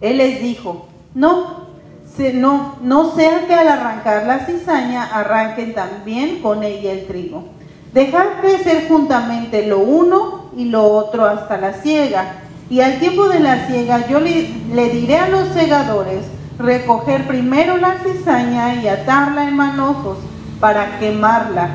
Él 0.00 0.18
les 0.18 0.40
dijo, 0.40 0.86
no, 1.14 1.68
no, 2.34 2.76
no 2.82 3.14
sea 3.14 3.46
que 3.46 3.54
al 3.54 3.68
arrancar 3.68 4.26
la 4.26 4.46
cizaña 4.46 5.04
arranquen 5.04 5.74
también 5.74 6.40
con 6.40 6.62
ella 6.62 6.92
el 6.92 7.06
trigo. 7.06 7.44
Dejad 7.92 8.40
crecer 8.40 8.86
juntamente 8.88 9.66
lo 9.66 9.78
uno 9.78 10.50
y 10.56 10.66
lo 10.66 10.84
otro 10.84 11.24
hasta 11.24 11.56
la 11.56 11.74
siega. 11.74 12.42
Y 12.70 12.80
al 12.80 12.98
tiempo 12.98 13.28
de 13.28 13.40
la 13.40 13.66
siega 13.66 14.06
yo 14.08 14.20
le, 14.20 14.48
le 14.74 14.90
diré 14.90 15.16
a 15.16 15.28
los 15.28 15.48
segadores, 15.48 16.24
recoger 16.58 17.26
primero 17.26 17.76
la 17.78 17.96
cizaña 18.04 18.74
y 18.74 18.88
atarla 18.88 19.48
en 19.48 19.56
manojos 19.56 20.18
para 20.60 20.98
quemarla, 20.98 21.70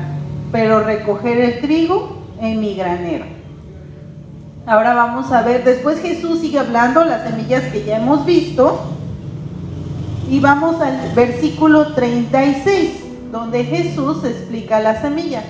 pero 0.52 0.80
recoger 0.80 1.40
el 1.40 1.60
trigo 1.60 2.22
en 2.40 2.60
mi 2.60 2.74
granero. 2.74 3.24
Ahora 4.66 4.94
vamos 4.94 5.30
a 5.30 5.42
ver, 5.42 5.62
después 5.62 6.00
Jesús 6.00 6.40
sigue 6.40 6.58
hablando 6.58 7.04
las 7.04 7.28
semillas 7.28 7.64
que 7.64 7.84
ya 7.84 7.98
hemos 7.98 8.24
visto. 8.24 8.80
Y 10.30 10.40
vamos 10.40 10.80
al 10.80 11.12
versículo 11.14 11.92
36, 11.92 13.30
donde 13.30 13.64
Jesús 13.64 14.24
explica 14.24 14.80
la 14.80 15.00
semilla. 15.02 15.42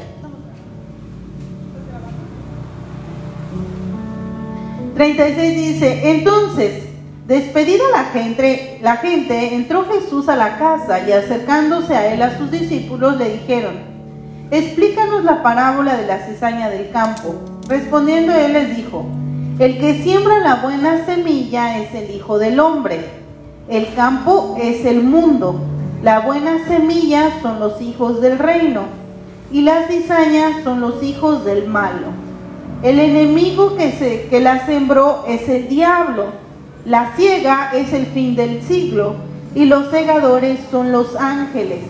36 4.94 5.56
dice, 5.56 6.10
entonces, 6.10 6.84
despedida 7.26 7.84
la 7.92 8.04
gente, 8.06 8.78
la 8.82 8.96
gente, 8.96 9.54
entró 9.54 9.86
Jesús 9.86 10.28
a 10.28 10.34
la 10.34 10.58
casa 10.58 11.08
y 11.08 11.12
acercándose 11.12 11.94
a 11.94 12.12
él 12.12 12.22
a 12.22 12.36
sus 12.36 12.50
discípulos 12.50 13.16
le 13.16 13.28
dijeron, 13.28 13.74
explícanos 14.50 15.24
la 15.24 15.42
parábola 15.42 15.96
de 15.96 16.06
la 16.06 16.18
cizaña 16.18 16.68
del 16.68 16.90
campo. 16.90 17.53
Respondiendo 17.68 18.34
él 18.34 18.52
les 18.52 18.76
dijo, 18.76 19.06
el 19.58 19.78
que 19.78 20.02
siembra 20.02 20.40
la 20.40 20.56
buena 20.56 21.06
semilla 21.06 21.78
es 21.78 21.94
el 21.94 22.10
Hijo 22.14 22.38
del 22.38 22.60
Hombre. 22.60 23.04
El 23.68 23.94
campo 23.94 24.56
es 24.60 24.84
el 24.84 25.02
mundo. 25.02 25.60
La 26.02 26.20
buena 26.20 26.66
semilla 26.68 27.30
son 27.40 27.60
los 27.60 27.80
hijos 27.80 28.20
del 28.20 28.38
reino. 28.38 28.82
Y 29.50 29.62
las 29.62 29.86
cizañas 29.86 30.62
son 30.62 30.80
los 30.80 31.02
hijos 31.02 31.44
del 31.46 31.68
malo. 31.68 32.08
El 32.82 32.98
enemigo 32.98 33.76
que, 33.76 33.92
se, 33.92 34.26
que 34.28 34.40
la 34.40 34.66
sembró 34.66 35.24
es 35.26 35.48
el 35.48 35.68
diablo. 35.68 36.26
La 36.84 37.14
ciega 37.16 37.70
es 37.72 37.94
el 37.94 38.06
fin 38.06 38.36
del 38.36 38.60
siglo. 38.62 39.14
Y 39.54 39.64
los 39.64 39.90
segadores 39.90 40.58
son 40.70 40.92
los 40.92 41.16
ángeles. 41.16 41.84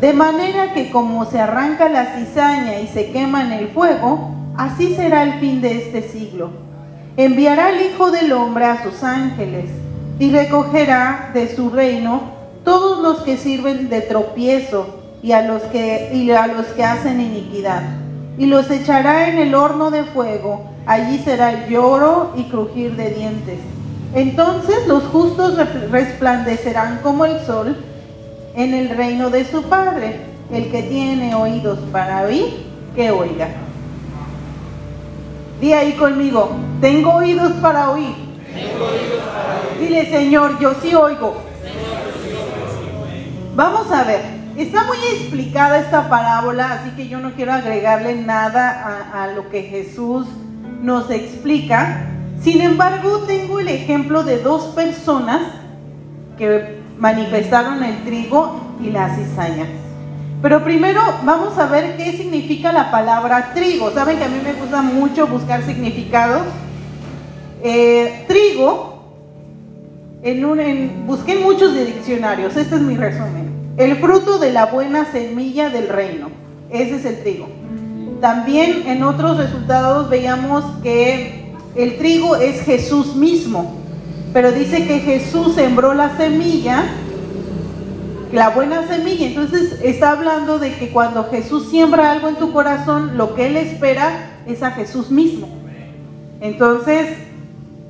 De 0.00 0.14
manera 0.14 0.72
que 0.72 0.90
como 0.90 1.26
se 1.26 1.40
arranca 1.40 1.90
la 1.90 2.14
cizaña 2.14 2.80
y 2.80 2.86
se 2.86 3.10
quema 3.10 3.42
en 3.42 3.52
el 3.52 3.68
fuego, 3.68 4.39
así 4.60 4.94
será 4.94 5.22
el 5.22 5.40
fin 5.40 5.62
de 5.62 5.78
este 5.78 6.02
siglo. 6.02 6.50
Enviará 7.16 7.70
el 7.70 7.80
Hijo 7.86 8.10
del 8.10 8.30
Hombre 8.32 8.66
a 8.66 8.82
sus 8.82 9.02
ángeles 9.02 9.70
y 10.18 10.30
recogerá 10.30 11.30
de 11.32 11.54
su 11.56 11.70
reino 11.70 12.20
todos 12.62 13.00
los 13.00 13.22
que 13.22 13.38
sirven 13.38 13.88
de 13.88 14.02
tropiezo 14.02 15.00
y 15.22 15.32
a 15.32 15.40
los 15.42 15.62
que, 15.62 16.10
y 16.12 16.30
a 16.30 16.46
los 16.46 16.66
que 16.66 16.84
hacen 16.84 17.22
iniquidad. 17.22 17.82
Y 18.36 18.46
los 18.46 18.70
echará 18.70 19.30
en 19.30 19.38
el 19.38 19.54
horno 19.54 19.90
de 19.90 20.04
fuego, 20.04 20.66
allí 20.84 21.18
será 21.18 21.66
lloro 21.66 22.32
y 22.36 22.44
crujir 22.44 22.96
de 22.96 23.14
dientes. 23.14 23.60
Entonces 24.14 24.86
los 24.86 25.04
justos 25.04 25.54
resplandecerán 25.90 27.00
como 27.02 27.24
el 27.24 27.40
sol 27.46 27.76
en 28.54 28.74
el 28.74 28.90
reino 28.90 29.30
de 29.30 29.46
su 29.46 29.62
Padre. 29.62 30.20
El 30.52 30.70
que 30.70 30.82
tiene 30.82 31.34
oídos 31.34 31.78
para 31.92 32.24
oír, 32.24 32.66
que 32.94 33.10
oiga. 33.10 33.48
Di 35.60 35.74
ahí 35.74 35.92
conmigo, 35.92 36.56
tengo 36.80 37.14
oídos 37.14 37.52
para 37.60 37.90
oír. 37.90 38.14
Dile, 39.78 40.10
Señor, 40.10 40.58
yo 40.58 40.72
sí 40.80 40.94
oigo. 40.94 41.36
Vamos 43.54 43.92
a 43.92 44.04
ver, 44.04 44.22
está 44.56 44.84
muy 44.84 44.96
explicada 45.12 45.78
esta 45.78 46.08
parábola, 46.08 46.72
así 46.72 46.90
que 46.96 47.08
yo 47.08 47.20
no 47.20 47.32
quiero 47.32 47.52
agregarle 47.52 48.16
nada 48.16 49.04
a, 49.12 49.24
a 49.24 49.26
lo 49.32 49.50
que 49.50 49.64
Jesús 49.64 50.26
nos 50.80 51.10
explica. 51.10 52.06
Sin 52.40 52.62
embargo, 52.62 53.24
tengo 53.26 53.60
el 53.60 53.68
ejemplo 53.68 54.22
de 54.22 54.38
dos 54.38 54.64
personas 54.74 55.42
que 56.38 56.80
manifestaron 56.98 57.82
el 57.84 58.02
trigo 58.04 58.76
y 58.82 58.90
la 58.90 59.14
cizaña. 59.14 59.66
Pero 60.42 60.64
primero 60.64 61.00
vamos 61.24 61.58
a 61.58 61.66
ver 61.66 61.96
qué 61.96 62.12
significa 62.12 62.72
la 62.72 62.90
palabra 62.90 63.52
trigo. 63.54 63.90
Saben 63.90 64.18
que 64.18 64.24
a 64.24 64.28
mí 64.28 64.40
me 64.42 64.54
gusta 64.54 64.80
mucho 64.80 65.26
buscar 65.26 65.62
significados. 65.64 66.42
Eh, 67.62 68.24
trigo, 68.26 68.90
en 70.22 71.06
busqué 71.06 71.36
muchos 71.36 71.74
diccionarios, 71.74 72.56
este 72.56 72.76
es 72.76 72.80
mi 72.80 72.96
resumen. 72.96 73.50
El 73.76 73.96
fruto 73.96 74.38
de 74.38 74.52
la 74.52 74.66
buena 74.66 75.10
semilla 75.10 75.68
del 75.68 75.88
reino, 75.88 76.28
ese 76.70 76.96
es 76.96 77.04
el 77.04 77.22
trigo. 77.22 77.48
También 78.20 78.86
en 78.86 79.02
otros 79.02 79.38
resultados 79.38 80.10
veíamos 80.10 80.64
que 80.82 81.54
el 81.74 81.96
trigo 81.98 82.36
es 82.36 82.62
Jesús 82.62 83.14
mismo, 83.14 83.74
pero 84.32 84.52
dice 84.52 84.86
que 84.86 85.00
Jesús 85.00 85.54
sembró 85.54 85.94
la 85.94 86.16
semilla, 86.16 86.84
la 88.32 88.50
buena 88.50 88.86
semilla. 88.86 89.26
Entonces 89.26 89.80
está 89.82 90.12
hablando 90.12 90.58
de 90.58 90.74
que 90.74 90.90
cuando 90.90 91.28
Jesús 91.30 91.68
siembra 91.70 92.12
algo 92.12 92.28
en 92.28 92.36
tu 92.36 92.52
corazón, 92.52 93.16
lo 93.16 93.34
que 93.34 93.46
Él 93.46 93.56
espera 93.56 94.40
es 94.46 94.62
a 94.62 94.70
Jesús 94.72 95.10
mismo. 95.10 95.48
Entonces, 96.40 97.18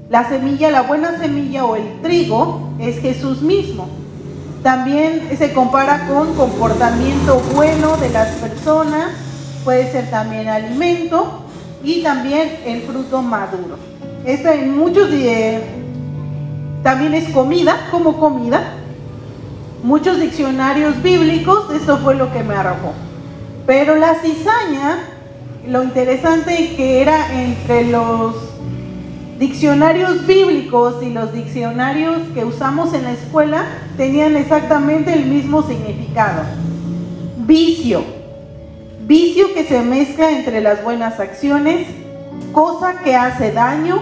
la 0.08 0.28
semilla, 0.28 0.70
la 0.70 0.82
buena 0.82 1.18
semilla 1.18 1.64
o 1.64 1.76
el 1.76 2.00
trigo 2.02 2.70
es 2.80 2.98
Jesús 3.00 3.42
mismo. 3.42 3.88
También 4.62 5.28
se 5.38 5.52
compara 5.52 6.06
con 6.08 6.34
comportamiento 6.34 7.40
bueno 7.54 7.96
de 7.96 8.10
las 8.10 8.28
personas, 8.36 9.12
puede 9.64 9.90
ser 9.90 10.10
también 10.10 10.48
alimento 10.48 11.44
y 11.82 12.02
también 12.02 12.58
el 12.66 12.82
fruto 12.82 13.22
maduro. 13.22 13.78
Esta 14.26 14.54
en 14.54 14.76
muchos 14.76 15.08
también 16.82 17.14
es 17.14 17.30
comida, 17.30 17.88
como 17.90 18.18
comida. 18.18 18.79
Muchos 19.82 20.20
diccionarios 20.20 21.02
bíblicos, 21.02 21.72
esto 21.72 21.98
fue 21.98 22.14
lo 22.14 22.30
que 22.32 22.42
me 22.42 22.54
arrojó. 22.54 22.92
Pero 23.66 23.96
la 23.96 24.14
cizaña, 24.16 24.98
lo 25.66 25.82
interesante 25.82 26.74
que 26.76 27.00
era 27.00 27.42
entre 27.42 27.86
los 27.86 28.34
diccionarios 29.38 30.26
bíblicos 30.26 31.02
y 31.02 31.08
los 31.08 31.32
diccionarios 31.32 32.18
que 32.34 32.44
usamos 32.44 32.92
en 32.92 33.04
la 33.04 33.12
escuela 33.12 33.64
tenían 33.96 34.36
exactamente 34.36 35.14
el 35.14 35.24
mismo 35.24 35.62
significado. 35.62 36.42
Vicio. 37.38 38.04
Vicio 39.06 39.54
que 39.54 39.64
se 39.64 39.80
mezcla 39.80 40.30
entre 40.30 40.60
las 40.60 40.84
buenas 40.84 41.18
acciones, 41.18 41.86
cosa 42.52 43.00
que 43.02 43.16
hace 43.16 43.50
daño, 43.52 43.98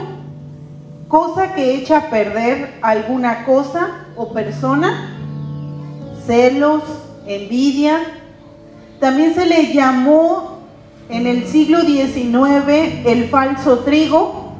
cosa 1.06 1.54
que 1.54 1.76
echa 1.76 1.98
a 1.98 2.10
perder 2.10 2.74
alguna 2.82 3.44
cosa 3.44 4.06
o 4.16 4.32
persona, 4.32 5.17
celos, 6.28 6.82
envidia. 7.26 8.00
También 9.00 9.34
se 9.34 9.46
le 9.46 9.72
llamó 9.72 10.58
en 11.08 11.26
el 11.26 11.46
siglo 11.46 11.80
XIX 11.80 13.06
el 13.06 13.28
falso 13.30 13.78
trigo 13.78 14.52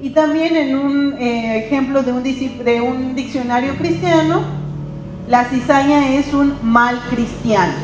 y 0.00 0.10
también 0.10 0.56
en 0.56 0.78
un 0.78 1.14
eh, 1.14 1.64
ejemplo 1.66 2.02
de 2.02 2.12
un, 2.12 2.22
de 2.22 2.80
un 2.80 3.14
diccionario 3.16 3.74
cristiano, 3.76 4.42
la 5.28 5.44
cizaña 5.46 6.14
es 6.14 6.32
un 6.32 6.54
mal 6.62 7.00
cristiano. 7.10 7.74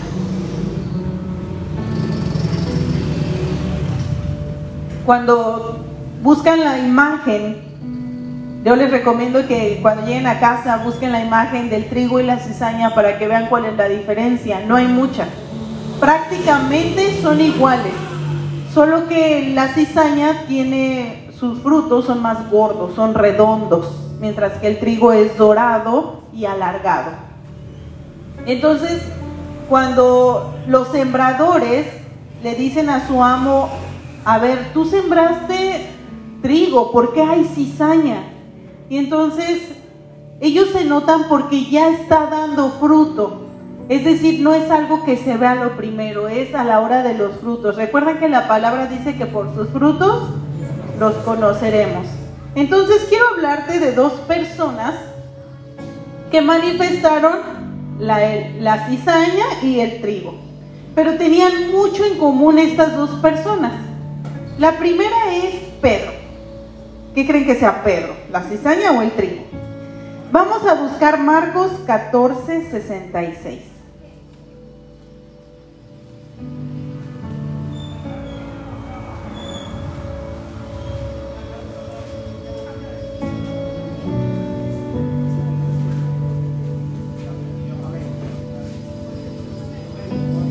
Cuando 5.04 5.84
buscan 6.22 6.60
la 6.60 6.78
imagen, 6.78 7.67
yo 8.68 8.76
les 8.76 8.90
recomiendo 8.90 9.46
que 9.46 9.78
cuando 9.80 10.04
lleguen 10.04 10.26
a 10.26 10.40
casa 10.40 10.82
busquen 10.84 11.10
la 11.10 11.24
imagen 11.24 11.70
del 11.70 11.88
trigo 11.88 12.20
y 12.20 12.22
la 12.22 12.38
cizaña 12.38 12.94
para 12.94 13.16
que 13.16 13.26
vean 13.26 13.46
cuál 13.46 13.64
es 13.64 13.74
la 13.78 13.88
diferencia. 13.88 14.60
No 14.60 14.76
hay 14.76 14.86
mucha. 14.86 15.26
Prácticamente 15.98 17.18
son 17.22 17.40
iguales, 17.40 17.94
solo 18.74 19.08
que 19.08 19.52
la 19.54 19.68
cizaña 19.68 20.42
tiene 20.46 21.30
sus 21.40 21.62
frutos 21.62 22.04
son 22.04 22.20
más 22.20 22.50
gordos, 22.50 22.94
son 22.94 23.14
redondos. 23.14 24.04
mientras 24.20 24.58
que 24.58 24.66
el 24.66 24.78
trigo 24.78 25.12
es 25.12 25.38
dorado 25.38 26.24
y 26.34 26.44
alargado. 26.44 27.12
Entonces, 28.44 29.00
cuando 29.68 30.56
los 30.66 30.88
sembradores 30.88 31.86
le 32.42 32.54
dicen 32.54 32.90
a 32.90 33.06
su 33.06 33.24
amo, 33.24 33.70
a 34.26 34.38
ver, 34.38 34.72
tú 34.74 34.84
sembraste 34.84 35.86
trigo, 36.42 36.92
¿por 36.92 37.14
qué 37.14 37.22
hay 37.22 37.44
cizaña? 37.44 38.27
Y 38.88 38.98
entonces 38.98 39.60
ellos 40.40 40.70
se 40.72 40.84
notan 40.84 41.28
porque 41.28 41.64
ya 41.64 41.88
está 41.90 42.26
dando 42.26 42.70
fruto. 42.72 43.42
Es 43.88 44.04
decir, 44.04 44.40
no 44.40 44.52
es 44.54 44.70
algo 44.70 45.04
que 45.04 45.16
se 45.16 45.36
vea 45.36 45.54
lo 45.54 45.76
primero, 45.76 46.28
es 46.28 46.54
a 46.54 46.62
la 46.62 46.80
hora 46.80 47.02
de 47.02 47.14
los 47.14 47.36
frutos. 47.38 47.76
Recuerden 47.76 48.18
que 48.18 48.28
la 48.28 48.46
palabra 48.46 48.86
dice 48.86 49.16
que 49.16 49.26
por 49.26 49.54
sus 49.54 49.68
frutos 49.70 50.30
los 50.98 51.14
conoceremos. 51.16 52.06
Entonces 52.54 53.06
quiero 53.08 53.28
hablarte 53.28 53.78
de 53.80 53.92
dos 53.92 54.12
personas 54.26 54.94
que 56.30 56.42
manifestaron 56.42 57.38
la, 57.98 58.20
la 58.60 58.88
cizaña 58.88 59.46
y 59.62 59.80
el 59.80 60.00
trigo. 60.00 60.34
Pero 60.94 61.16
tenían 61.16 61.70
mucho 61.72 62.04
en 62.04 62.18
común 62.18 62.58
estas 62.58 62.96
dos 62.96 63.10
personas. 63.20 63.72
La 64.58 64.72
primera 64.72 65.34
es 65.34 65.54
Pedro. 65.80 66.17
¿Qué 67.18 67.26
creen 67.26 67.46
que 67.46 67.56
sea 67.56 67.82
Pedro? 67.82 68.14
¿La 68.30 68.42
cizaña 68.42 68.92
o 68.92 69.02
el 69.02 69.10
trigo? 69.10 69.42
Vamos 70.30 70.64
a 70.64 70.74
buscar 70.74 71.18
Marcos 71.18 71.72
14, 71.84 72.70
66. 72.70 73.60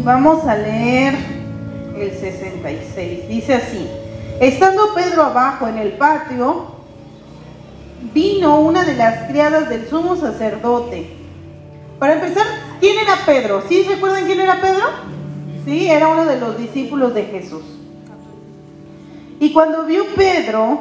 Vamos 0.04 0.44
a 0.44 0.58
leer 0.58 1.16
el 1.98 2.12
66. 2.12 3.30
Dice 3.30 3.54
así, 3.54 3.88
estando 4.39 4.94
Pedro 4.94 5.24
abajo 5.24 5.68
en 5.68 5.78
el 5.78 5.94
patio, 5.94 6.75
vino 8.13 8.62
una 8.62 8.84
de 8.84 8.95
las 8.95 9.28
criadas 9.28 9.69
del 9.69 9.88
sumo 9.88 10.16
sacerdote. 10.16 11.10
Para 12.00 12.13
empezar, 12.13 12.45
¿quién 12.80 13.00
era 13.00 13.16
Pedro? 13.25 13.63
¿Sí 13.68 13.84
recuerdan 13.84 14.25
quién 14.25 14.39
era 14.39 14.62
Pedro? 14.62 14.86
Sí, 15.66 15.88
era 15.88 16.07
uno 16.07 16.25
de 16.25 16.39
los 16.39 16.57
discípulos 16.57 17.13
de 17.13 17.24
Jesús. 17.24 17.63
Y 19.39 19.51
cuando 19.51 19.86
vio 19.86 20.06
Pedro 20.16 20.80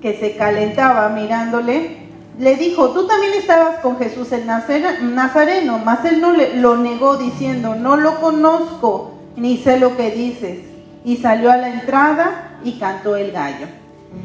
que 0.00 0.18
se 0.18 0.36
calentaba 0.36 1.08
mirándole, 1.10 2.08
le 2.38 2.56
dijo, 2.56 2.90
tú 2.90 3.06
también 3.06 3.32
estabas 3.34 3.80
con 3.80 3.98
Jesús 3.98 4.30
el 4.32 4.46
Nazareno, 4.46 5.80
mas 5.84 6.04
él 6.04 6.20
no 6.20 6.32
lo 6.32 6.76
negó 6.76 7.16
diciendo, 7.16 7.74
no 7.74 7.96
lo 7.96 8.20
conozco, 8.20 9.12
ni 9.36 9.58
sé 9.58 9.78
lo 9.80 9.96
que 9.96 10.12
dices. 10.12 10.60
Y 11.04 11.16
salió 11.16 11.50
a 11.50 11.56
la 11.56 11.70
entrada 11.70 12.47
y 12.64 12.78
cantó 12.78 13.16
el 13.16 13.32
gallo. 13.32 13.66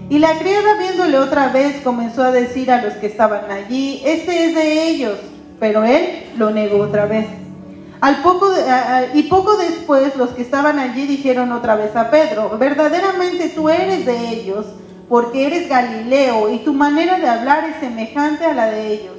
Y 0.10 0.20
la 0.20 0.38
criada 0.40 0.78
viéndole 0.78 1.18
otra 1.18 1.50
vez 1.50 1.82
comenzó 1.84 2.24
a 2.24 2.32
decir 2.32 2.72
a 2.72 2.82
los 2.82 2.94
que 2.96 3.08
estaban 3.08 3.52
allí, 3.52 4.02
este 4.06 4.46
es 4.46 4.56
de 4.56 4.88
ellos, 4.88 5.18
pero 5.60 5.84
él 5.84 6.26
lo 6.38 6.52
negó 6.52 6.80
otra 6.80 7.06
vez. 7.06 7.28
Al 8.02 8.22
poco 8.22 8.52
y 9.14 9.24
poco 9.24 9.56
después 9.56 10.16
los 10.18 10.32
que 10.32 10.42
estaban 10.42 10.78
allí 10.78 11.08
dijeron 11.08 11.52
otra 11.54 11.76
vez 11.76 11.96
a 11.96 12.10
Pedro, 12.12 12.58
verdaderamente 12.58 13.50
tú 13.50 13.70
eres 13.70 14.06
de 14.06 14.30
ellos, 14.30 14.66
porque 15.08 15.48
eres 15.48 15.70
Galileo 15.70 16.50
y 16.50 16.60
tu 16.60 16.74
manera 16.74 17.18
de 17.18 17.30
hablar 17.30 17.64
es 17.64 17.78
semejante 17.78 18.46
a 18.46 18.54
la 18.54 18.66
de 18.66 18.88
ellos. 18.94 19.16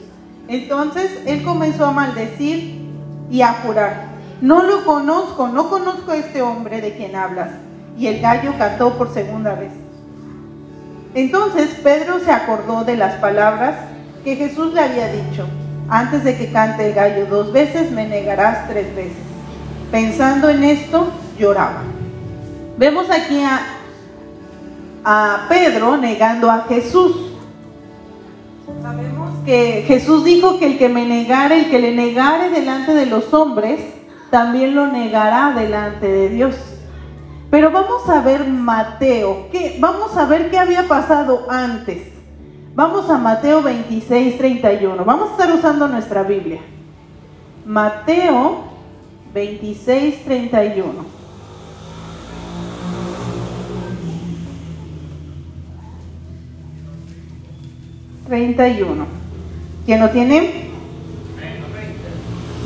Entonces 0.48 1.20
él 1.24 1.42
comenzó 1.42 1.86
a 1.86 1.92
maldecir 1.92 2.82
y 3.30 3.40
a 3.40 3.54
jurar, 3.54 4.08
no 4.42 4.62
lo 4.62 4.84
conozco, 4.84 5.48
no 5.48 5.70
conozco 5.70 6.10
a 6.10 6.16
este 6.16 6.42
hombre 6.42 6.82
de 6.82 6.94
quien 6.94 7.16
hablas. 7.16 7.50
Y 7.96 8.06
el 8.08 8.20
gallo 8.20 8.52
cantó 8.58 8.96
por 8.98 9.12
segunda 9.12 9.54
vez. 9.54 9.72
Entonces 11.14 11.70
Pedro 11.82 12.18
se 12.18 12.32
acordó 12.32 12.84
de 12.84 12.96
las 12.96 13.14
palabras 13.14 13.76
que 14.24 14.36
Jesús 14.36 14.74
le 14.74 14.80
había 14.80 15.12
dicho, 15.12 15.46
antes 15.88 16.24
de 16.24 16.36
que 16.36 16.50
cante 16.50 16.88
el 16.88 16.94
gallo 16.94 17.26
dos 17.26 17.52
veces, 17.52 17.92
me 17.92 18.06
negarás 18.06 18.66
tres 18.68 18.94
veces. 18.96 19.22
Pensando 19.92 20.48
en 20.48 20.64
esto, 20.64 21.12
lloraba. 21.38 21.82
Vemos 22.76 23.08
aquí 23.10 23.40
a, 23.42 23.60
a 25.04 25.46
Pedro 25.48 25.96
negando 25.96 26.50
a 26.50 26.64
Jesús. 26.68 27.32
Sabemos 28.82 29.30
que 29.44 29.84
Jesús 29.86 30.24
dijo 30.24 30.58
que 30.58 30.66
el 30.66 30.78
que 30.78 30.88
me 30.88 31.06
negare, 31.06 31.60
el 31.60 31.70
que 31.70 31.78
le 31.78 31.94
negare 31.94 32.50
delante 32.50 32.94
de 32.94 33.06
los 33.06 33.32
hombres, 33.32 33.78
también 34.30 34.74
lo 34.74 34.88
negará 34.88 35.52
delante 35.54 36.08
de 36.08 36.28
Dios. 36.30 36.56
Pero 37.54 37.70
vamos 37.70 38.08
a 38.08 38.20
ver 38.20 38.48
Mateo, 38.48 39.46
vamos 39.78 40.16
a 40.16 40.24
ver 40.24 40.50
qué 40.50 40.58
había 40.58 40.88
pasado 40.88 41.46
antes. 41.48 42.02
Vamos 42.74 43.08
a 43.08 43.16
Mateo 43.16 43.62
26, 43.62 44.38
31. 44.38 45.04
Vamos 45.04 45.28
a 45.28 45.32
estar 45.34 45.54
usando 45.54 45.86
nuestra 45.86 46.24
Biblia. 46.24 46.60
Mateo 47.64 48.64
26, 49.32 50.24
31. 50.24 50.92
¿31? 58.28 59.04
¿Quién 59.86 60.00
lo 60.00 60.10
tiene? 60.10 60.64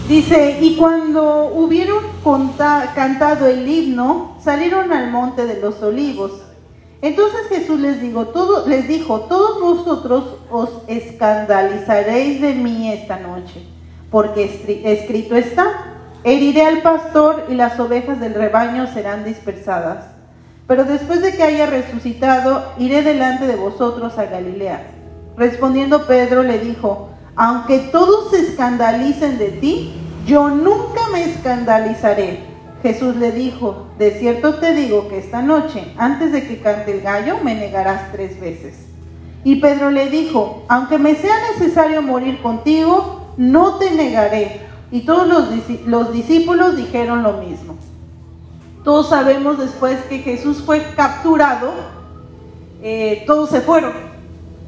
Dice, 0.08 0.58
y 0.62 0.76
cuando 0.76 1.52
hubieron 1.54 2.08
cantado 2.94 3.46
el 3.46 3.68
himno, 3.68 4.37
salieron 4.48 4.90
al 4.94 5.10
monte 5.10 5.44
de 5.44 5.60
los 5.60 5.82
olivos. 5.82 6.32
Entonces 7.02 7.48
Jesús 7.50 7.78
les, 7.80 8.00
dijo, 8.00 8.32
les 8.66 8.88
dijo, 8.88 9.20
todos 9.28 9.60
vosotros 9.60 10.36
os 10.50 10.70
escandalizaréis 10.86 12.40
de 12.40 12.54
mí 12.54 12.90
esta 12.90 13.18
noche, 13.18 13.62
porque 14.10 14.44
escrito 14.86 15.36
está, 15.36 15.96
heriré 16.24 16.64
al 16.64 16.80
pastor 16.80 17.44
y 17.50 17.56
las 17.56 17.78
ovejas 17.78 18.20
del 18.20 18.32
rebaño 18.32 18.90
serán 18.90 19.22
dispersadas. 19.22 20.06
Pero 20.66 20.86
después 20.86 21.20
de 21.20 21.36
que 21.36 21.42
haya 21.42 21.66
resucitado, 21.66 22.72
iré 22.78 23.02
delante 23.02 23.46
de 23.46 23.56
vosotros 23.56 24.16
a 24.16 24.24
Galilea. 24.24 24.80
Respondiendo 25.36 26.06
Pedro 26.06 26.42
le 26.42 26.58
dijo, 26.58 27.10
aunque 27.36 27.90
todos 27.92 28.30
se 28.30 28.40
escandalicen 28.40 29.36
de 29.36 29.50
ti, 29.50 29.92
yo 30.24 30.48
nunca 30.48 31.02
me 31.12 31.24
escandalizaré. 31.24 32.47
Jesús 32.82 33.16
le 33.16 33.32
dijo, 33.32 33.86
de 33.98 34.12
cierto 34.12 34.54
te 34.54 34.74
digo 34.74 35.08
que 35.08 35.18
esta 35.18 35.42
noche, 35.42 35.92
antes 35.96 36.32
de 36.32 36.46
que 36.46 36.60
cante 36.60 36.92
el 36.92 37.00
gallo, 37.00 37.38
me 37.42 37.54
negarás 37.54 38.12
tres 38.12 38.40
veces. 38.40 38.76
Y 39.44 39.56
Pedro 39.56 39.90
le 39.90 40.10
dijo, 40.10 40.64
aunque 40.68 40.98
me 40.98 41.14
sea 41.14 41.34
necesario 41.52 42.02
morir 42.02 42.40
contigo, 42.40 43.32
no 43.36 43.74
te 43.78 43.90
negaré. 43.90 44.60
Y 44.90 45.00
todos 45.00 45.26
los, 45.28 46.12
discípulos 46.12 46.76
dijeron 46.76 47.22
lo 47.22 47.34
mismo. 47.34 47.76
Todos 48.84 49.08
sabemos 49.08 49.58
después 49.58 49.98
que 50.08 50.18
Jesús 50.20 50.62
fue 50.64 50.82
capturado, 50.96 51.72
eh, 52.82 53.24
todos 53.26 53.50
se 53.50 53.60
fueron. 53.60 53.92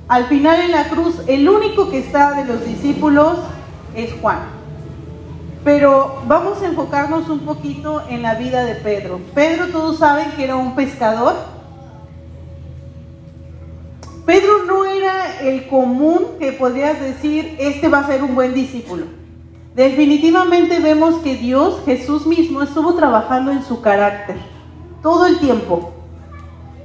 Al 0.09 0.27
final 0.27 0.61
en 0.61 0.73
la 0.73 0.89
cruz, 0.89 1.21
el 1.29 1.49
único 1.49 1.91
que 1.91 1.99
está 1.99 2.33
de 2.35 2.45
los 2.45 2.65
discípulos 2.65 3.39
es 3.95 4.13
Juan. 4.21 4.60
Pero 5.63 6.23
vamos 6.27 6.63
a 6.63 6.67
enfocarnos 6.67 7.29
un 7.29 7.41
poquito 7.41 8.03
en 8.09 8.23
la 8.23 8.35
vida 8.35 8.65
de 8.65 8.77
Pedro. 8.77 9.21
Pedro, 9.35 9.69
todos 9.69 9.99
saben 9.99 10.31
que 10.33 10.45
era 10.45 10.57
un 10.57 10.75
pescador. 10.75 11.35
Pedro 14.25 14.65
no 14.67 14.85
era 14.85 15.41
el 15.41 15.67
común 15.69 16.39
que 16.39 16.53
podrías 16.53 17.01
decir, 17.01 17.57
este 17.59 17.89
va 17.89 18.01
a 18.01 18.07
ser 18.07 18.23
un 18.23 18.35
buen 18.35 18.55
discípulo. 18.55 19.07
Definitivamente 19.75 20.79
vemos 20.81 21.17
que 21.17 21.37
Dios, 21.37 21.83
Jesús 21.85 22.27
mismo, 22.27 22.63
estuvo 22.63 22.95
trabajando 22.95 23.51
en 23.51 23.63
su 23.63 23.81
carácter 23.83 24.37
todo 25.03 25.27
el 25.27 25.39
tiempo. 25.39 25.93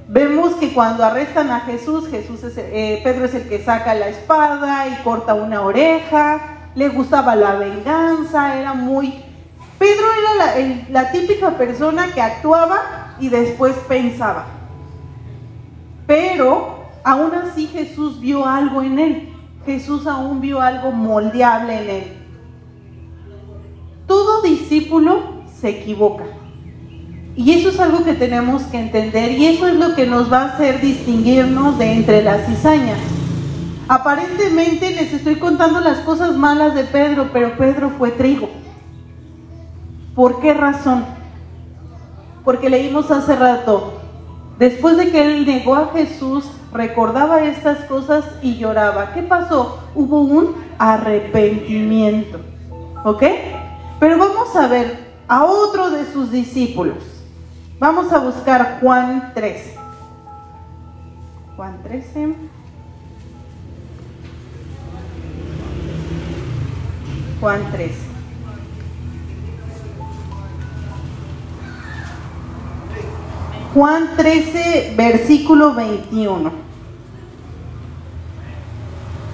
Vemos 0.08 0.54
que 0.56 0.74
cuando 0.74 1.04
arrestan 1.04 1.50
a 1.50 1.62
Jesús, 1.62 2.08
Jesús 2.10 2.40
eh, 2.58 3.02
Pedro 3.04 3.26
es 3.26 3.34
el 3.34 3.50
que 3.50 3.64
saca 3.64 3.96
la 3.96 4.08
espada 4.10 4.88
y 4.88 5.04
corta 5.04 5.34
una 5.34 5.62
oreja, 5.62 6.55
le 6.76 6.90
gustaba 6.90 7.36
la 7.36 7.56
venganza, 7.56 8.60
era 8.60 8.74
muy... 8.74 9.14
Pedro 9.80 10.06
era 10.14 10.84
la, 10.90 11.12
típica 11.12 11.58
persona 11.58 12.14
que 12.14 12.22
actuaba 12.22 13.16
y 13.20 13.30
después 13.30 13.76
pensaba. 13.88 14.46
Pero 16.08 16.86
aún 17.04 17.34
así 17.34 17.68
Jesús 17.68 18.20
vio 18.20 18.46
algo 18.46 18.82
en 18.82 19.00
él. 19.00 19.30
Jesús 19.66 20.08
aún 20.08 20.40
vio 20.40 20.62
algo 20.62 20.92
moldeable 20.92 21.82
en 21.82 21.90
él. 21.90 22.14
Todo 24.08 24.42
discípulo 24.44 25.44
se 25.60 25.70
equivoca. 25.70 26.24
Y 27.36 27.52
eso 27.52 27.70
es 27.70 27.80
algo 27.80 28.06
que 28.06 28.14
tenemos 28.14 28.64
que 28.64 28.80
entender 28.80 29.34
y 29.34 29.46
eso 29.48 29.68
es 29.68 29.76
lo 29.76 29.94
que 29.94 30.06
nos 30.06 30.32
va 30.32 30.44
a 30.44 30.54
hacer 30.54 30.80
distinguirnos 30.80 31.78
de 31.78 31.92
entre 31.92 32.24
las 32.24 32.46
cizañas. 32.46 33.15
Aparentemente 33.88 34.90
les 34.92 35.14
estoy 35.14 35.36
contando 35.36 35.80
las 35.80 36.00
cosas 36.00 36.36
malas 36.36 36.74
de 36.74 36.86
Pedro, 36.86 37.30
pero 37.32 37.56
Pedro 37.56 37.92
fue 37.92 38.10
trigo. 38.10 38.50
¿Por 40.16 40.40
qué 40.40 40.56
razón? 40.56 41.06
Porque 42.44 42.70
leímos 42.70 43.12
hace 43.12 43.36
rato, 43.36 44.02
después 44.58 44.98
de 44.98 45.12
que 45.12 45.22
él 45.22 45.46
negó 45.46 45.76
a 45.76 45.92
Jesús, 45.94 46.50
recordaba 46.74 47.44
estas 47.44 47.86
cosas 47.86 48.26
y 48.42 48.58
lloraba. 48.58 49.14
¿Qué 49.14 49.22
pasó? 49.22 49.80
Hubo 49.94 50.22
un 50.22 50.56
arrepentimiento. 50.80 52.40
¿Ok? 53.04 53.24
Pero 54.00 54.18
vamos 54.18 54.56
a 54.56 54.68
ver 54.68 55.14
a 55.28 55.44
otro 55.46 55.92
de 55.92 56.12
sus 56.12 56.32
discípulos. 56.32 57.04
Vamos 57.78 58.12
a 58.12 58.18
buscar 58.18 58.80
Juan 58.82 59.32
3. 59.36 59.76
Juan 61.56 61.84
13. 61.84 62.36
Juan 67.40 67.72
13. 67.72 67.94
Juan 73.74 74.10
13, 74.16 74.94
versículo 74.96 75.74
21. 75.74 76.52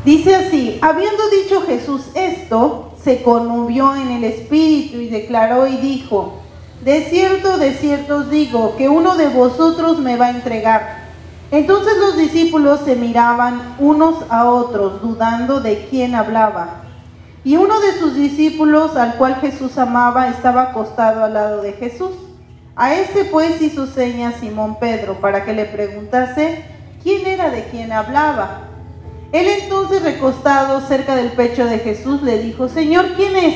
Dice 0.03 0.35
así, 0.35 0.79
habiendo 0.81 1.29
dicho 1.29 1.61
Jesús 1.61 2.07
esto, 2.15 2.93
se 3.03 3.21
conmovió 3.21 3.95
en 3.95 4.09
el 4.09 4.23
espíritu 4.23 4.97
y 4.97 5.09
declaró 5.09 5.67
y 5.67 5.77
dijo, 5.77 6.39
de 6.83 7.05
cierto, 7.05 7.59
de 7.59 7.73
cierto 7.75 8.17
os 8.17 8.31
digo, 8.31 8.75
que 8.77 8.89
uno 8.89 9.15
de 9.15 9.27
vosotros 9.27 9.99
me 9.99 10.17
va 10.17 10.27
a 10.27 10.31
entregar. 10.31 11.11
Entonces 11.51 11.93
los 11.99 12.17
discípulos 12.17 12.79
se 12.83 12.95
miraban 12.95 13.75
unos 13.77 14.23
a 14.29 14.45
otros, 14.45 15.03
dudando 15.03 15.59
de 15.59 15.85
quién 15.89 16.15
hablaba. 16.15 16.80
Y 17.43 17.57
uno 17.57 17.79
de 17.79 17.93
sus 17.93 18.15
discípulos, 18.15 18.95
al 18.95 19.15
cual 19.15 19.35
Jesús 19.35 19.77
amaba, 19.77 20.29
estaba 20.29 20.63
acostado 20.63 21.23
al 21.23 21.33
lado 21.33 21.61
de 21.61 21.73
Jesús. 21.73 22.11
A 22.75 22.93
este 22.95 23.25
pues 23.25 23.61
hizo 23.61 23.87
señas 23.87 24.35
Simón 24.39 24.77
Pedro 24.79 25.19
para 25.19 25.43
que 25.43 25.53
le 25.53 25.65
preguntase 25.65 26.63
quién 27.03 27.25
era 27.25 27.49
de 27.49 27.65
quien 27.65 27.91
hablaba. 27.91 28.61
Él 29.31 29.47
entonces 29.47 30.03
recostado 30.03 30.81
cerca 30.81 31.15
del 31.15 31.31
pecho 31.31 31.65
de 31.65 31.79
Jesús 31.79 32.21
le 32.21 32.39
dijo, 32.39 32.69
Señor, 32.69 33.13
¿quién 33.15 33.35
es? 33.35 33.55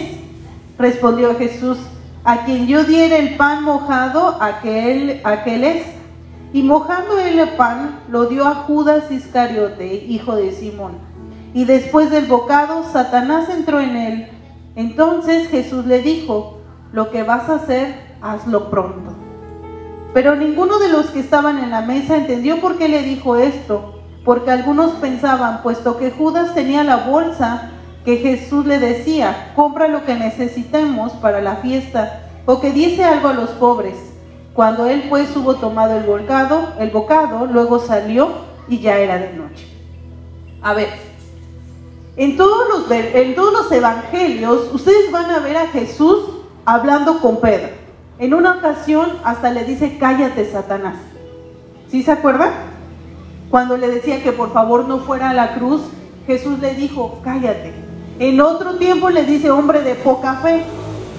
Respondió 0.78 1.36
Jesús, 1.38 1.78
a 2.24 2.46
quien 2.46 2.66
yo 2.66 2.84
diera 2.86 3.18
el 3.18 3.36
pan 3.36 3.64
mojado, 3.64 4.38
aquel, 4.42 5.22
aquel 5.24 5.64
es. 5.64 5.86
Y 6.54 6.64
mojando 6.64 7.20
él 7.20 7.40
el 7.40 7.50
pan, 7.50 8.00
lo 8.10 8.26
dio 8.26 8.48
a 8.48 8.56
Judas 8.56 9.12
Iscariote, 9.12 9.94
hijo 9.94 10.36
de 10.36 10.52
Simón. 10.54 10.98
Y 11.56 11.64
después 11.64 12.12
del 12.12 12.26
bocado, 12.26 12.84
Satanás 12.92 13.48
entró 13.50 13.80
en 13.80 13.96
él. 13.96 14.28
Entonces 14.76 15.48
Jesús 15.48 15.86
le 15.86 16.02
dijo, 16.02 16.58
lo 16.92 17.12
que 17.12 17.24
vas 17.24 17.50
a 17.50 17.56
hacer, 17.56 17.96
hazlo 18.22 18.70
pronto. 18.70 19.14
Pero 20.14 20.36
ninguno 20.36 20.80
de 20.80 20.90
los 20.90 21.12
que 21.12 21.22
estaban 21.22 21.60
en 21.60 21.70
la 21.70 21.80
mesa 21.80 22.18
entendió 22.18 22.60
por 22.60 22.78
qué 22.78 22.90
le 22.90 23.04
dijo 23.04 23.38
esto, 23.38 24.02
porque 24.26 24.52
algunos 24.52 24.92
pensaban, 24.96 25.64
puesto 25.64 25.98
que 25.98 26.12
Judas 26.12 26.54
tenía 26.54 26.84
la 26.84 27.08
bolsa, 27.08 27.70
que 28.04 28.18
Jesús 28.18 28.66
le 28.66 28.78
decía, 28.78 29.54
compra 29.56 29.88
lo 29.88 30.04
que 30.04 30.16
necesitemos 30.16 31.14
para 31.14 31.40
la 31.40 31.56
fiesta, 31.56 32.24
o 32.46 32.60
que 32.60 32.74
diese 32.74 33.06
algo 33.06 33.30
a 33.30 33.34
los 33.34 33.52
pobres. 33.52 33.96
Cuando 34.54 34.88
él 34.88 35.06
pues 35.10 35.34
hubo 35.38 35.56
tomado 35.56 35.96
el 35.96 36.04
bocado, 36.04 36.74
el 36.80 36.90
bocado, 36.90 37.46
luego 37.46 37.80
salió 37.80 38.28
y 38.68 38.80
ya 38.80 38.98
era 38.98 39.18
de 39.20 39.32
noche. 39.32 39.68
A 40.62 40.74
ver, 40.74 41.15
en 42.18 42.38
todos 42.38 42.70
los, 42.70 42.92
en 42.92 43.36
todos 43.36 43.54
los 43.54 43.72
evangelios 43.72 44.74
ustedes 44.74 45.12
van 45.12 45.30
a 45.32 45.40
ver 45.40 45.58
a 45.58 45.68
Jesús 45.68 46.20
hablando 46.66 47.20
con 47.20 47.42
Pedro. 47.42 47.70
En 48.18 48.34
una 48.34 48.56
ocasión 48.56 49.12
hasta 49.26 49.52
le 49.52 49.66
dice, 49.66 49.98
cállate 50.00 50.50
Satanás. 50.50 50.96
¿Sí 51.90 52.04
se 52.04 52.12
acuerdan? 52.12 52.52
Cuando 53.50 53.78
le 53.78 53.90
decía 53.90 54.24
que 54.24 54.32
por 54.32 54.54
favor 54.54 54.86
no 54.86 55.00
fuera 55.00 55.32
a 55.32 55.34
la 55.34 55.56
cruz, 55.56 55.82
Jesús 56.26 56.60
le 56.60 56.74
dijo, 56.74 57.20
cállate. 57.24 57.74
En 58.18 58.40
otro 58.40 58.76
tiempo 58.76 59.10
le 59.10 59.26
dice 59.26 59.52
hombre 59.52 59.82
de 59.82 59.96
poca 59.96 60.36
fe. 60.36 60.64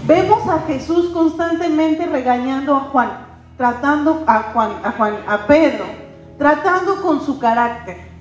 Vemos 0.06 0.48
a 0.48 0.60
Jesús 0.66 1.10
constantemente 1.12 2.06
regañando 2.06 2.74
a 2.74 2.80
Juan, 2.80 3.10
tratando 3.58 4.24
a 4.26 4.52
Juan, 4.52 4.70
a 4.82 4.92
Juan, 4.92 5.16
a 5.26 5.46
Pedro, 5.46 5.84
tratando 6.38 7.02
con 7.02 7.20
su 7.20 7.38
carácter. 7.38 8.15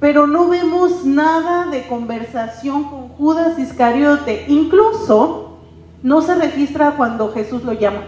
Pero 0.00 0.26
no 0.26 0.48
vemos 0.48 1.04
nada 1.04 1.66
de 1.66 1.86
conversación 1.86 2.84
con 2.84 3.08
Judas 3.10 3.58
Iscariote. 3.58 4.46
Incluso 4.48 5.58
no 6.02 6.22
se 6.22 6.34
registra 6.34 6.96
cuando 6.96 7.32
Jesús 7.32 7.62
lo 7.62 7.74
llama. 7.74 8.02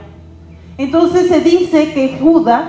Entonces 0.79 1.29
se 1.29 1.41
dice 1.41 1.93
que 1.93 2.19
Judas 2.19 2.65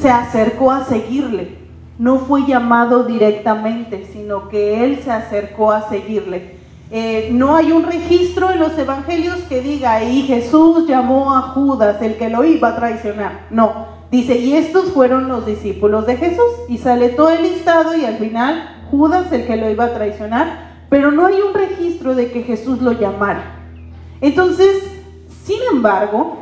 se 0.00 0.08
acercó 0.08 0.70
a 0.70 0.84
seguirle 0.84 1.60
no 2.00 2.20
fue 2.20 2.46
llamado 2.46 3.04
directamente, 3.04 4.08
sino 4.10 4.48
que 4.48 4.82
él 4.82 5.00
se 5.04 5.10
acercó 5.10 5.70
a 5.70 5.86
seguirle. 5.90 6.54
Eh, 6.90 7.28
no 7.30 7.54
hay 7.54 7.72
un 7.72 7.82
registro 7.82 8.50
en 8.50 8.58
los 8.58 8.76
evangelios 8.78 9.36
que 9.50 9.60
diga, 9.60 10.02
y 10.02 10.22
Jesús 10.22 10.88
llamó 10.88 11.36
a 11.36 11.42
Judas, 11.42 12.00
el 12.00 12.16
que 12.16 12.30
lo 12.30 12.42
iba 12.42 12.68
a 12.68 12.76
traicionar. 12.76 13.42
No, 13.50 13.99
dice, 14.10 14.38
y 14.38 14.54
estos 14.54 14.92
fueron 14.92 15.28
los 15.28 15.46
discípulos 15.46 16.06
de 16.06 16.16
Jesús. 16.16 16.50
Y 16.68 16.78
sale 16.78 17.10
todo 17.10 17.30
el 17.30 17.42
listado 17.42 17.96
y 17.96 18.04
al 18.04 18.16
final 18.16 18.86
Judas, 18.90 19.30
el 19.32 19.46
que 19.46 19.56
lo 19.56 19.70
iba 19.70 19.86
a 19.86 19.94
traicionar, 19.94 20.70
pero 20.88 21.12
no 21.12 21.26
hay 21.26 21.36
un 21.40 21.54
registro 21.54 22.14
de 22.14 22.30
que 22.30 22.42
Jesús 22.42 22.82
lo 22.82 22.92
llamara. 22.92 23.56
Entonces, 24.20 24.82
sin 25.44 25.58
embargo, 25.72 26.38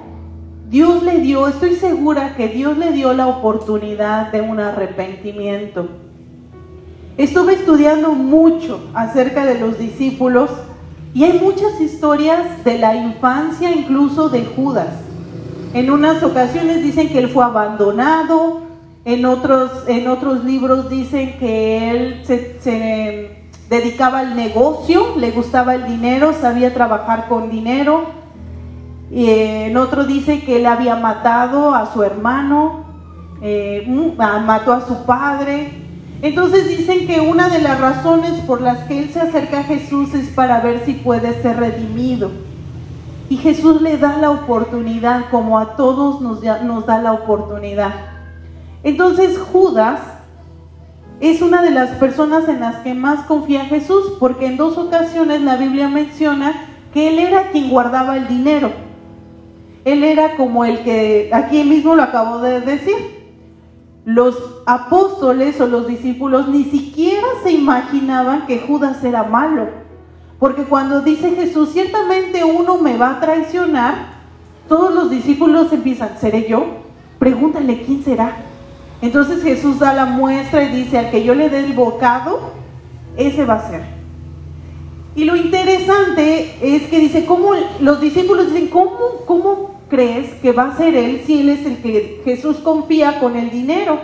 Dios 0.69 1.03
le 1.03 1.21
dio, 1.21 1.49
estoy 1.49 1.77
segura 1.77 2.35
que 2.37 2.49
Dios 2.49 2.77
le 2.77 2.93
dio 2.93 3.13
la 3.13 3.27
oportunidad 3.27 4.33
de 4.33 4.41
un 4.41 4.61
arrepentimiento. 4.61 5.89
Estuve 7.17 7.55
estudiando 7.55 8.13
mucho 8.13 8.81
acerca 8.95 9.45
de 9.45 9.59
los 9.59 9.79
discípulos 9.79 10.51
y 11.15 11.25
hay 11.25 11.39
muchas 11.39 11.81
historias 11.81 12.65
de 12.65 12.79
la 12.79 12.95
infancia, 12.97 13.71
incluso 13.71 14.29
de 14.29 14.45
Judas. 14.45 15.08
En 15.75 15.91
unas 15.91 16.23
ocasiones 16.23 16.83
dicen 16.83 17.09
que 17.09 17.19
él 17.19 17.29
fue 17.29 17.45
abandonado, 17.45 18.63
en 19.05 19.25
otros, 19.27 19.71
en 19.87 20.09
otros 20.09 20.45
libros 20.45 20.89
dicen 20.89 21.39
que 21.39 21.91
él 21.91 22.23
se, 22.25 23.39
dedicaba 23.69 24.21
al 24.21 24.35
negocio, 24.35 25.15
le 25.19 25.31
gustaba 25.31 25.75
el 25.75 25.87
dinero, 25.87 26.33
sabía 26.39 26.73
trabajar 26.73 27.29
con 27.29 27.51
dinero. 27.51 28.07
Y 29.11 29.29
en 29.31 29.77
otro 29.77 30.05
dice 30.05 30.43
que 30.43 30.57
él 30.57 30.67
había 30.67 30.97
matado 30.97 31.75
a 31.75 31.93
su 31.93 32.03
hermano, 32.03 32.85
eh, 33.43 33.85
mm, 33.87 34.17
mató 34.17 34.73
a 34.73 34.87
su 34.87 35.05
padre. 35.05 35.69
Entonces 36.21 36.69
dicen 36.69 37.07
que 37.07 37.21
una 37.21 37.49
de 37.49 37.61
las 37.61 37.81
razones 37.81 38.33
por 38.47 38.61
las 38.61 38.85
que 38.85 38.99
él 38.99 39.11
se 39.11 39.21
acerca 39.21 39.61
a 39.61 39.65
Jesús 39.65 40.15
es 40.15 40.29
para 40.31 40.61
ver 40.61 40.83
si 40.85 40.95
puede 40.95 41.41
ser 41.43 41.59
redimido. 41.59 42.31
Y 43.31 43.37
Jesús 43.37 43.83
le 43.83 43.99
da 43.99 44.17
la 44.17 44.31
oportunidad, 44.31 45.31
como 45.31 45.59
a 45.59 45.77
todos 45.77 46.21
nos, 46.21 46.41
da 46.41 47.03
la 47.03 47.13
oportunidad. 47.13 47.93
Entonces 48.83 49.39
Judas 49.39 50.01
es 51.21 51.43
una 51.43 51.63
de 51.63 51.71
las 51.71 51.91
personas 51.97 52.49
en 52.49 52.61
las 52.61 52.77
que 52.77 52.95
más 52.95 53.27
confía 53.27 53.67
Jesús, 53.67 54.15
porque 54.19 54.47
en 54.47 54.57
dos 54.57 54.79
ocasiones 54.79 55.43
la 55.43 55.57
Biblia 55.57 55.89
menciona 55.89 56.55
que 56.95 57.09
él 57.09 57.19
era 57.19 57.51
quien 57.51 57.69
guardaba 57.69 58.17
el 58.17 58.29
dinero. 58.29 58.71
Él 59.85 60.05
era 60.05 60.37
como 60.37 60.65
el 60.65 60.81
que, 60.81 61.31
aquí 61.33 61.65
mismo 61.65 61.95
lo 61.95 62.03
acabo 62.05 62.39
de 62.39 62.61
decir, 62.61 62.97
los 64.05 64.37
apóstoles 64.65 65.61
o 65.61 65.67
los 65.67 65.87
discípulos 65.87 66.49
ni 66.49 66.65
siquiera 66.65 67.27
se 67.43 67.53
imaginaban 67.53 68.47
que 68.47 68.61
Judas 68.61 69.05
era 69.05 69.25
malo. 69.25 69.69
Porque 70.39 70.63
cuando 70.65 71.01
dice 71.01 71.35
Jesús, 71.35 71.71
ciertamente 71.73 72.45
uno 72.45 72.79
me 72.79 72.97
va 72.97 73.17
a 73.17 73.21
traicionar, 73.21 74.19
todos 74.69 74.95
los 74.95 75.11
discípulos 75.11 75.73
empiezan, 75.73 76.19
¿seré 76.21 76.49
yo? 76.49 76.65
Pregúntale 77.19 77.83
quién 77.83 78.05
será. 78.05 78.37
Entonces 79.03 79.43
Jesús 79.43 79.79
da 79.79 79.93
la 79.93 80.07
muestra 80.07 80.65
y 80.65 80.77
dice, 80.77 80.99
al 80.99 81.11
que 81.11 81.25
yo 81.25 81.35
le 81.35 81.49
dé 81.49 81.61
el 81.61 81.73
bocado, 81.73 82.53
ese 83.17 83.45
va 83.45 83.55
a 83.55 83.71
ser. 83.71 83.83
Y 85.17 85.25
lo 85.25 85.35
interesante 85.35 86.59
es 86.63 86.83
que 86.85 87.01
dice, 87.01 87.25
¿cómo 87.25 87.51
los 87.81 88.01
discípulos 88.01 88.53
dicen, 88.53 88.69
¿cómo, 88.69 88.99
cómo 89.27 89.81
crees 89.89 90.35
que 90.35 90.53
va 90.53 90.69
a 90.69 90.77
ser 90.77 90.95
Él 90.95 91.23
si 91.27 91.41
Él 91.41 91.49
es 91.49 91.67
el 91.67 91.79
que 91.79 92.21
Jesús 92.25 92.59
confía 92.59 93.19
con 93.19 93.37
el 93.37 93.51
dinero? 93.51 93.99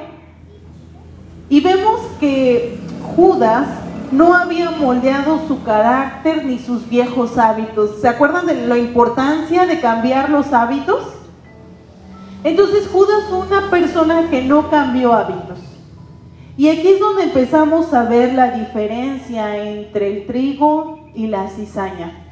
Y 1.48 1.60
vemos 1.60 2.00
que 2.18 2.78
Judas 3.14 3.68
no 4.12 4.34
había 4.34 4.70
moldeado 4.70 5.46
su 5.46 5.62
carácter 5.62 6.44
ni 6.44 6.58
sus 6.58 6.88
viejos 6.88 7.38
hábitos. 7.38 8.00
¿Se 8.00 8.08
acuerdan 8.08 8.46
de 8.46 8.66
la 8.66 8.78
importancia 8.78 9.66
de 9.66 9.80
cambiar 9.80 10.30
los 10.30 10.52
hábitos? 10.52 11.04
Entonces 12.42 12.88
Judas 12.88 13.24
fue 13.28 13.38
una 13.38 13.70
persona 13.70 14.28
que 14.30 14.42
no 14.42 14.70
cambió 14.70 15.12
hábitos. 15.12 15.58
Y 16.56 16.68
aquí 16.68 16.88
es 16.88 17.00
donde 17.00 17.24
empezamos 17.24 17.92
a 17.92 18.04
ver 18.04 18.34
la 18.34 18.52
diferencia 18.52 19.56
entre 19.56 20.18
el 20.18 20.26
trigo 20.26 21.10
y 21.14 21.26
la 21.26 21.48
cizaña. 21.48 22.23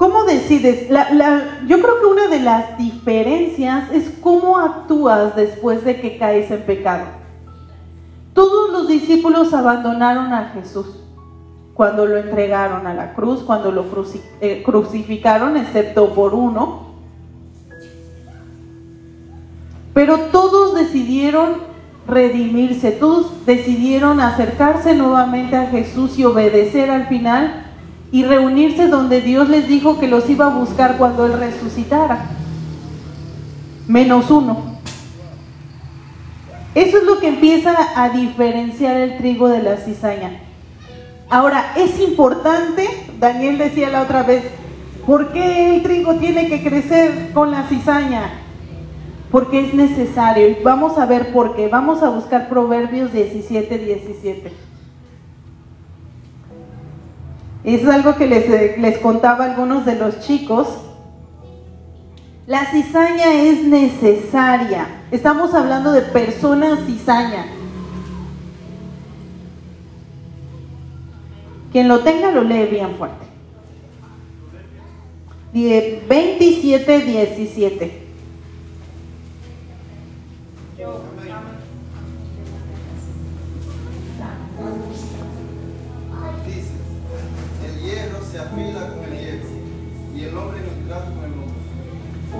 ¿Cómo 0.00 0.24
decides? 0.24 0.88
yo 0.88 1.78
creo 1.78 2.00
que 2.00 2.06
una 2.06 2.28
de 2.28 2.40
las 2.40 2.78
diferencias 2.78 3.92
es 3.92 4.10
cómo 4.22 4.56
actúas 4.56 5.36
después 5.36 5.84
de 5.84 6.00
que 6.00 6.16
caes 6.16 6.50
en 6.50 6.62
pecado. 6.62 7.04
Todos 8.32 8.70
los 8.70 8.88
discípulos 8.88 9.52
abandonaron 9.52 10.32
a 10.32 10.52
Jesús 10.54 10.86
cuando 11.74 12.06
lo 12.06 12.16
entregaron 12.16 12.86
a 12.86 12.94
la 12.94 13.12
cruz, 13.12 13.42
cuando 13.42 13.72
lo 13.72 13.84
eh, 14.40 14.62
crucificaron, 14.64 15.58
excepto 15.58 16.14
por 16.14 16.32
uno. 16.32 16.94
Pero 19.92 20.18
todos 20.32 20.76
decidieron 20.76 21.56
redimirse, 22.06 22.92
todos 22.92 23.44
decidieron 23.44 24.18
acercarse 24.18 24.94
nuevamente 24.94 25.56
a 25.56 25.66
Jesús 25.66 26.18
y 26.18 26.24
obedecer 26.24 26.90
al 26.90 27.06
final 27.06 27.69
y 28.12 28.24
reunirse 28.24 28.88
donde 28.88 29.20
Dios 29.20 29.48
les 29.48 29.68
dijo 29.68 30.00
que 30.00 30.08
los 30.08 30.28
iba 30.28 30.46
a 30.46 30.54
buscar 30.56 30.96
cuando 30.98 31.26
Él 31.26 31.34
resucitara. 31.34 32.26
Menos 33.86 34.30
uno. 34.30 34.78
Eso 36.74 36.98
es 36.98 37.04
lo 37.04 37.18
que 37.18 37.28
empieza 37.28 37.74
a 37.96 38.10
diferenciar 38.10 38.96
el 38.96 39.18
trigo 39.18 39.48
de 39.48 39.62
la 39.62 39.76
cizaña. 39.76 40.40
Ahora, 41.28 41.72
es 41.76 42.00
importante, 42.00 42.88
Daniel 43.18 43.58
decía 43.58 43.90
la 43.90 44.02
otra 44.02 44.22
vez, 44.22 44.44
¿por 45.06 45.32
qué 45.32 45.76
el 45.76 45.82
trigo 45.82 46.14
tiene 46.16 46.48
que 46.48 46.62
crecer 46.62 47.30
con 47.32 47.50
la 47.50 47.64
cizaña? 47.68 48.30
Porque 49.30 49.60
es 49.60 49.74
necesario. 49.74 50.56
Vamos 50.64 50.98
a 50.98 51.06
ver 51.06 51.32
por 51.32 51.54
qué. 51.54 51.68
Vamos 51.68 52.02
a 52.02 52.08
buscar 52.08 52.48
Proverbios 52.48 53.12
17, 53.12 53.78
17. 53.78 54.69
Es 57.64 57.86
algo 57.86 58.16
que 58.16 58.26
les, 58.26 58.78
les 58.78 58.98
contaba 58.98 59.44
a 59.44 59.50
algunos 59.50 59.84
de 59.84 59.96
los 59.96 60.20
chicos. 60.20 60.68
La 62.46 62.66
cizaña 62.66 63.32
es 63.42 63.62
necesaria. 63.64 64.86
Estamos 65.10 65.54
hablando 65.54 65.92
de 65.92 66.02
personas 66.02 66.80
cizaña. 66.86 67.46
Quien 71.72 71.86
lo 71.86 72.00
tenga 72.00 72.32
lo 72.32 72.42
lee 72.42 72.66
bien 72.70 72.96
fuerte. 72.96 73.26
27, 75.52 77.00
17. 77.00 78.09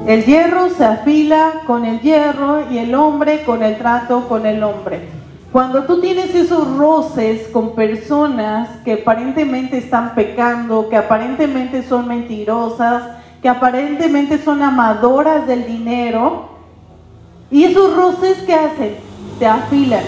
El 0.06 0.24
hierro 0.24 0.70
se 0.70 0.84
afila 0.84 1.62
con 1.66 1.84
el 1.84 2.00
hierro 2.00 2.70
y 2.70 2.78
el 2.78 2.94
hombre 2.94 3.44
con 3.44 3.62
el 3.62 3.76
trato 3.76 4.28
con 4.28 4.46
el 4.46 4.62
hombre. 4.62 5.08
Cuando 5.52 5.84
tú 5.84 6.00
tienes 6.00 6.34
esos 6.34 6.76
roces 6.76 7.48
con 7.48 7.74
personas 7.74 8.68
que 8.84 8.94
aparentemente 8.94 9.78
están 9.78 10.14
pecando, 10.14 10.88
que 10.88 10.96
aparentemente 10.96 11.82
son 11.82 12.08
mentirosas, 12.08 13.02
que 13.42 13.48
aparentemente 13.48 14.38
son 14.38 14.62
amadoras 14.62 15.46
del 15.46 15.66
dinero, 15.66 16.50
y 17.50 17.64
esos 17.64 17.96
roces 17.96 18.38
que 18.42 18.54
hacen, 18.54 18.96
te 19.38 19.46
afilan. 19.46 20.04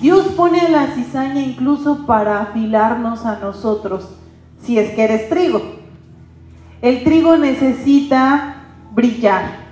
Dios 0.00 0.26
pone 0.36 0.68
la 0.70 0.88
cizaña 0.88 1.40
incluso 1.40 2.06
para 2.06 2.40
afilarnos 2.40 3.26
a 3.26 3.36
nosotros, 3.36 4.08
si 4.64 4.78
es 4.78 4.94
que 4.94 5.04
eres 5.04 5.28
trigo. 5.28 5.60
El 6.80 7.04
trigo 7.04 7.36
necesita 7.36 8.64
brillar. 8.92 9.62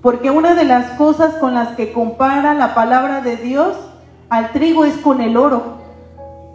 Porque 0.00 0.30
una 0.30 0.54
de 0.54 0.64
las 0.64 0.96
cosas 0.96 1.34
con 1.34 1.54
las 1.54 1.76
que 1.76 1.92
compara 1.92 2.54
la 2.54 2.74
palabra 2.74 3.20
de 3.20 3.36
Dios 3.36 3.76
al 4.28 4.52
trigo 4.52 4.84
es 4.84 4.96
con 4.96 5.20
el 5.20 5.36
oro. 5.36 5.78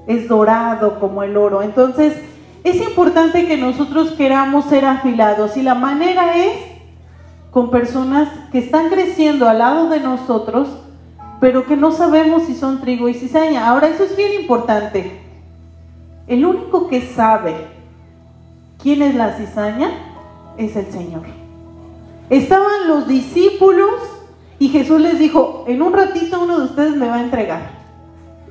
Es 0.06 0.28
dorado 0.28 1.00
como 1.00 1.24
el 1.24 1.38
oro. 1.38 1.62
Entonces, 1.62 2.14
es 2.64 2.82
importante 2.82 3.48
que 3.48 3.58
nosotros 3.58 4.12
queramos 4.12 4.66
ser 4.66 4.86
afilados. 4.86 5.56
Y 5.56 5.62
la 5.62 5.76
manera 5.76 6.38
es 6.38 6.58
con 7.52 7.72
personas 7.72 8.28
que 8.52 8.60
están 8.60 8.90
creciendo 8.90 9.48
al 9.48 9.60
lado 9.60 9.90
de 9.90 10.00
nosotros, 10.02 10.68
pero 11.40 11.66
que 11.66 11.78
no 11.78 11.92
sabemos 11.92 12.44
si 12.44 12.56
son 12.56 12.82
trigo 12.82 13.08
y 13.08 13.14
cizaña. 13.14 13.70
Ahora, 13.70 13.88
eso 13.88 14.04
es 14.04 14.16
bien 14.18 14.34
importante. 14.34 15.22
El 16.28 16.46
único 16.46 16.90
que 16.90 17.02
sabe 17.02 17.77
quién 18.88 19.02
es 19.02 19.16
la 19.16 19.34
cizaña 19.34 19.90
es 20.58 20.78
el 20.78 20.86
Señor. 20.86 21.24
Estaban 22.30 22.88
los 22.88 23.06
discípulos 23.06 23.92
y 24.60 24.70
Jesús 24.70 25.02
les 25.02 25.20
dijo, 25.20 25.66
en 25.68 25.82
un 25.82 25.92
ratito 25.92 26.40
uno 26.42 26.58
de 26.58 26.64
ustedes 26.68 26.96
me 26.96 27.10
va 27.10 27.16
a 27.16 27.22
entregar. 27.22 27.70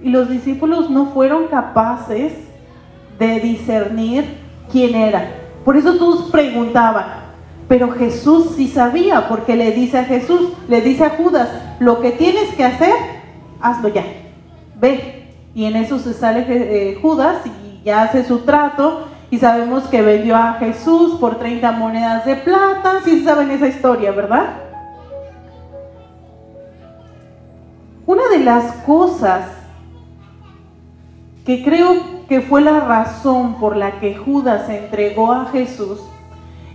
Y 0.02 0.10
los 0.10 0.28
discípulos 0.28 0.90
no 0.90 1.06
fueron 1.14 1.46
capaces 1.46 2.34
de 3.18 3.40
discernir 3.40 4.26
quién 4.70 4.94
era. 4.94 5.26
Por 5.64 5.78
eso 5.78 5.96
todos 5.96 6.30
preguntaban. 6.30 7.06
Pero 7.66 7.92
Jesús 7.92 8.56
sí 8.56 8.68
sabía, 8.68 9.28
porque 9.28 9.56
le 9.56 9.72
dice 9.72 10.00
a 10.00 10.04
Jesús, 10.04 10.52
le 10.68 10.82
dice 10.82 11.04
a 11.04 11.16
Judas, 11.16 11.48
lo 11.80 12.02
que 12.02 12.10
tienes 12.10 12.54
que 12.54 12.64
hacer, 12.64 12.92
hazlo 13.62 13.88
ya. 13.88 14.04
Ve. 14.78 15.32
Y 15.54 15.64
en 15.64 15.76
eso 15.76 15.98
se 15.98 16.12
sale 16.12 16.44
eh, 16.46 16.98
Judas 17.00 17.38
y 17.46 17.82
ya 17.84 18.02
hace 18.02 18.22
su 18.22 18.40
trato 18.40 19.15
y 19.30 19.38
sabemos 19.38 19.84
que 19.84 20.02
vendió 20.02 20.36
a 20.36 20.54
Jesús 20.54 21.18
por 21.18 21.38
30 21.38 21.72
monedas 21.72 22.24
de 22.24 22.36
plata. 22.36 23.00
Si 23.04 23.24
saben 23.24 23.50
esa 23.50 23.68
historia, 23.68 24.12
¿verdad? 24.12 24.62
Una 28.06 28.28
de 28.28 28.38
las 28.38 28.72
cosas 28.84 29.48
que 31.44 31.64
creo 31.64 32.26
que 32.28 32.40
fue 32.40 32.60
la 32.60 32.80
razón 32.80 33.54
por 33.58 33.76
la 33.76 33.98
que 33.98 34.14
Judas 34.14 34.68
entregó 34.68 35.32
a 35.32 35.46
Jesús 35.46 36.00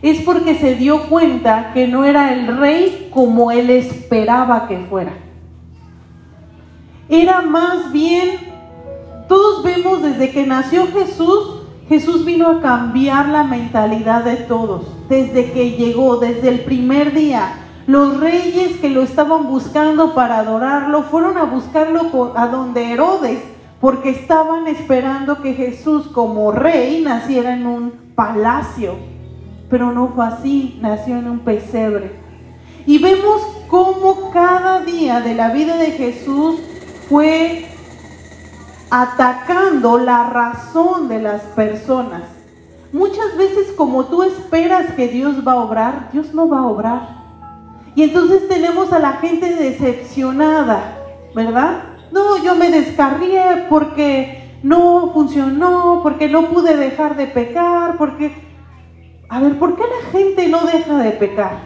es 0.01 0.21
porque 0.23 0.55
se 0.55 0.75
dio 0.75 1.03
cuenta 1.03 1.71
que 1.73 1.87
no 1.87 2.05
era 2.05 2.33
el 2.33 2.57
rey 2.57 3.09
como 3.13 3.51
él 3.51 3.69
esperaba 3.69 4.67
que 4.67 4.77
fuera. 4.79 5.13
Era 7.07 7.41
más 7.41 7.91
bien, 7.91 8.39
todos 9.27 9.63
vemos 9.63 10.01
desde 10.01 10.31
que 10.31 10.45
nació 10.45 10.87
Jesús, 10.87 11.60
Jesús 11.91 12.23
vino 12.23 12.47
a 12.47 12.61
cambiar 12.61 13.27
la 13.27 13.43
mentalidad 13.43 14.23
de 14.23 14.37
todos, 14.37 14.85
desde 15.09 15.51
que 15.51 15.71
llegó, 15.71 16.15
desde 16.15 16.47
el 16.47 16.61
primer 16.61 17.13
día. 17.13 17.55
Los 17.85 18.17
reyes 18.17 18.77
que 18.77 18.89
lo 18.89 19.01
estaban 19.01 19.47
buscando 19.47 20.15
para 20.15 20.39
adorarlo 20.39 21.03
fueron 21.03 21.37
a 21.37 21.43
buscarlo 21.43 22.31
a 22.37 22.47
donde 22.47 22.93
Herodes, 22.93 23.39
porque 23.81 24.11
estaban 24.11 24.67
esperando 24.67 25.41
que 25.41 25.53
Jesús 25.53 26.07
como 26.07 26.53
rey 26.53 27.01
naciera 27.03 27.55
en 27.55 27.67
un 27.67 27.91
palacio. 28.15 28.95
Pero 29.69 29.91
no 29.91 30.13
fue 30.15 30.25
así, 30.25 30.79
nació 30.81 31.17
en 31.17 31.27
un 31.27 31.39
pesebre. 31.39 32.13
Y 32.85 32.99
vemos 32.99 33.41
cómo 33.67 34.31
cada 34.31 34.79
día 34.79 35.19
de 35.19 35.35
la 35.35 35.49
vida 35.49 35.75
de 35.75 35.91
Jesús 35.91 36.55
fue 37.09 37.70
atacando 38.91 39.97
la 39.97 40.29
razón 40.29 41.07
de 41.07 41.21
las 41.21 41.41
personas. 41.43 42.23
Muchas 42.91 43.37
veces 43.37 43.71
como 43.77 44.05
tú 44.05 44.21
esperas 44.21 44.93
que 44.95 45.07
Dios 45.07 45.47
va 45.47 45.53
a 45.53 45.63
obrar, 45.63 46.09
Dios 46.11 46.33
no 46.33 46.49
va 46.49 46.59
a 46.59 46.67
obrar. 46.67 47.21
Y 47.95 48.03
entonces 48.03 48.49
tenemos 48.49 48.91
a 48.91 48.99
la 48.99 49.13
gente 49.13 49.55
decepcionada, 49.55 50.97
¿verdad? 51.33 51.83
No, 52.11 52.43
yo 52.43 52.55
me 52.55 52.69
descarrié 52.69 53.65
porque 53.69 54.59
no 54.61 55.11
funcionó, 55.13 56.01
porque 56.03 56.27
no 56.27 56.49
pude 56.49 56.75
dejar 56.75 57.15
de 57.15 57.27
pecar, 57.27 57.97
porque... 57.97 58.51
A 59.29 59.39
ver, 59.39 59.57
¿por 59.57 59.77
qué 59.77 59.83
la 59.83 60.11
gente 60.11 60.49
no 60.49 60.65
deja 60.65 60.97
de 60.97 61.11
pecar? 61.11 61.59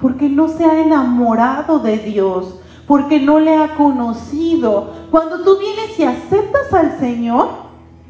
Porque 0.00 0.28
no 0.28 0.46
se 0.46 0.64
ha 0.64 0.80
enamorado 0.80 1.80
de 1.80 1.98
Dios, 1.98 2.60
porque 2.86 3.20
no 3.20 3.40
le 3.40 3.56
ha 3.56 3.74
conocido. 3.74 4.92
Cuando 5.10 5.42
tú 5.42 5.58
vienes 5.58 5.98
y 5.98 6.04
aceptas 6.04 6.72
al 6.72 6.98
Señor, 6.98 7.48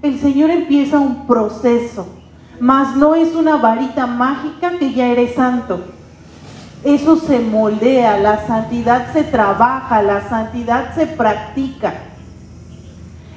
el 0.02 0.20
Señor 0.20 0.50
empieza 0.50 0.98
un 0.98 1.26
proceso, 1.26 2.06
mas 2.60 2.96
no 2.96 3.14
es 3.14 3.34
una 3.34 3.56
varita 3.56 4.06
mágica 4.06 4.78
que 4.78 4.92
ya 4.92 5.06
eres 5.08 5.34
santo. 5.34 5.80
Eso 6.84 7.16
se 7.16 7.40
moldea, 7.40 8.18
la 8.18 8.46
santidad 8.46 9.12
se 9.12 9.24
trabaja, 9.24 10.02
la 10.02 10.28
santidad 10.28 10.94
se 10.94 11.06
practica. 11.06 11.94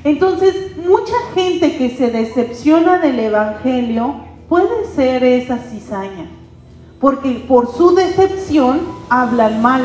Entonces, 0.04 0.78
mucha 0.78 1.16
gente 1.34 1.78
que 1.78 1.90
se 1.98 2.10
decepciona 2.10 3.00
del 3.00 3.20
Evangelio 3.20 4.16
puede 4.48 4.86
ser 4.96 5.24
esa 5.24 5.58
cizaña, 5.58 6.30
porque 7.02 7.44
por 7.48 7.74
su 7.74 7.96
decepción 7.96 8.82
hablan 9.10 9.62
mal, 9.62 9.82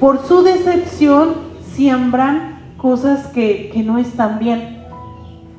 por 0.00 0.26
su 0.26 0.42
decepción 0.42 1.34
siembran 1.74 2.58
cosas 2.78 3.26
que, 3.28 3.70
que 3.72 3.82
no 3.82 3.98
están 3.98 4.38
bien. 4.38 4.86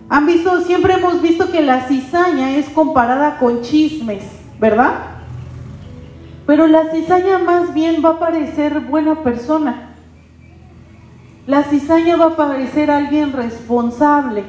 Han 0.09 0.25
visto, 0.25 0.61
siempre 0.61 0.95
hemos 0.95 1.21
visto 1.21 1.51
que 1.51 1.61
la 1.61 1.83
cizaña 1.83 2.57
es 2.57 2.67
comparada 2.69 3.37
con 3.37 3.61
chismes, 3.61 4.23
¿verdad? 4.59 4.93
Pero 6.47 6.67
la 6.67 6.91
cizaña 6.91 7.37
más 7.37 7.73
bien 7.73 8.01
va 8.03 8.09
a 8.09 8.19
parecer 8.19 8.81
buena 8.81 9.23
persona. 9.23 9.93
La 11.45 11.63
cizaña 11.63 12.17
va 12.17 12.25
a 12.25 12.35
parecer 12.35 12.91
alguien 12.91 13.31
responsable. 13.33 14.43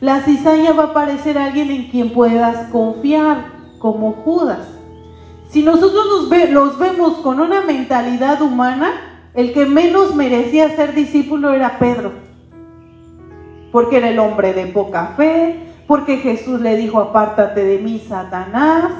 La 0.00 0.20
cizaña 0.20 0.72
va 0.72 0.84
a 0.84 0.92
parecer 0.92 1.38
alguien 1.38 1.70
en 1.70 1.90
quien 1.90 2.12
puedas 2.12 2.68
confiar, 2.70 3.46
como 3.78 4.12
Judas. 4.12 4.77
Si 5.50 5.62
nosotros 5.62 6.28
nos 6.30 6.50
los 6.50 6.78
vemos 6.78 7.18
con 7.18 7.40
una 7.40 7.62
mentalidad 7.62 8.42
humana, 8.42 8.90
el 9.34 9.52
que 9.52 9.64
menos 9.64 10.14
merecía 10.14 10.76
ser 10.76 10.94
discípulo 10.94 11.52
era 11.52 11.78
Pedro. 11.78 12.12
Porque 13.72 13.96
era 13.96 14.10
el 14.10 14.18
hombre 14.18 14.52
de 14.52 14.66
poca 14.66 15.14
fe, 15.16 15.60
porque 15.86 16.18
Jesús 16.18 16.60
le 16.60 16.76
dijo, 16.76 17.00
apártate 17.00 17.64
de 17.64 17.78
mí, 17.78 18.02
Satanás. 18.06 18.92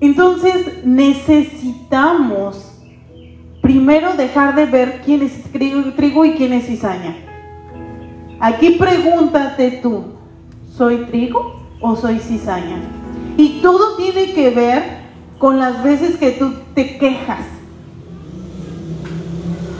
Entonces 0.00 0.84
necesitamos 0.84 2.80
primero 3.62 4.14
dejar 4.14 4.56
de 4.56 4.66
ver 4.66 5.02
quién 5.04 5.22
es 5.22 5.44
trigo 5.52 6.24
y 6.24 6.32
quién 6.32 6.52
es 6.52 6.66
cizaña. 6.66 7.16
Aquí 8.40 8.70
pregúntate 8.70 9.80
tú, 9.82 10.04
¿soy 10.76 11.06
trigo 11.06 11.67
o 11.80 11.96
soy 11.96 12.18
cizaña? 12.18 12.80
Y 13.36 13.60
todo 13.60 13.96
tiene 13.96 14.32
que 14.32 14.50
ver 14.50 14.98
con 15.38 15.58
las 15.58 15.82
veces 15.82 16.16
que 16.16 16.32
tú 16.32 16.54
te 16.74 16.98
quejas. 16.98 17.44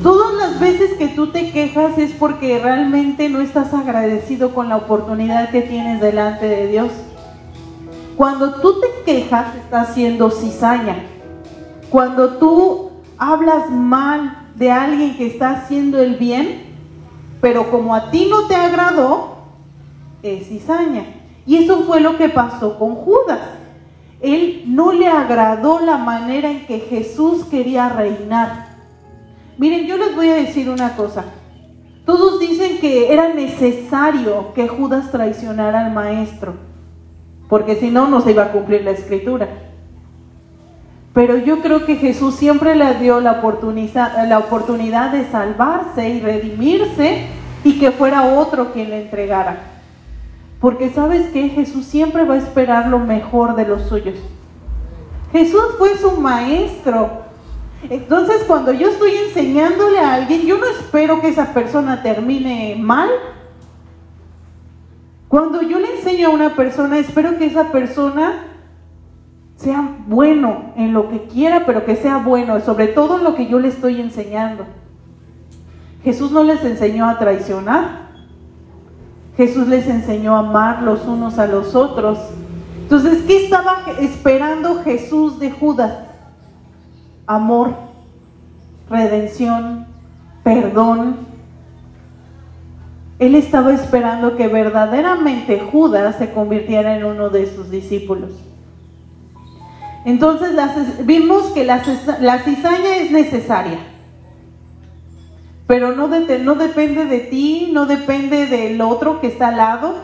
Todas 0.02 0.32
las 0.34 0.60
veces 0.60 0.92
que 0.96 1.08
tú 1.08 1.28
te 1.32 1.50
quejas 1.50 1.98
es 1.98 2.12
porque 2.12 2.60
realmente 2.60 3.28
no 3.28 3.40
estás 3.40 3.74
agradecido 3.74 4.54
con 4.54 4.68
la 4.68 4.76
oportunidad 4.76 5.50
que 5.50 5.62
tienes 5.62 6.00
delante 6.00 6.46
de 6.46 6.68
Dios. 6.68 6.92
Cuando 8.16 8.60
tú 8.60 8.80
te 8.80 8.88
quejas, 9.04 9.56
estás 9.56 9.94
siendo 9.94 10.30
cizaña. 10.30 11.04
Cuando 11.90 12.38
tú 12.38 12.90
hablas 13.16 13.70
mal 13.70 14.46
de 14.54 14.70
alguien 14.70 15.16
que 15.16 15.26
está 15.26 15.50
haciendo 15.50 16.00
el 16.00 16.16
bien, 16.16 16.62
pero 17.40 17.70
como 17.70 17.94
a 17.94 18.10
ti 18.10 18.28
no 18.30 18.46
te 18.46 18.54
agradó, 18.54 19.38
es 20.22 20.48
cizaña. 20.48 21.17
Y 21.48 21.56
eso 21.56 21.84
fue 21.84 22.00
lo 22.00 22.18
que 22.18 22.28
pasó 22.28 22.78
con 22.78 22.94
Judas. 22.94 23.40
Él 24.20 24.64
no 24.66 24.92
le 24.92 25.08
agradó 25.08 25.80
la 25.80 25.96
manera 25.96 26.50
en 26.50 26.66
que 26.66 26.80
Jesús 26.80 27.46
quería 27.46 27.88
reinar. 27.88 28.66
Miren, 29.56 29.86
yo 29.86 29.96
les 29.96 30.14
voy 30.14 30.28
a 30.28 30.34
decir 30.34 30.68
una 30.68 30.94
cosa. 30.94 31.24
Todos 32.04 32.38
dicen 32.38 32.76
que 32.80 33.14
era 33.14 33.32
necesario 33.32 34.52
que 34.52 34.68
Judas 34.68 35.10
traicionara 35.10 35.86
al 35.86 35.92
maestro, 35.94 36.54
porque 37.48 37.76
si 37.76 37.90
no, 37.90 38.08
no 38.08 38.20
se 38.20 38.32
iba 38.32 38.44
a 38.44 38.52
cumplir 38.52 38.84
la 38.84 38.90
escritura. 38.90 39.48
Pero 41.14 41.38
yo 41.38 41.60
creo 41.62 41.86
que 41.86 41.96
Jesús 41.96 42.34
siempre 42.34 42.74
le 42.74 42.92
dio 42.96 43.20
la 43.20 43.32
oportunidad, 43.32 44.28
la 44.28 44.38
oportunidad 44.38 45.12
de 45.12 45.24
salvarse 45.30 46.10
y 46.10 46.20
redimirse 46.20 47.24
y 47.64 47.78
que 47.78 47.90
fuera 47.90 48.34
otro 48.36 48.70
quien 48.74 48.90
le 48.90 49.00
entregara. 49.00 49.77
Porque 50.60 50.90
sabes 50.90 51.28
que 51.28 51.48
Jesús 51.48 51.86
siempre 51.86 52.24
va 52.24 52.34
a 52.34 52.38
esperar 52.38 52.88
lo 52.88 52.98
mejor 52.98 53.54
de 53.54 53.66
los 53.66 53.82
suyos. 53.82 54.16
Jesús 55.32 55.62
fue 55.78 55.96
su 55.96 56.12
maestro. 56.20 57.28
Entonces 57.88 58.42
cuando 58.46 58.72
yo 58.72 58.88
estoy 58.88 59.12
enseñándole 59.28 60.00
a 60.00 60.14
alguien, 60.14 60.42
yo 60.42 60.58
no 60.58 60.66
espero 60.66 61.20
que 61.20 61.28
esa 61.28 61.52
persona 61.54 62.02
termine 62.02 62.76
mal. 62.80 63.08
Cuando 65.28 65.62
yo 65.62 65.78
le 65.78 65.96
enseño 65.96 66.28
a 66.28 66.30
una 66.32 66.56
persona, 66.56 66.98
espero 66.98 67.38
que 67.38 67.46
esa 67.46 67.70
persona 67.70 68.46
sea 69.56 69.96
bueno 70.06 70.72
en 70.76 70.92
lo 70.92 71.08
que 71.08 71.24
quiera, 71.24 71.66
pero 71.66 71.84
que 71.84 71.96
sea 71.96 72.18
bueno, 72.18 72.60
sobre 72.60 72.88
todo 72.88 73.18
en 73.18 73.24
lo 73.24 73.34
que 73.34 73.46
yo 73.46 73.60
le 73.60 73.68
estoy 73.68 74.00
enseñando. 74.00 74.64
Jesús 76.02 76.32
no 76.32 76.42
les 76.42 76.64
enseñó 76.64 77.08
a 77.08 77.18
traicionar. 77.18 78.07
Jesús 79.38 79.68
les 79.68 79.86
enseñó 79.86 80.34
a 80.34 80.40
amar 80.40 80.82
los 80.82 81.06
unos 81.06 81.38
a 81.38 81.46
los 81.46 81.76
otros. 81.76 82.18
Entonces, 82.82 83.22
¿qué 83.22 83.44
estaba 83.44 83.84
esperando 84.00 84.82
Jesús 84.82 85.38
de 85.38 85.52
Judas? 85.52 85.94
Amor, 87.24 87.74
redención, 88.90 89.86
perdón. 90.42 91.18
Él 93.20 93.36
estaba 93.36 93.72
esperando 93.72 94.36
que 94.36 94.48
verdaderamente 94.48 95.60
Judas 95.70 96.16
se 96.16 96.32
convirtiera 96.32 96.96
en 96.96 97.04
uno 97.04 97.30
de 97.30 97.46
sus 97.54 97.70
discípulos. 97.70 98.32
Entonces 100.04 100.50
vimos 101.06 101.44
que 101.52 101.64
la, 101.64 101.78
cizaña 101.80 102.96
es 102.96 103.12
necesaria, 103.12 103.78
pero 105.68 105.94
no, 105.94 106.08
no 106.08 106.54
depende 106.54 107.04
de 107.04 107.20
ti, 107.20 107.68
no 107.74 107.84
depende 107.84 108.46
del 108.46 108.80
otro 108.80 109.20
que 109.20 109.26
está 109.26 109.48
al 109.48 109.58
lado. 109.58 109.94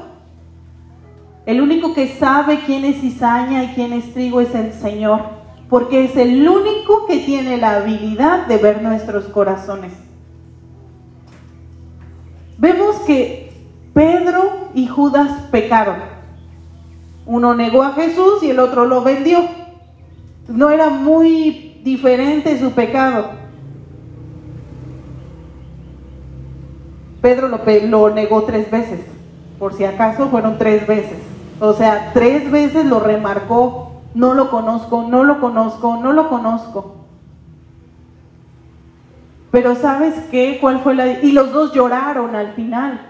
El 1.47 1.63
único 1.63 1.95
que 1.95 2.07
sabe 2.07 2.61
quién 2.67 2.85
es 2.85 3.01
cizaña 3.01 3.65
y 3.65 3.69
quién 3.69 3.95
es 3.95 4.13
trigo 4.13 4.43
es 4.43 4.55
el 4.55 4.75
Señor, 4.75 5.23
porque 5.71 6.05
es 6.05 6.19
el 6.19 6.47
único 6.47 7.07
que 7.07 7.21
tiene 7.21 7.57
la 7.57 7.77
habilidad 7.77 8.47
de 8.47 8.59
ver 8.59 8.83
nuestros 8.83 9.25
corazones. 9.25 9.95
Vemos 12.59 12.97
que 13.07 13.51
Pedro 13.95 14.69
y 14.75 14.87
Judas 14.87 15.47
pecaron. 15.51 15.97
Uno 17.25 17.55
negó 17.55 17.83
a 17.83 17.93
Jesús 17.93 18.43
y 18.43 18.51
el 18.51 18.59
otro 18.59 18.85
lo 18.85 19.03
vendió. 19.03 19.43
No 20.47 20.69
era 20.69 20.91
muy 20.91 21.81
diferente 21.83 22.61
su 22.61 22.73
pecado. 22.73 23.44
Pedro 27.25 27.49
lo, 27.49 28.11
negó 28.11 28.43
tres 28.43 28.71
veces, 28.71 29.01
por 29.59 29.73
si 29.73 29.87
acaso 29.87 30.29
fueron 30.29 30.59
tres 30.59 30.87
veces. 30.87 31.17
O 31.59 31.73
sea, 31.73 32.11
tres 32.13 32.51
veces 32.51 32.85
lo 32.85 33.01
remarcó, 33.01 34.03
no 34.13 34.35
lo 34.35 34.51
conozco, 34.51 35.07
no 35.09 35.25
lo 35.25 35.41
conozco, 35.41 35.97
no 36.03 36.13
lo 36.13 36.29
conozco. 36.29 36.97
Pero 39.51 39.75
¿sabes 39.75 40.15
qué? 40.31 40.59
¿Cuál 40.61 40.81
fue 40.81 40.95
la... 40.95 41.25
Y 41.25 41.33
los 41.33 41.51
dos 41.51 41.73
lloraron 41.73 42.37
al 42.37 42.53
final. 42.53 43.01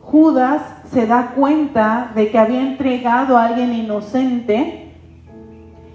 Judas 0.00 0.62
se 0.92 1.08
da 1.08 1.32
cuenta 1.34 2.12
de 2.14 2.30
que 2.30 2.38
había 2.38 2.60
entregado 2.60 3.36
a 3.36 3.46
alguien 3.46 3.74
inocente 3.74 4.94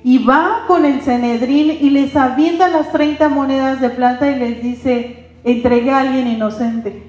y 0.04 0.26
va 0.26 0.66
con 0.68 0.84
el 0.84 1.00
Cenedrín 1.00 1.72
y 1.72 1.90
les 1.92 2.18
avienta 2.18 2.68
las 2.68 2.92
30 2.92 3.30
monedas 3.30 3.80
de 3.80 3.92
plata 3.92 4.30
y 4.30 4.36
les 4.36 4.62
dice, 4.62 5.25
entregué 5.46 5.92
a 5.92 6.00
alguien 6.00 6.28
inocente. 6.28 7.08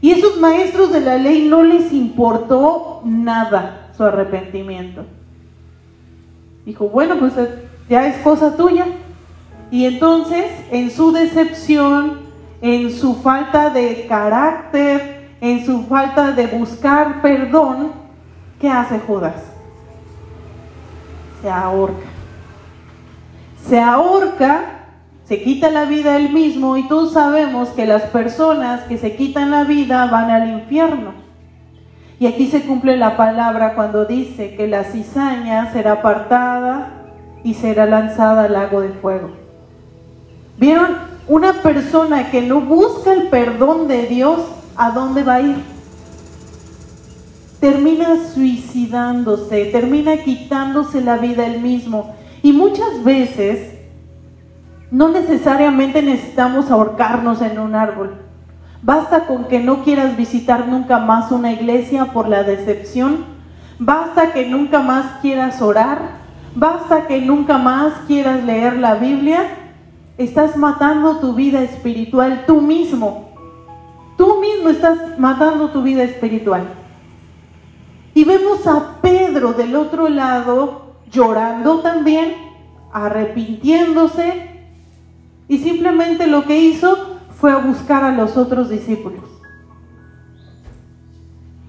Y 0.00 0.10
esos 0.10 0.40
maestros 0.40 0.92
de 0.92 1.00
la 1.00 1.16
ley 1.16 1.46
no 1.48 1.62
les 1.62 1.92
importó 1.92 3.02
nada 3.04 3.92
su 3.96 4.02
arrepentimiento. 4.02 5.04
Dijo, 6.66 6.88
bueno, 6.88 7.16
pues 7.20 7.36
eh, 7.36 7.68
ya 7.88 8.08
es 8.08 8.16
cosa 8.22 8.56
tuya. 8.56 8.86
Y 9.70 9.86
entonces, 9.86 10.46
en 10.72 10.90
su 10.90 11.12
decepción, 11.12 12.22
en 12.60 12.90
su 12.90 13.14
falta 13.14 13.70
de 13.70 14.06
carácter, 14.08 15.30
en 15.40 15.64
su 15.64 15.84
falta 15.84 16.32
de 16.32 16.48
buscar 16.48 17.22
perdón, 17.22 17.92
¿qué 18.60 18.68
hace 18.68 18.98
Judas? 18.98 19.52
se 21.42 21.50
ahorca. 21.50 22.06
Se 23.68 23.80
ahorca, 23.80 24.81
se 25.24 25.42
quita 25.42 25.70
la 25.70 25.84
vida 25.84 26.16
él 26.16 26.30
mismo 26.30 26.76
y 26.76 26.88
todos 26.88 27.12
sabemos 27.12 27.70
que 27.70 27.86
las 27.86 28.02
personas 28.02 28.82
que 28.82 28.98
se 28.98 29.16
quitan 29.16 29.50
la 29.50 29.64
vida 29.64 30.06
van 30.06 30.30
al 30.30 30.48
infierno. 30.48 31.12
Y 32.18 32.26
aquí 32.26 32.46
se 32.46 32.62
cumple 32.62 32.96
la 32.96 33.16
palabra 33.16 33.74
cuando 33.74 34.04
dice 34.04 34.54
que 34.54 34.68
la 34.68 34.84
cizaña 34.84 35.72
será 35.72 35.92
apartada 35.92 36.88
y 37.42 37.54
será 37.54 37.86
lanzada 37.86 38.44
al 38.44 38.52
lago 38.52 38.80
de 38.80 38.90
fuego. 38.90 39.30
¿Vieron? 40.58 41.12
Una 41.28 41.52
persona 41.62 42.30
que 42.30 42.42
no 42.42 42.60
busca 42.60 43.12
el 43.12 43.28
perdón 43.28 43.88
de 43.88 44.06
Dios, 44.06 44.40
¿a 44.76 44.90
dónde 44.90 45.22
va 45.22 45.34
a 45.34 45.40
ir? 45.40 45.72
termina 47.62 48.16
suicidándose, 48.34 49.66
termina 49.66 50.16
quitándose 50.16 51.00
la 51.00 51.16
vida 51.16 51.46
él 51.46 51.60
mismo. 51.60 52.12
Y 52.42 52.52
muchas 52.52 53.04
veces 53.04 53.74
no 54.92 55.08
necesariamente 55.08 56.02
necesitamos 56.02 56.70
ahorcarnos 56.70 57.40
en 57.40 57.58
un 57.58 57.74
árbol. 57.74 58.14
Basta 58.82 59.26
con 59.26 59.46
que 59.46 59.58
no 59.58 59.84
quieras 59.84 60.18
visitar 60.18 60.68
nunca 60.68 60.98
más 60.98 61.32
una 61.32 61.50
iglesia 61.50 62.12
por 62.12 62.28
la 62.28 62.42
decepción. 62.42 63.24
Basta 63.78 64.34
que 64.34 64.46
nunca 64.46 64.80
más 64.80 65.20
quieras 65.22 65.62
orar. 65.62 66.20
Basta 66.54 67.06
que 67.06 67.22
nunca 67.22 67.56
más 67.56 67.94
quieras 68.06 68.44
leer 68.44 68.76
la 68.76 68.96
Biblia. 68.96 69.40
Estás 70.18 70.58
matando 70.58 71.16
tu 71.20 71.32
vida 71.32 71.62
espiritual 71.62 72.44
tú 72.46 72.60
mismo. 72.60 73.30
Tú 74.18 74.40
mismo 74.42 74.68
estás 74.68 75.18
matando 75.18 75.70
tu 75.70 75.82
vida 75.82 76.02
espiritual. 76.02 76.64
Y 78.12 78.24
vemos 78.24 78.66
a 78.66 79.00
Pedro 79.00 79.54
del 79.54 79.74
otro 79.74 80.10
lado 80.10 80.96
llorando 81.10 81.78
también, 81.78 82.34
arrepintiéndose, 82.92 84.51
y 85.52 85.58
simplemente 85.58 86.26
lo 86.28 86.46
que 86.46 86.58
hizo 86.58 87.18
fue 87.38 87.52
a 87.52 87.58
buscar 87.58 88.04
a 88.04 88.12
los 88.12 88.38
otros 88.38 88.70
discípulos, 88.70 89.20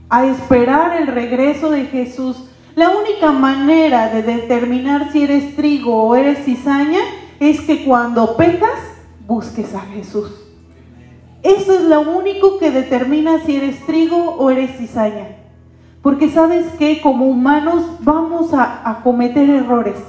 a 0.07 0.25
esperar 0.25 1.01
el 1.01 1.07
regreso 1.07 1.69
de 1.69 1.87
Jesús. 1.87 2.45
La 2.75 2.91
única 2.91 3.33
manera 3.33 4.07
de 4.07 4.23
determinar 4.23 5.11
si 5.11 5.23
eres 5.23 5.57
trigo 5.57 6.01
o 6.01 6.15
eres 6.15 6.45
cizaña 6.45 7.01
es 7.41 7.59
que 7.59 7.83
cuando 7.83 8.37
pecas, 8.37 8.79
busques 9.27 9.75
a 9.75 9.81
Jesús. 9.81 10.31
Eso 11.41 11.73
es 11.73 11.81
lo 11.81 12.09
único 12.09 12.59
que 12.59 12.71
determina 12.71 13.41
si 13.45 13.57
eres 13.57 13.85
trigo 13.85 14.35
o 14.37 14.49
eres 14.49 14.77
cizaña. 14.77 15.27
Porque 16.01 16.29
sabes 16.29 16.67
que 16.79 17.01
como 17.01 17.25
humanos 17.25 17.83
vamos 17.99 18.53
a, 18.53 18.89
a, 18.89 19.03
cometer 19.03 19.49
errores, 19.49 20.01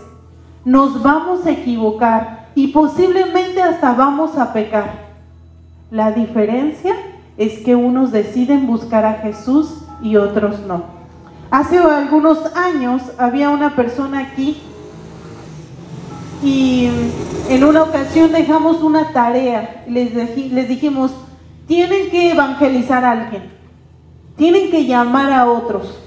nos 0.64 1.02
vamos 1.02 1.44
a 1.44 1.50
equivocar 1.50 2.43
y 2.54 2.68
posiblemente 2.68 3.62
hasta 3.62 3.92
vamos 3.94 4.36
a 4.36 4.52
pecar. 4.52 5.04
La 5.90 6.12
diferencia 6.12 6.94
es 7.36 7.58
que 7.60 7.74
unos 7.74 8.12
deciden 8.12 8.66
buscar 8.66 9.04
a 9.04 9.14
Jesús 9.14 9.84
y 10.02 10.16
otros 10.16 10.60
no. 10.60 10.84
Hace 11.50 11.78
algunos 11.78 12.38
años 12.56 13.02
había 13.18 13.50
una 13.50 13.76
persona 13.76 14.20
aquí 14.20 14.60
y 16.42 16.90
en 17.48 17.64
una 17.64 17.84
ocasión 17.84 18.32
dejamos 18.32 18.82
una 18.82 19.12
tarea, 19.12 19.84
les, 19.88 20.68
dijimos, 20.68 21.12
tienen 21.66 22.10
que 22.10 22.32
evangelizar 22.32 23.04
a 23.04 23.12
alguien, 23.12 23.50
tienen 24.36 24.70
que 24.70 24.84
llamar 24.84 25.32
a 25.32 25.50
otros. 25.50 25.98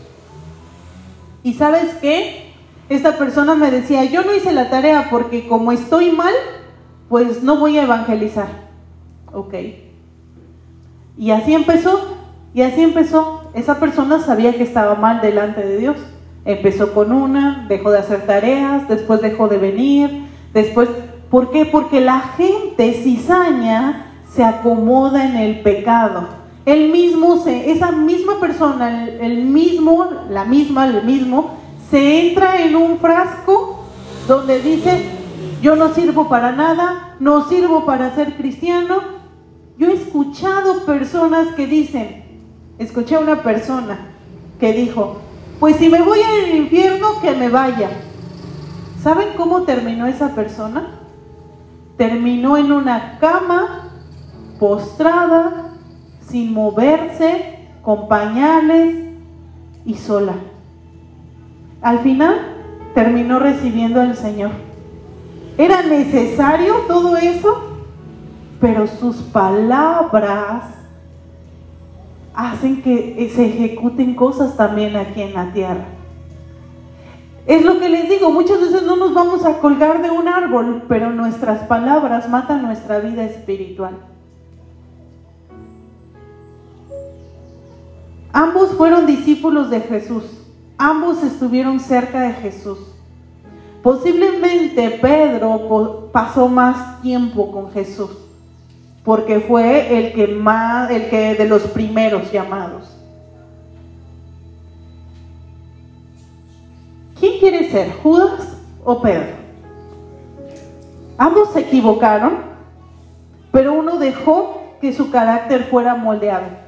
¿Y 1.44 1.54
sabes 1.54 1.96
qué? 2.02 2.47
Esta 2.90 3.18
persona 3.18 3.56
me 3.56 3.70
decía, 3.70 4.06
yo 4.06 4.24
no 4.24 4.34
hice 4.34 4.54
la 4.54 4.70
tarea 4.70 5.08
porque 5.10 5.48
como 5.48 5.72
estoy 5.72 6.12
mal, 6.12 6.34
pues 7.10 7.44
no 7.44 7.58
voy 7.58 7.78
a 7.78 7.84
evangelizar. 7.84 8.48
Ok. 9.34 9.54
Y 11.18 11.32
así 11.32 11.54
empezó, 11.54 12.18
y 12.54 12.62
así 12.62 12.82
empezó. 12.82 13.50
Esa 13.54 13.80
persona 13.80 14.20
sabía 14.20 14.54
que 14.54 14.64
estaba 14.64 14.96
mal 14.96 15.20
delante 15.20 15.66
de 15.66 15.78
Dios. 15.78 15.98
Empezó 16.46 16.94
con 16.94 17.12
una, 17.12 17.66
dejó 17.68 17.92
de 17.92 18.00
hacer 18.00 18.26
tareas, 18.26 18.88
después 18.88 19.22
dejó 19.22 19.48
de 19.48 19.58
venir, 19.58 20.28
después... 20.54 20.90
¿Por 21.30 21.52
qué? 21.52 21.66
Porque 21.66 22.00
la 22.00 22.20
gente 22.20 22.94
cizaña 22.94 24.14
se 24.34 24.46
acomoda 24.46 25.26
en 25.26 25.36
el 25.36 25.60
pecado. 25.60 26.26
El 26.66 26.90
mismo, 26.90 27.44
se, 27.44 27.70
esa 27.70 27.92
misma 27.92 28.40
persona, 28.40 29.04
el, 29.04 29.20
el 29.20 29.44
mismo, 29.44 30.08
la 30.30 30.46
misma, 30.46 30.88
el 30.88 31.04
mismo, 31.04 31.57
se 31.90 32.30
entra 32.30 32.62
en 32.62 32.76
un 32.76 32.98
frasco 33.00 33.86
donde 34.28 34.62
dice, 34.62 35.06
yo 35.62 35.76
no 35.76 35.94
sirvo 35.94 36.28
para 36.28 36.52
nada, 36.52 37.16
no 37.20 37.48
sirvo 37.48 37.86
para 37.86 38.14
ser 38.14 38.36
cristiano. 38.36 39.00
Yo 39.78 39.88
he 39.88 39.94
escuchado 39.94 40.86
personas 40.86 41.54
que 41.56 41.66
dicen, 41.66 42.26
escuché 42.78 43.16
a 43.16 43.20
una 43.20 43.42
persona 43.42 44.00
que 44.60 44.74
dijo, 44.74 45.18
pues 45.60 45.78
si 45.78 45.90
me 45.90 46.02
voy 46.02 46.20
al 46.22 46.56
infierno, 46.56 47.22
que 47.22 47.32
me 47.32 47.50
vaya. 47.50 47.90
¿Saben 49.02 49.30
cómo 49.38 49.64
terminó 49.64 50.08
esa 50.08 50.36
persona? 50.36 51.00
Terminó 51.96 52.58
en 52.58 52.72
una 52.72 53.18
cama, 53.20 53.92
postrada, 54.60 55.74
sin 56.28 56.54
moverse, 56.54 57.70
con 57.82 58.08
pañales 58.08 59.14
y 59.86 59.96
sola. 59.96 60.34
Al 61.82 62.00
final 62.00 62.36
terminó 62.94 63.40
recibiendo 63.40 64.02
al 64.02 64.16
Señor. 64.16 64.52
¿Era 65.58 65.84
necesario 65.84 66.74
todo 66.88 67.18
eso? 67.18 67.64
Pero 68.60 68.88
sus 68.88 69.18
palabras 69.18 70.64
hacen 72.34 72.82
que 72.82 73.32
se 73.34 73.46
ejecuten 73.46 74.16
cosas 74.16 74.56
también 74.56 74.96
aquí 74.96 75.22
en 75.22 75.34
la 75.34 75.52
tierra. 75.54 75.86
Es 77.48 77.64
lo 77.64 77.80
que 77.80 77.88
les 77.88 78.10
digo, 78.10 78.30
muchas 78.30 78.60
veces 78.60 78.84
no 78.84 78.98
nos 78.98 79.14
vamos 79.14 79.46
a 79.46 79.60
colgar 79.60 80.02
de 80.02 80.12
un 80.12 80.28
árbol, 80.28 80.84
pero 80.90 81.12
nuestras 81.12 81.66
palabras 81.68 82.30
matan 82.30 82.62
nuestra 82.62 83.00
vida 83.00 83.24
espiritual. 83.24 83.98
Ambos 88.34 88.72
fueron 88.74 89.06
discípulos 89.08 89.70
de 89.70 89.80
Jesús, 89.80 90.26
ambos 90.78 91.24
estuvieron 91.24 91.80
cerca 91.80 92.22
de 92.22 92.34
Jesús. 92.34 92.78
Posiblemente 93.82 94.90
Pedro 95.02 96.10
pasó 96.12 96.48
más 96.48 97.02
tiempo 97.02 97.52
con 97.52 97.72
Jesús, 97.72 98.12
porque 99.04 99.40
fue 99.40 99.98
el 99.98 100.14
que 100.14 100.28
más, 100.28 100.92
el 100.92 101.10
que 101.10 101.36
de 101.36 101.48
los 101.48 101.64
primeros 101.64 102.32
llamados. 102.32 102.98
¿Quién 107.20 107.40
quiere 107.40 107.72
ser, 107.72 107.94
Judas 108.04 108.58
o 108.84 109.02
Pedro? 109.02 109.38
Ambos 111.18 111.54
se 111.54 111.62
equivocaron, 111.62 112.38
pero 113.52 113.74
uno 113.74 113.98
dejó 113.98 114.62
que 114.82 114.94
su 114.94 115.10
carácter 115.10 115.64
fuera 115.64 115.96
moldeado. 115.96 116.67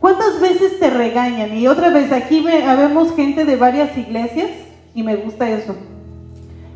¿Cuántas 0.00 0.40
veces 0.40 0.78
te 0.78 0.90
regañan? 0.90 1.56
Y 1.56 1.66
otra 1.66 1.90
vez, 1.90 2.12
aquí 2.12 2.40
vemos 2.40 3.14
gente 3.16 3.44
de 3.44 3.56
varias 3.56 3.96
iglesias 3.96 4.50
y 4.94 5.02
me 5.02 5.16
gusta 5.16 5.50
eso. 5.50 5.74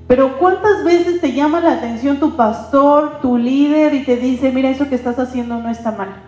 Pero 0.09 0.39
¿cuántas 0.39 0.85
veces 0.85 1.21
te 1.21 1.33
llama 1.33 1.61
la 1.61 1.75
atención 1.75 2.19
tu 2.19 2.37
pastor, 2.37 3.21
tu 3.23 3.39
líder 3.39 3.95
y 3.95 4.05
te 4.05 4.17
dice, 4.17 4.51
mira, 4.51 4.71
eso 4.71 4.89
que 4.89 4.97
estás 4.97 5.19
haciendo 5.19 5.59
no 5.59 5.71
está 5.71 5.93
mal? 5.93 6.23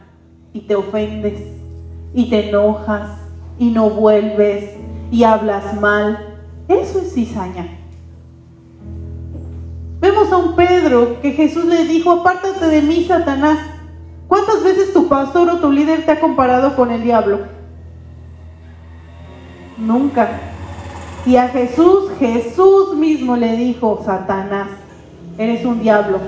Y 0.52 0.60
te 0.60 0.76
ofendes, 0.76 1.40
y 2.14 2.30
te 2.30 2.48
enojas, 2.48 3.10
y 3.58 3.70
no 3.70 3.90
vuelves, 3.90 4.70
y 5.10 5.24
hablas 5.24 5.78
mal. 5.80 6.38
Eso 6.68 7.00
es 7.00 7.12
cizaña. 7.12 7.68
Vemos 10.00 10.30
a 10.32 10.36
un 10.36 10.54
Pedro 10.54 11.20
que 11.20 11.32
Jesús 11.32 11.64
le 11.64 11.84
dijo, 11.84 12.10
apártate 12.10 12.66
de 12.68 12.82
mí, 12.82 13.04
Satanás. 13.04 13.58
¿Cuántas 14.34 14.64
veces 14.64 14.92
tu 14.92 15.06
pastor 15.06 15.48
o 15.48 15.58
tu 15.58 15.70
líder 15.70 16.04
te 16.04 16.10
ha 16.10 16.18
comparado 16.18 16.74
con 16.74 16.90
el 16.90 17.04
diablo? 17.04 17.42
Nunca. 19.78 20.28
Y 21.24 21.36
a 21.36 21.50
Jesús, 21.50 22.10
Jesús 22.18 22.96
mismo 22.96 23.36
le 23.36 23.56
dijo, 23.56 24.02
Satanás, 24.04 24.70
eres 25.38 25.64
un 25.64 25.80
diablo. 25.80 26.18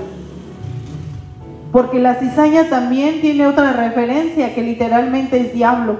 Porque 1.73 1.99
la 1.99 2.15
cizaña 2.15 2.69
también 2.69 3.19
tiene 3.19 3.45
otra 3.45 3.73
referencia 3.73 4.55
que 4.55 4.61
literalmente 4.61 5.41
es 5.41 5.53
diablo. 5.53 5.97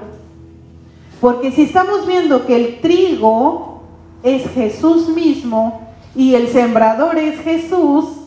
Porque 1.20 1.52
si 1.52 1.64
estamos 1.64 2.06
viendo 2.06 2.46
que 2.46 2.56
el 2.56 2.80
trigo 2.80 3.82
es 4.22 4.48
Jesús 4.52 5.10
mismo 5.10 5.82
y 6.16 6.36
el 6.36 6.48
sembrador 6.48 7.18
es 7.18 7.38
Jesús, 7.40 8.17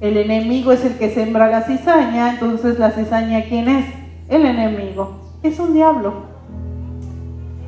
el 0.00 0.16
enemigo 0.16 0.72
es 0.72 0.84
el 0.84 0.98
que 0.98 1.10
sembra 1.10 1.48
la 1.48 1.62
cizaña, 1.62 2.30
entonces 2.30 2.78
la 2.78 2.90
cizaña 2.90 3.44
¿quién 3.48 3.68
es? 3.68 3.86
El 4.28 4.44
enemigo. 4.44 5.16
Es 5.42 5.58
un 5.58 5.72
diablo. 5.72 6.36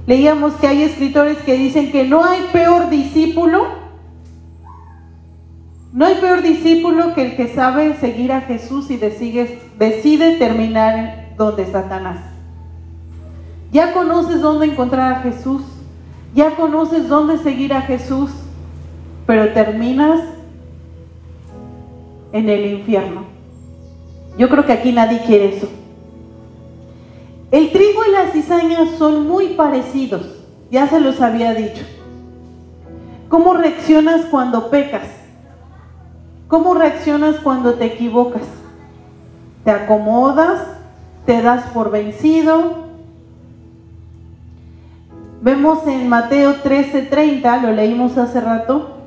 Leíamos 0.07 0.55
que 0.55 0.67
hay 0.67 0.83
escritores 0.83 1.38
que 1.38 1.55
dicen 1.57 1.93
que 1.93 2.05
no 2.05 2.25
hay 2.25 2.41
peor 2.53 2.91
discípulo, 2.91 3.67
no 5.93 6.07
hay 6.07 6.17
peor 6.17 6.43
discípulo 6.43 7.14
que 7.14 7.27
el 7.27 7.37
que 7.37 7.55
sabe 7.55 7.95
seguir 7.97 8.33
a 8.33 8.43
Jesús 8.43 8.91
y 8.91 8.97
decide, 8.97 9.59
decide 9.79 10.37
terminar 10.37 11.35
donde 11.37 11.67
Satanás. 11.67 12.21
Ya 13.73 13.93
conoces 13.93 14.41
dónde 14.41 14.67
encontrar 14.67 15.12
a 15.12 15.21
Jesús, 15.21 15.62
ya 16.35 16.57
conoces 16.57 17.09
dónde 17.09 17.38
seguir 17.38 17.73
a 17.75 17.83
Jesús, 17.83 18.31
pero 19.27 19.53
terminas 19.53 20.21
en 22.33 22.49
el 22.49 22.67
infierno. 22.67 23.25
Yo 24.37 24.49
creo 24.49 24.64
que 24.64 24.73
aquí 24.73 24.93
nadie 24.93 25.21
quiere 25.27 25.57
eso. 25.57 25.69
El 27.51 27.73
trigo 27.73 28.05
y 28.05 28.12
la 28.12 28.29
cizaña 28.29 28.97
son 28.99 29.27
muy 29.27 29.49
parecidos, 29.55 30.23
ya 30.71 30.87
se 30.87 31.01
los 31.01 31.21
había 31.21 31.55
dicho. 31.55 31.83
¿Cómo 33.29 33.55
reaccionas 33.55 34.27
cuando 34.27 34.71
pecas? 34.71 35.09
¿Cómo 36.47 36.75
reaccionas 36.75 37.37
cuando 37.37 37.75
te 37.75 37.87
equivocas? 37.87 38.43
¿Te 39.64 39.71
acomodas? 39.71 40.62
¿Te 41.27 41.43
das 41.43 41.64
por 41.73 41.91
vencido? 41.91 42.88
Vemos 45.41 45.87
en 45.87 46.09
Mateo 46.09 46.57
13:30, 46.62 47.62
lo 47.62 47.73
leímos 47.73 48.19
hace 48.19 48.41
rato, 48.41 48.98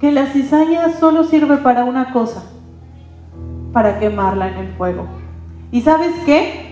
que 0.00 0.10
la 0.12 0.26
cizaña 0.26 0.98
solo 0.98 1.24
sirve 1.24 1.58
para 1.58 1.84
una 1.84 2.12
cosa, 2.12 2.42
para 3.72 3.98
quemarla 3.98 4.48
en 4.48 4.56
el 4.66 4.68
fuego. 4.72 5.06
¿Y 5.70 5.82
sabes 5.82 6.12
qué? 6.24 6.70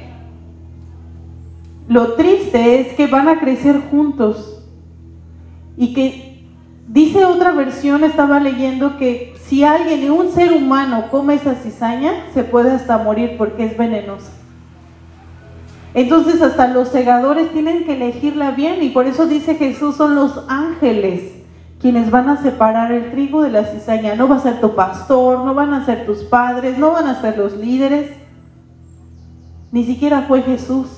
Lo 1.88 2.14
triste 2.14 2.80
es 2.80 2.94
que 2.94 3.06
van 3.06 3.28
a 3.28 3.38
crecer 3.38 3.80
juntos 3.90 4.64
y 5.76 5.92
que 5.92 6.46
dice 6.88 7.26
otra 7.26 7.52
versión, 7.52 8.02
estaba 8.02 8.40
leyendo 8.40 8.96
que 8.96 9.34
si 9.44 9.62
alguien, 9.62 10.10
un 10.10 10.30
ser 10.30 10.52
humano, 10.52 11.04
come 11.10 11.34
esa 11.34 11.54
cizaña, 11.54 12.12
se 12.32 12.44
puede 12.44 12.72
hasta 12.72 12.98
morir 12.98 13.36
porque 13.36 13.66
es 13.66 13.76
venenosa. 13.76 14.32
Entonces 15.92 16.40
hasta 16.40 16.68
los 16.68 16.88
segadores 16.88 17.52
tienen 17.52 17.84
que 17.84 17.94
elegirla 17.94 18.52
bien 18.52 18.82
y 18.82 18.90
por 18.90 19.06
eso 19.06 19.26
dice 19.26 19.54
Jesús 19.54 19.96
son 19.96 20.14
los 20.14 20.44
ángeles 20.48 21.37
quienes 21.80 22.10
van 22.10 22.28
a 22.28 22.42
separar 22.42 22.90
el 22.92 23.10
trigo 23.10 23.42
de 23.42 23.50
la 23.50 23.64
cizaña. 23.64 24.14
No 24.14 24.28
va 24.28 24.36
a 24.36 24.40
ser 24.40 24.60
tu 24.60 24.74
pastor, 24.74 25.44
no 25.44 25.54
van 25.54 25.72
a 25.72 25.84
ser 25.84 26.06
tus 26.06 26.24
padres, 26.24 26.78
no 26.78 26.92
van 26.92 27.06
a 27.06 27.20
ser 27.20 27.38
los 27.38 27.56
líderes. 27.56 28.10
Ni 29.70 29.84
siquiera 29.84 30.22
fue 30.22 30.42
Jesús. 30.42 30.88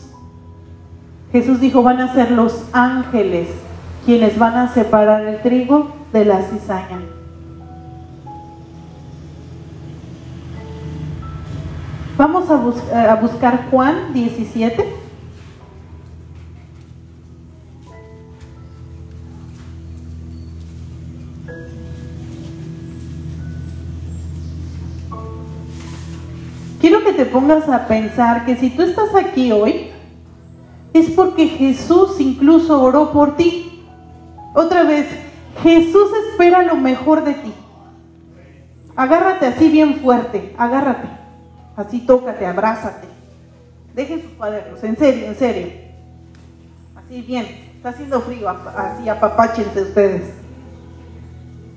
Jesús 1.33 1.61
dijo, 1.61 1.83
van 1.83 2.01
a 2.01 2.12
ser 2.14 2.31
los 2.33 2.64
ángeles 2.73 3.49
quienes 4.05 4.38
van 4.38 4.57
a 4.57 4.69
separar 4.69 5.23
el 5.23 5.40
trigo 5.43 5.93
de 6.12 6.25
la 6.25 6.43
cizaña. 6.43 7.01
Vamos 12.16 12.51
a, 12.51 13.14
buscar 13.14 13.71
Juan 13.71 14.12
17. 14.12 14.85
Te 27.20 27.26
pongas 27.26 27.68
a 27.68 27.87
pensar 27.87 28.46
que 28.46 28.56
si 28.56 28.70
tú 28.70 28.80
estás 28.80 29.14
aquí 29.14 29.52
hoy, 29.52 29.90
es 30.94 31.11
porque 31.11 31.48
Jesús 31.48 32.18
incluso 32.18 32.83
oró 32.83 33.12
por 33.12 33.37
ti. 33.37 33.85
Otra 34.54 34.85
vez, 34.85 35.06
Jesús 35.62 36.11
espera 36.30 36.62
lo 36.62 36.76
mejor 36.76 37.22
de 37.22 37.35
ti. 37.35 37.52
Agárrate 38.96 39.48
así 39.48 39.68
bien 39.68 39.96
fuerte, 39.96 40.54
agárrate. 40.56 41.09
Así 41.76 42.00
tócate, 42.06 42.46
abrázate. 42.46 43.06
Dejen 43.94 44.22
sus 44.22 44.30
cuadernos, 44.30 44.83
en 44.83 44.96
serio, 44.96 45.26
en 45.26 45.37
serio. 45.37 45.66
Así 46.96 47.20
bien, 47.20 47.44
está 47.76 47.90
haciendo 47.90 48.22
frío, 48.22 48.48
así 48.48 49.11
apapáchense 49.11 49.83
ustedes. 49.83 50.22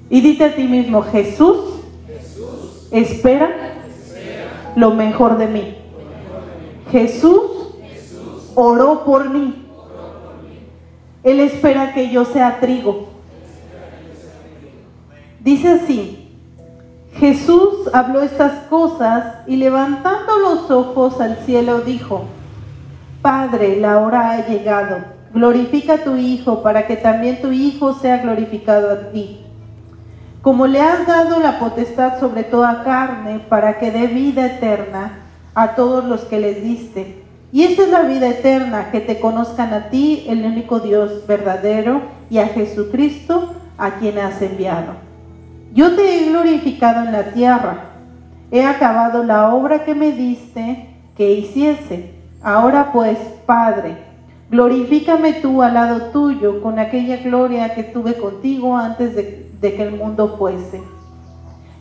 Y 0.09 0.21
dite 0.21 0.45
a 0.45 0.55
ti 0.55 0.63
mismo, 0.63 1.01
Jesús, 1.01 1.81
espera 2.91 3.82
lo 4.75 4.91
mejor 4.91 5.37
de 5.37 5.47
mí. 5.47 5.77
Jesús 6.91 7.41
oró 8.55 9.03
por 9.03 9.29
mí. 9.29 9.67
Él 11.23 11.39
espera 11.39 11.93
que 11.93 12.09
yo 12.09 12.25
sea 12.25 12.59
trigo. 12.59 13.07
Dice 15.39 15.69
así, 15.69 16.29
Jesús 17.15 17.89
habló 17.93 18.21
estas 18.21 18.67
cosas 18.67 19.37
y 19.47 19.57
levantando 19.57 20.39
los 20.39 20.71
ojos 20.71 21.19
al 21.21 21.37
cielo 21.45 21.81
dijo, 21.81 22.25
Padre, 23.21 23.79
la 23.79 23.99
hora 23.99 24.31
ha 24.31 24.47
llegado, 24.47 24.97
glorifica 25.33 25.95
a 25.95 26.03
tu 26.03 26.15
Hijo 26.15 26.61
para 26.61 26.87
que 26.87 26.97
también 26.97 27.41
tu 27.41 27.51
Hijo 27.51 27.93
sea 27.93 28.17
glorificado 28.17 28.91
a 28.91 29.11
ti 29.11 29.42
como 30.43 30.67
le 30.67 30.81
has 30.81 31.07
dado 31.07 31.39
la 31.39 31.57
potestad 31.57 32.19
sobre 32.19 32.43
toda 32.43 32.83
carne 32.83 33.39
para 33.47 33.79
que 33.79 33.91
dé 33.91 34.07
vida 34.07 34.45
eterna 34.45 35.19
a 35.55 35.69
todos 35.75 36.03
los 36.03 36.25
que 36.25 36.37
les 36.37 36.61
diste. 36.61 37.23
Y 37.53 37.63
esta 37.63 37.83
es 37.83 37.89
la 37.89 38.01
vida 38.01 38.27
eterna, 38.27 38.91
que 38.91 38.99
te 38.99 39.21
conozcan 39.21 39.73
a 39.73 39.89
ti, 39.89 40.25
el 40.27 40.43
único 40.43 40.81
Dios 40.81 41.25
verdadero, 41.27 42.01
y 42.29 42.39
a 42.39 42.47
Jesucristo, 42.47 43.53
a 43.77 43.91
quien 43.91 44.19
has 44.19 44.41
enviado. 44.41 44.95
Yo 45.73 45.95
te 45.95 46.17
he 46.19 46.29
glorificado 46.29 47.05
en 47.05 47.13
la 47.13 47.23
tierra, 47.31 47.85
he 48.51 48.65
acabado 48.65 49.23
la 49.23 49.55
obra 49.55 49.85
que 49.85 49.95
me 49.95 50.11
diste 50.11 50.89
que 51.15 51.31
hiciese. 51.31 52.15
Ahora 52.41 52.91
pues, 52.91 53.17
Padre, 53.45 53.95
glorifícame 54.51 55.33
tú 55.33 55.61
al 55.61 55.75
lado 55.75 56.11
tuyo 56.11 56.61
con 56.61 56.79
aquella 56.79 57.15
gloria 57.17 57.75
que 57.75 57.83
tuve 57.83 58.15
contigo 58.15 58.75
antes 58.75 59.15
de 59.15 59.42
de 59.63 59.73
que 59.73 59.83
el 59.83 59.95
mundo 59.95 60.35
fuese. 60.37 60.83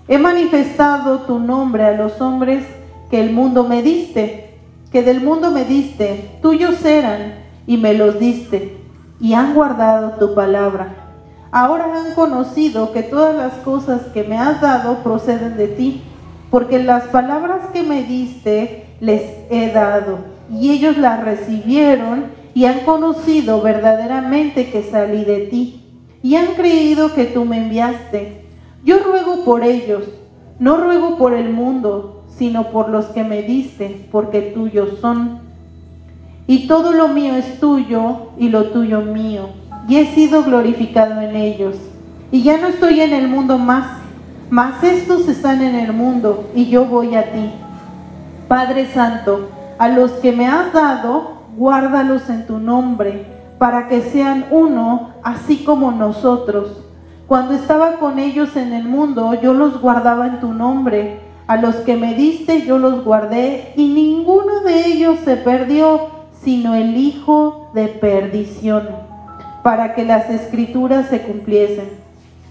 He 0.07 0.17
manifestado 0.17 1.23
tu 1.23 1.41
nombre 1.41 1.85
a 1.85 1.93
los 1.93 2.21
hombres 2.21 2.65
que 3.11 3.21
el 3.21 3.33
mundo 3.33 3.65
me 3.65 3.83
diste, 3.83 4.57
que 4.93 5.03
del 5.03 5.21
mundo 5.21 5.51
me 5.51 5.65
diste, 5.65 6.39
tuyos 6.41 6.85
eran 6.85 7.35
y 7.67 7.77
me 7.77 7.93
los 7.95 8.21
diste, 8.21 8.79
y 9.21 9.35
han 9.35 9.53
guardado 9.53 10.13
tu 10.13 10.33
palabra. 10.35 10.95
Ahora 11.51 11.87
han 11.93 12.15
conocido 12.15 12.93
que 12.93 13.03
todas 13.03 13.35
las 13.35 13.55
cosas 13.65 14.03
que 14.15 14.23
me 14.23 14.39
has 14.39 14.61
dado 14.61 14.99
proceden 14.99 15.57
de 15.57 15.67
ti, 15.67 16.03
porque 16.51 16.83
las 16.83 17.05
palabras 17.05 17.67
que 17.73 17.83
me 17.83 18.05
diste 18.05 18.87
les 19.01 19.23
he 19.51 19.73
dado, 19.73 20.19
y 20.49 20.71
ellos 20.71 20.97
las 20.99 21.25
recibieron 21.25 22.27
y 22.55 22.67
han 22.67 22.81
conocido 22.81 23.61
verdaderamente 23.61 24.71
que 24.71 24.85
salí 24.85 25.25
de 25.25 25.39
ti 25.47 25.82
y 26.23 26.37
han 26.37 26.55
creído 26.55 27.15
que 27.15 27.25
tú 27.25 27.45
me 27.45 27.59
enviaste. 27.59 28.47
Yo 28.85 28.99
ruego 28.99 29.45
por 29.45 29.65
ellos, 29.65 30.05
no 30.59 30.77
ruego 30.77 31.19
por 31.19 31.35
el 31.35 31.51
mundo, 31.51 32.25
sino 32.37 32.71
por 32.71 32.89
los 32.89 33.07
que 33.07 33.25
me 33.25 33.43
diste, 33.43 34.09
porque 34.11 34.41
tuyos 34.41 34.99
son. 35.01 35.41
Y 36.47 36.67
todo 36.67 36.93
lo 36.93 37.09
mío 37.09 37.35
es 37.35 37.59
tuyo 37.61 38.31
y 38.39 38.49
lo 38.49 38.67
tuyo 38.67 39.01
mío, 39.01 39.49
y 39.89 39.97
he 39.97 40.07
sido 40.15 40.43
glorificado 40.45 41.21
en 41.21 41.37
ellos. 41.37 41.77
Y 42.31 42.43
ya 42.43 42.59
no 42.59 42.69
estoy 42.69 43.01
en 43.01 43.13
el 43.13 43.29
mundo 43.29 43.59
más, 43.59 43.99
mas 44.51 44.83
estos 44.83 45.29
están 45.29 45.63
en 45.63 45.75
el 45.75 45.93
mundo, 45.93 46.51
y 46.55 46.67
yo 46.67 46.85
voy 46.85 47.15
a 47.15 47.33
ti. 47.33 47.51
Padre 48.49 48.87
Santo, 48.87 49.49
a 49.79 49.89
los 49.89 50.13
que 50.13 50.33
me 50.33 50.47
has 50.47 50.73
dado, 50.73 51.43
guárdalos 51.57 52.29
en 52.29 52.47
tu 52.47 52.59
nombre 52.59 53.32
para 53.63 53.87
que 53.87 54.03
sean 54.03 54.47
uno, 54.51 55.11
así 55.23 55.59
como 55.59 55.93
nosotros. 55.93 56.83
Cuando 57.29 57.55
estaba 57.55 58.01
con 58.01 58.19
ellos 58.19 58.57
en 58.57 58.73
el 58.73 58.89
mundo, 58.89 59.35
yo 59.41 59.55
los 59.55 59.81
guardaba 59.81 60.27
en 60.27 60.41
tu 60.41 60.53
nombre. 60.53 61.21
A 61.47 61.59
los 61.59 61.77
que 61.77 61.95
me 61.95 62.15
diste, 62.15 62.63
yo 62.63 62.79
los 62.79 63.05
guardé, 63.05 63.73
y 63.77 63.87
ninguno 63.87 64.63
de 64.63 64.87
ellos 64.87 65.21
se 65.25 65.37
perdió, 65.37 66.09
sino 66.43 66.75
el 66.75 66.97
hijo 66.97 67.71
de 67.73 67.87
perdición, 67.87 68.89
para 69.63 69.95
que 69.95 70.05
las 70.05 70.29
escrituras 70.29 71.07
se 71.07 71.23
cumpliesen. 71.23 71.89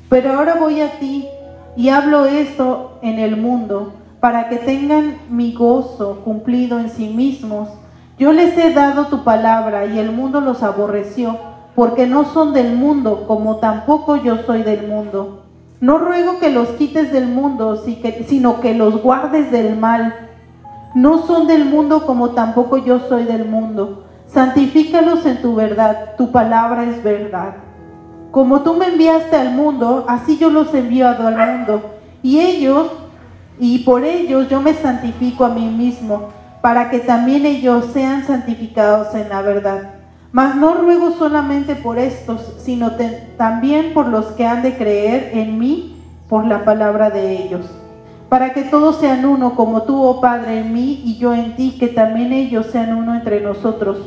Pero 0.08 0.32
ahora 0.32 0.56
voy 0.56 0.80
a 0.80 0.97
ti 0.97 1.28
y 1.76 1.89
hablo 1.89 2.24
esto 2.24 3.00
en 3.02 3.19
el 3.19 3.36
mundo, 3.36 3.95
para 4.21 4.47
que 4.47 4.56
tengan 4.56 5.17
mi 5.30 5.52
gozo 5.52 6.21
cumplido 6.24 6.80
en 6.80 6.89
sí 6.89 7.10
mismos 7.10 7.67
yo 8.22 8.32
les 8.34 8.56
he 8.56 8.72
dado 8.72 9.08
tu 9.08 9.24
palabra 9.24 9.88
y 9.88 9.98
el 9.98 10.12
mundo 10.12 10.42
los 10.42 10.62
aborreció, 10.62 11.40
porque 11.74 12.06
no 12.06 12.24
son 12.26 12.54
del 12.54 12.76
mundo, 12.76 13.26
como 13.26 13.56
tampoco 13.56 14.16
yo 14.16 14.44
soy 14.44 14.62
del 14.62 14.88
mundo. 14.88 15.46
No 15.80 15.98
ruego 15.98 16.38
que 16.38 16.52
los 16.52 16.68
quites 16.74 17.12
del 17.12 17.26
mundo, 17.28 17.82
sino 18.28 18.62
que 18.62 18.76
los 18.76 19.02
guardes 19.02 19.50
del 19.50 19.76
mal. 19.76 20.14
No 20.94 21.26
son 21.26 21.48
del 21.48 21.66
mundo 21.66 22.06
como 22.06 22.30
tampoco 22.36 22.78
yo 22.78 23.00
soy 23.10 23.24
del 23.24 23.46
mundo. 23.46 24.04
Santifícalos 24.28 25.26
en 25.26 25.42
tu 25.42 25.56
verdad, 25.56 26.16
tu 26.16 26.32
palabra 26.32 26.84
es 26.84 27.02
verdad. 27.02 27.56
Como 28.30 28.62
tú 28.62 28.76
me 28.76 28.90
enviaste 28.90 29.36
al 29.36 29.56
mundo, 29.56 30.06
así 30.08 30.38
yo 30.38 30.52
los 30.52 30.72
envío 30.76 31.08
al 31.08 31.38
mundo. 31.58 31.82
Y 32.22 32.40
ellos, 32.40 32.86
y 33.58 33.80
por 33.80 34.04
ellos 34.04 34.48
yo 34.48 34.62
me 34.62 34.76
santifico 34.76 35.44
a 35.44 35.50
mí 35.50 35.65
mismo 35.65 36.40
para 36.62 36.92
que 36.92 37.00
también 37.00 37.46
ellos 37.46 37.88
sean 37.92 38.26
santificados 38.26 39.14
en 39.16 39.30
la 39.30 39.42
verdad. 39.42 39.96
Mas 40.32 40.56
no 40.56 40.76
ruego 40.76 41.12
solamente 41.12 41.76
por 41.76 41.98
estos, 41.98 42.56
sino 42.60 42.92
también 43.38 43.94
por 43.94 44.08
los 44.08 44.28
que 44.28 44.46
han 44.46 44.62
de 44.62 44.76
creer 44.78 45.32
en 45.34 45.60
mí 45.60 45.98
por 46.30 46.46
la 46.46 46.64
palabra 46.64 47.10
de 47.10 47.44
ellos, 47.44 47.66
para 48.30 48.54
que 48.54 48.62
todos 48.62 48.98
sean 49.02 49.26
uno, 49.26 49.56
como 49.56 49.84
tú, 49.84 50.02
oh 50.02 50.22
Padre, 50.22 50.60
en 50.60 50.72
mí 50.72 51.02
y 51.04 51.18
yo 51.18 51.34
en 51.34 51.58
ti, 51.58 51.76
que 51.78 51.90
también 51.90 52.32
ellos 52.32 52.68
sean 52.68 52.96
uno 52.96 53.14
entre 53.14 53.42
nosotros. 53.42 53.98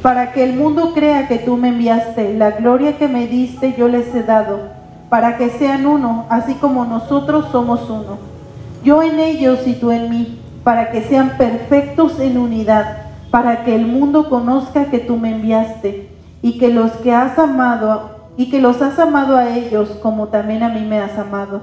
Para 0.00 0.32
que 0.32 0.44
el 0.44 0.52
mundo 0.52 0.92
crea 0.94 1.26
que 1.26 1.38
tú 1.38 1.56
me 1.56 1.70
enviaste, 1.70 2.34
la 2.34 2.52
gloria 2.52 2.98
que 2.98 3.08
me 3.08 3.26
diste 3.26 3.74
yo 3.76 3.88
les 3.88 4.14
he 4.14 4.22
dado, 4.22 4.60
para 5.08 5.38
que 5.38 5.50
sean 5.50 5.86
uno, 5.86 6.26
así 6.28 6.54
como 6.54 6.84
nosotros 6.84 7.46
somos 7.50 7.90
uno 7.90 8.33
yo 8.84 9.02
en 9.02 9.18
ellos 9.18 9.66
y 9.66 9.74
tú 9.74 9.90
en 9.90 10.10
mí, 10.10 10.38
para 10.62 10.90
que 10.90 11.02
sean 11.02 11.36
perfectos 11.36 12.20
en 12.20 12.38
unidad, 12.38 12.98
para 13.30 13.64
que 13.64 13.74
el 13.74 13.86
mundo 13.86 14.28
conozca 14.28 14.86
que 14.86 14.98
tú 14.98 15.16
me 15.16 15.30
enviaste 15.30 16.08
y 16.42 16.58
que 16.58 16.68
los 16.68 16.92
que 16.92 17.12
has 17.12 17.38
amado 17.38 18.14
y 18.36 18.50
que 18.50 18.60
los 18.60 18.82
has 18.82 18.98
amado 18.98 19.36
a 19.36 19.56
ellos 19.56 19.88
como 20.02 20.28
también 20.28 20.62
a 20.62 20.68
mí 20.68 20.80
me 20.80 20.98
has 20.98 21.18
amado. 21.18 21.62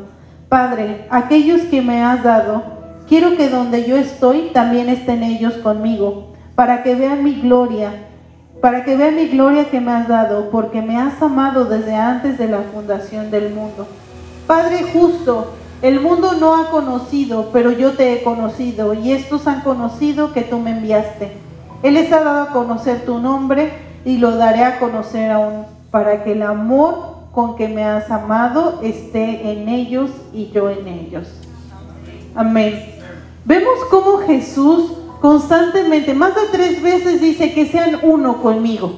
Padre, 0.49 1.07
aquellos 1.09 1.61
que 1.61 1.81
me 1.81 2.03
has 2.03 2.23
dado, 2.23 2.63
quiero 3.07 3.37
que 3.37 3.49
donde 3.49 3.85
yo 3.85 3.97
estoy 3.97 4.49
también 4.53 4.89
estén 4.89 5.23
ellos 5.23 5.53
conmigo, 5.55 6.33
para 6.55 6.83
que 6.83 6.95
vean 6.95 7.23
mi 7.23 7.41
gloria, 7.41 7.91
para 8.61 8.83
que 8.83 8.95
vean 8.95 9.15
mi 9.15 9.27
gloria 9.27 9.69
que 9.69 9.81
me 9.81 9.91
has 9.91 10.07
dado, 10.07 10.49
porque 10.49 10.81
me 10.81 10.97
has 10.97 11.21
amado 11.21 11.65
desde 11.65 11.95
antes 11.95 12.37
de 12.37 12.47
la 12.47 12.59
fundación 12.73 13.31
del 13.31 13.53
mundo. 13.53 13.87
Padre 14.47 14.83
justo, 14.91 15.53
el 15.81 15.99
mundo 15.99 16.33
no 16.39 16.55
ha 16.55 16.69
conocido, 16.69 17.49
pero 17.51 17.71
yo 17.71 17.93
te 17.93 18.13
he 18.13 18.23
conocido, 18.23 18.93
y 18.93 19.11
estos 19.11 19.47
han 19.47 19.61
conocido 19.61 20.31
que 20.31 20.41
tú 20.41 20.59
me 20.59 20.71
enviaste. 20.71 21.31
Él 21.81 21.95
les 21.95 22.11
ha 22.11 22.21
dado 22.21 22.43
a 22.43 22.51
conocer 22.51 23.05
tu 23.05 23.17
nombre 23.17 23.71
y 24.05 24.17
lo 24.17 24.37
daré 24.37 24.63
a 24.63 24.79
conocer 24.79 25.31
aún, 25.31 25.65
para 25.89 26.23
que 26.23 26.33
el 26.33 26.43
amor 26.43 27.15
con 27.31 27.55
que 27.55 27.67
me 27.67 27.83
has 27.83 28.11
amado 28.11 28.79
esté 28.83 29.51
en 29.51 29.69
ellos 29.69 30.11
y 30.33 30.51
yo 30.51 30.69
en 30.69 30.87
ellos. 30.87 31.27
Amén. 32.35 32.85
Vemos 33.45 33.79
cómo 33.89 34.17
Jesús 34.19 34.91
constantemente, 35.19 36.13
más 36.13 36.35
de 36.35 36.41
tres 36.51 36.81
veces 36.81 37.21
dice 37.21 37.53
que 37.53 37.65
sean 37.65 37.99
uno 38.03 38.41
conmigo. 38.41 38.91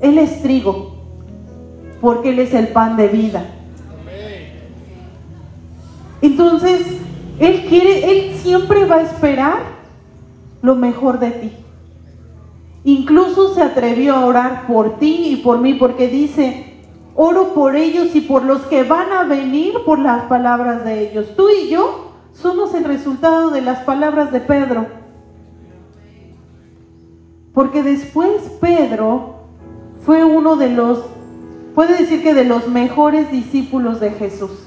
Él 0.00 0.18
es 0.18 0.42
trigo, 0.42 0.94
porque 2.00 2.30
Él 2.30 2.38
es 2.38 2.54
el 2.54 2.68
pan 2.68 2.96
de 2.96 3.08
vida. 3.08 3.55
Entonces, 6.26 6.84
Él 7.38 7.66
quiere, 7.68 8.10
Él 8.10 8.34
siempre 8.34 8.84
va 8.84 8.96
a 8.96 9.02
esperar 9.02 9.58
lo 10.60 10.74
mejor 10.74 11.20
de 11.20 11.30
ti. 11.30 11.52
Incluso 12.82 13.54
se 13.54 13.62
atrevió 13.62 14.14
a 14.16 14.26
orar 14.26 14.66
por 14.66 14.98
ti 14.98 15.28
y 15.28 15.36
por 15.36 15.60
mí 15.60 15.74
porque 15.74 16.08
dice, 16.08 16.82
oro 17.14 17.54
por 17.54 17.76
ellos 17.76 18.14
y 18.14 18.22
por 18.22 18.44
los 18.44 18.62
que 18.62 18.82
van 18.82 19.12
a 19.12 19.22
venir 19.22 19.74
por 19.84 20.00
las 20.00 20.24
palabras 20.24 20.84
de 20.84 21.08
ellos. 21.08 21.28
Tú 21.36 21.48
y 21.48 21.68
yo 21.68 22.10
somos 22.32 22.74
el 22.74 22.84
resultado 22.84 23.50
de 23.50 23.62
las 23.62 23.84
palabras 23.84 24.32
de 24.32 24.40
Pedro. 24.40 24.86
Porque 27.54 27.84
después 27.84 28.42
Pedro 28.60 29.36
fue 30.04 30.24
uno 30.24 30.56
de 30.56 30.70
los, 30.70 31.04
puede 31.74 31.96
decir 31.98 32.24
que 32.24 32.34
de 32.34 32.44
los 32.44 32.66
mejores 32.66 33.30
discípulos 33.30 34.00
de 34.00 34.10
Jesús 34.10 34.65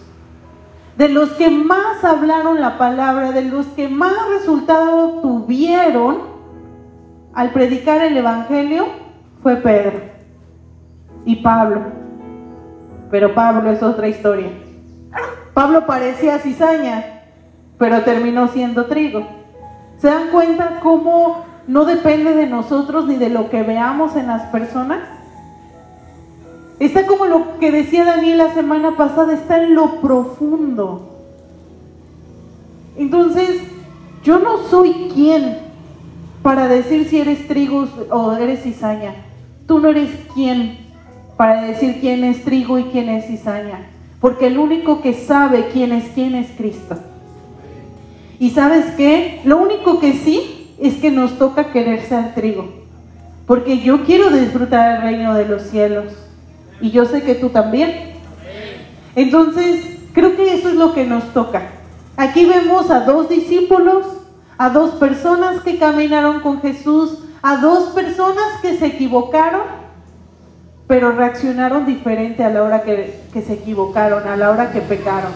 de 0.99 1.07
los 1.07 1.29
que 1.29 1.49
más 1.49 2.03
hablaron 2.03 2.59
la 2.59 2.77
palabra, 2.77 3.31
de 3.31 3.43
los 3.43 3.65
que 3.67 3.87
más 3.87 4.11
resultado 4.31 5.21
tuvieron 5.21 6.17
al 7.33 7.51
predicar 7.51 8.01
el 8.01 8.17
Evangelio, 8.17 8.85
fue 9.41 9.55
Pedro 9.55 10.01
y 11.23 11.37
Pablo. 11.37 11.83
Pero 13.09 13.33
Pablo 13.33 13.71
es 13.71 13.81
otra 13.81 14.09
historia. 14.09 14.49
Pablo 15.53 15.85
parecía 15.85 16.37
cizaña, 16.39 17.21
pero 17.77 18.01
terminó 18.01 18.49
siendo 18.49 18.87
trigo. 18.87 19.25
¿Se 19.99 20.07
dan 20.07 20.27
cuenta 20.31 20.81
cómo 20.83 21.45
no 21.65 21.85
depende 21.85 22.33
de 22.33 22.47
nosotros 22.47 23.07
ni 23.07 23.15
de 23.15 23.29
lo 23.29 23.49
que 23.49 23.63
veamos 23.63 24.17
en 24.17 24.27
las 24.27 24.47
personas? 24.47 24.99
Está 26.79 27.05
como 27.05 27.25
lo 27.25 27.59
que 27.59 27.71
decía 27.71 28.05
Daniel 28.05 28.37
la 28.37 28.53
semana 28.53 28.95
pasada, 28.95 29.33
está 29.33 29.61
en 29.63 29.75
lo 29.75 29.99
profundo. 29.99 31.09
Entonces, 32.97 33.61
yo 34.23 34.39
no 34.39 34.67
soy 34.69 35.11
quien 35.13 35.57
para 36.41 36.67
decir 36.67 37.07
si 37.09 37.19
eres 37.19 37.47
trigo 37.47 37.87
o 38.11 38.33
eres 38.33 38.63
cizaña. 38.63 39.13
Tú 39.67 39.79
no 39.79 39.89
eres 39.89 40.09
quien 40.33 40.77
para 41.35 41.63
decir 41.63 41.97
quién 41.99 42.23
es 42.23 42.43
trigo 42.43 42.79
y 42.79 42.85
quién 42.85 43.09
es 43.09 43.27
cizaña. 43.27 43.87
Porque 44.21 44.47
el 44.47 44.57
único 44.57 45.01
que 45.01 45.13
sabe 45.13 45.69
quién 45.71 45.91
es 45.91 46.05
quién 46.13 46.35
es 46.35 46.49
Cristo. 46.57 46.97
Y 48.39 48.51
sabes 48.51 48.85
qué? 48.95 49.41
Lo 49.43 49.57
único 49.57 49.99
que 49.99 50.13
sí 50.13 50.75
es 50.79 50.95
que 50.95 51.11
nos 51.11 51.37
toca 51.37 51.71
querer 51.71 52.01
ser 52.03 52.33
trigo. 52.35 52.67
Porque 53.45 53.79
yo 53.79 54.05
quiero 54.05 54.29
disfrutar 54.29 54.97
el 54.97 55.01
reino 55.01 55.33
de 55.33 55.45
los 55.45 55.63
cielos. 55.63 56.13
Y 56.81 56.91
yo 56.91 57.05
sé 57.05 57.23
que 57.23 57.35
tú 57.35 57.49
también. 57.49 58.13
Entonces, 59.15 59.97
creo 60.13 60.35
que 60.35 60.53
eso 60.53 60.69
es 60.69 60.75
lo 60.75 60.93
que 60.93 61.05
nos 61.05 61.33
toca. 61.33 61.63
Aquí 62.17 62.45
vemos 62.45 62.89
a 62.91 63.01
dos 63.01 63.29
discípulos, 63.29 64.05
a 64.57 64.69
dos 64.69 64.91
personas 64.91 65.61
que 65.61 65.77
caminaron 65.77 66.41
con 66.41 66.61
Jesús, 66.61 67.19
a 67.41 67.57
dos 67.57 67.89
personas 67.89 68.59
que 68.61 68.77
se 68.77 68.87
equivocaron, 68.87 69.61
pero 70.87 71.11
reaccionaron 71.11 71.85
diferente 71.85 72.43
a 72.43 72.49
la 72.49 72.63
hora 72.63 72.83
que, 72.83 73.21
que 73.31 73.41
se 73.41 73.53
equivocaron, 73.53 74.27
a 74.27 74.35
la 74.35 74.49
hora 74.49 74.71
que 74.71 74.81
pecaron. 74.81 75.31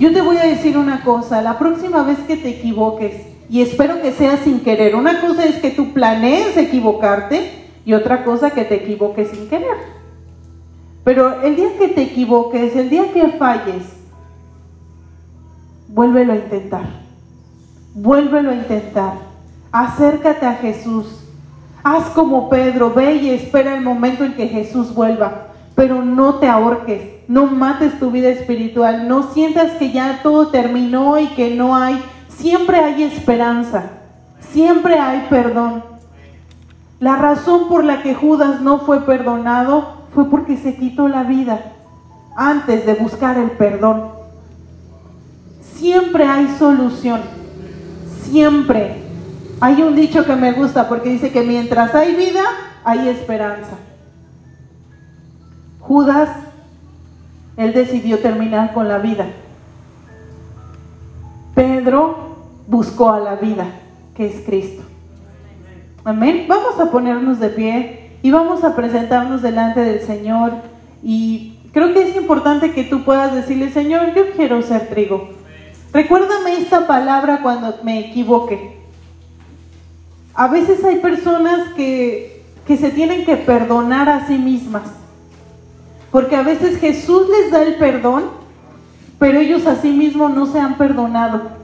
Yo 0.00 0.12
te 0.12 0.22
voy 0.22 0.38
a 0.38 0.44
decir 0.44 0.78
una 0.78 1.04
cosa, 1.04 1.42
la 1.42 1.58
próxima 1.58 2.02
vez 2.02 2.18
que 2.20 2.36
te 2.36 2.48
equivoques, 2.48 3.26
y 3.50 3.62
espero 3.62 4.00
que 4.00 4.12
sea 4.12 4.36
sin 4.38 4.60
querer, 4.60 4.94
una 4.94 5.20
cosa 5.20 5.44
es 5.44 5.56
que 5.56 5.70
tú 5.70 5.92
planees 5.92 6.56
equivocarte 6.56 7.50
y 7.84 7.92
otra 7.92 8.24
cosa 8.24 8.50
que 8.50 8.64
te 8.64 8.76
equivoques 8.76 9.28
sin 9.30 9.48
querer. 9.48 9.99
Pero 11.04 11.40
el 11.42 11.56
día 11.56 11.78
que 11.78 11.88
te 11.88 12.02
equivoques, 12.02 12.76
el 12.76 12.90
día 12.90 13.12
que 13.12 13.28
falles, 13.28 13.84
vuélvelo 15.88 16.32
a 16.32 16.36
intentar. 16.36 16.84
Vuélvelo 17.94 18.50
a 18.50 18.54
intentar. 18.54 19.14
Acércate 19.72 20.46
a 20.46 20.54
Jesús. 20.54 21.24
Haz 21.82 22.10
como 22.10 22.50
Pedro, 22.50 22.92
ve 22.92 23.14
y 23.16 23.30
espera 23.30 23.74
el 23.74 23.82
momento 23.82 24.24
en 24.24 24.34
que 24.34 24.48
Jesús 24.48 24.94
vuelva. 24.94 25.46
Pero 25.74 26.04
no 26.04 26.34
te 26.34 26.46
ahorques, 26.46 27.02
no 27.26 27.46
mates 27.46 27.98
tu 27.98 28.10
vida 28.10 28.28
espiritual, 28.28 29.08
no 29.08 29.32
sientas 29.32 29.72
que 29.72 29.92
ya 29.92 30.20
todo 30.22 30.48
terminó 30.48 31.18
y 31.18 31.28
que 31.28 31.54
no 31.54 31.74
hay. 31.74 32.02
Siempre 32.28 32.78
hay 32.78 33.04
esperanza, 33.04 33.84
siempre 34.40 34.98
hay 34.98 35.26
perdón. 35.30 35.82
La 36.98 37.16
razón 37.16 37.68
por 37.68 37.82
la 37.82 38.02
que 38.02 38.14
Judas 38.14 38.60
no 38.60 38.80
fue 38.80 39.06
perdonado 39.06 39.99
fue 40.14 40.28
porque 40.28 40.56
se 40.56 40.76
quitó 40.76 41.08
la 41.08 41.22
vida 41.22 41.72
antes 42.36 42.86
de 42.86 42.94
buscar 42.94 43.38
el 43.38 43.50
perdón. 43.52 44.10
Siempre 45.76 46.24
hay 46.24 46.48
solución, 46.58 47.20
siempre. 48.22 49.02
Hay 49.60 49.82
un 49.82 49.94
dicho 49.94 50.24
que 50.24 50.36
me 50.36 50.52
gusta 50.52 50.88
porque 50.88 51.10
dice 51.10 51.30
que 51.30 51.42
mientras 51.42 51.94
hay 51.94 52.14
vida, 52.14 52.42
hay 52.84 53.08
esperanza. 53.08 53.76
Judas, 55.80 56.30
él 57.56 57.72
decidió 57.72 58.20
terminar 58.20 58.72
con 58.72 58.88
la 58.88 58.98
vida. 58.98 59.26
Pedro 61.54 62.36
buscó 62.66 63.10
a 63.10 63.20
la 63.20 63.34
vida, 63.36 63.66
que 64.14 64.26
es 64.26 64.44
Cristo. 64.46 64.82
Amén. 66.04 66.46
Vamos 66.48 66.80
a 66.80 66.90
ponernos 66.90 67.38
de 67.38 67.48
pie 67.50 67.99
y 68.22 68.30
vamos 68.30 68.64
a 68.64 68.76
presentarnos 68.76 69.42
delante 69.42 69.80
del 69.80 70.00
Señor 70.02 70.52
y 71.02 71.58
creo 71.72 71.94
que 71.94 72.02
es 72.02 72.16
importante 72.16 72.72
que 72.72 72.84
tú 72.84 73.04
puedas 73.04 73.34
decirle, 73.34 73.70
Señor, 73.70 74.14
yo 74.14 74.30
quiero 74.32 74.62
ser 74.62 74.88
trigo. 74.88 75.30
Recuérdame 75.92 76.58
esta 76.58 76.86
palabra 76.86 77.40
cuando 77.42 77.76
me 77.82 77.98
equivoque. 78.00 78.78
A 80.34 80.48
veces 80.48 80.84
hay 80.84 80.96
personas 80.96 81.70
que, 81.74 82.44
que 82.66 82.76
se 82.76 82.90
tienen 82.90 83.24
que 83.24 83.36
perdonar 83.36 84.08
a 84.08 84.26
sí 84.26 84.38
mismas, 84.38 84.84
porque 86.10 86.36
a 86.36 86.42
veces 86.42 86.78
Jesús 86.78 87.26
les 87.28 87.50
da 87.50 87.62
el 87.62 87.76
perdón, 87.76 88.24
pero 89.18 89.38
ellos 89.38 89.66
a 89.66 89.76
sí 89.76 89.90
mismos 89.90 90.34
no 90.34 90.46
se 90.46 90.60
han 90.60 90.76
perdonado. 90.76 91.58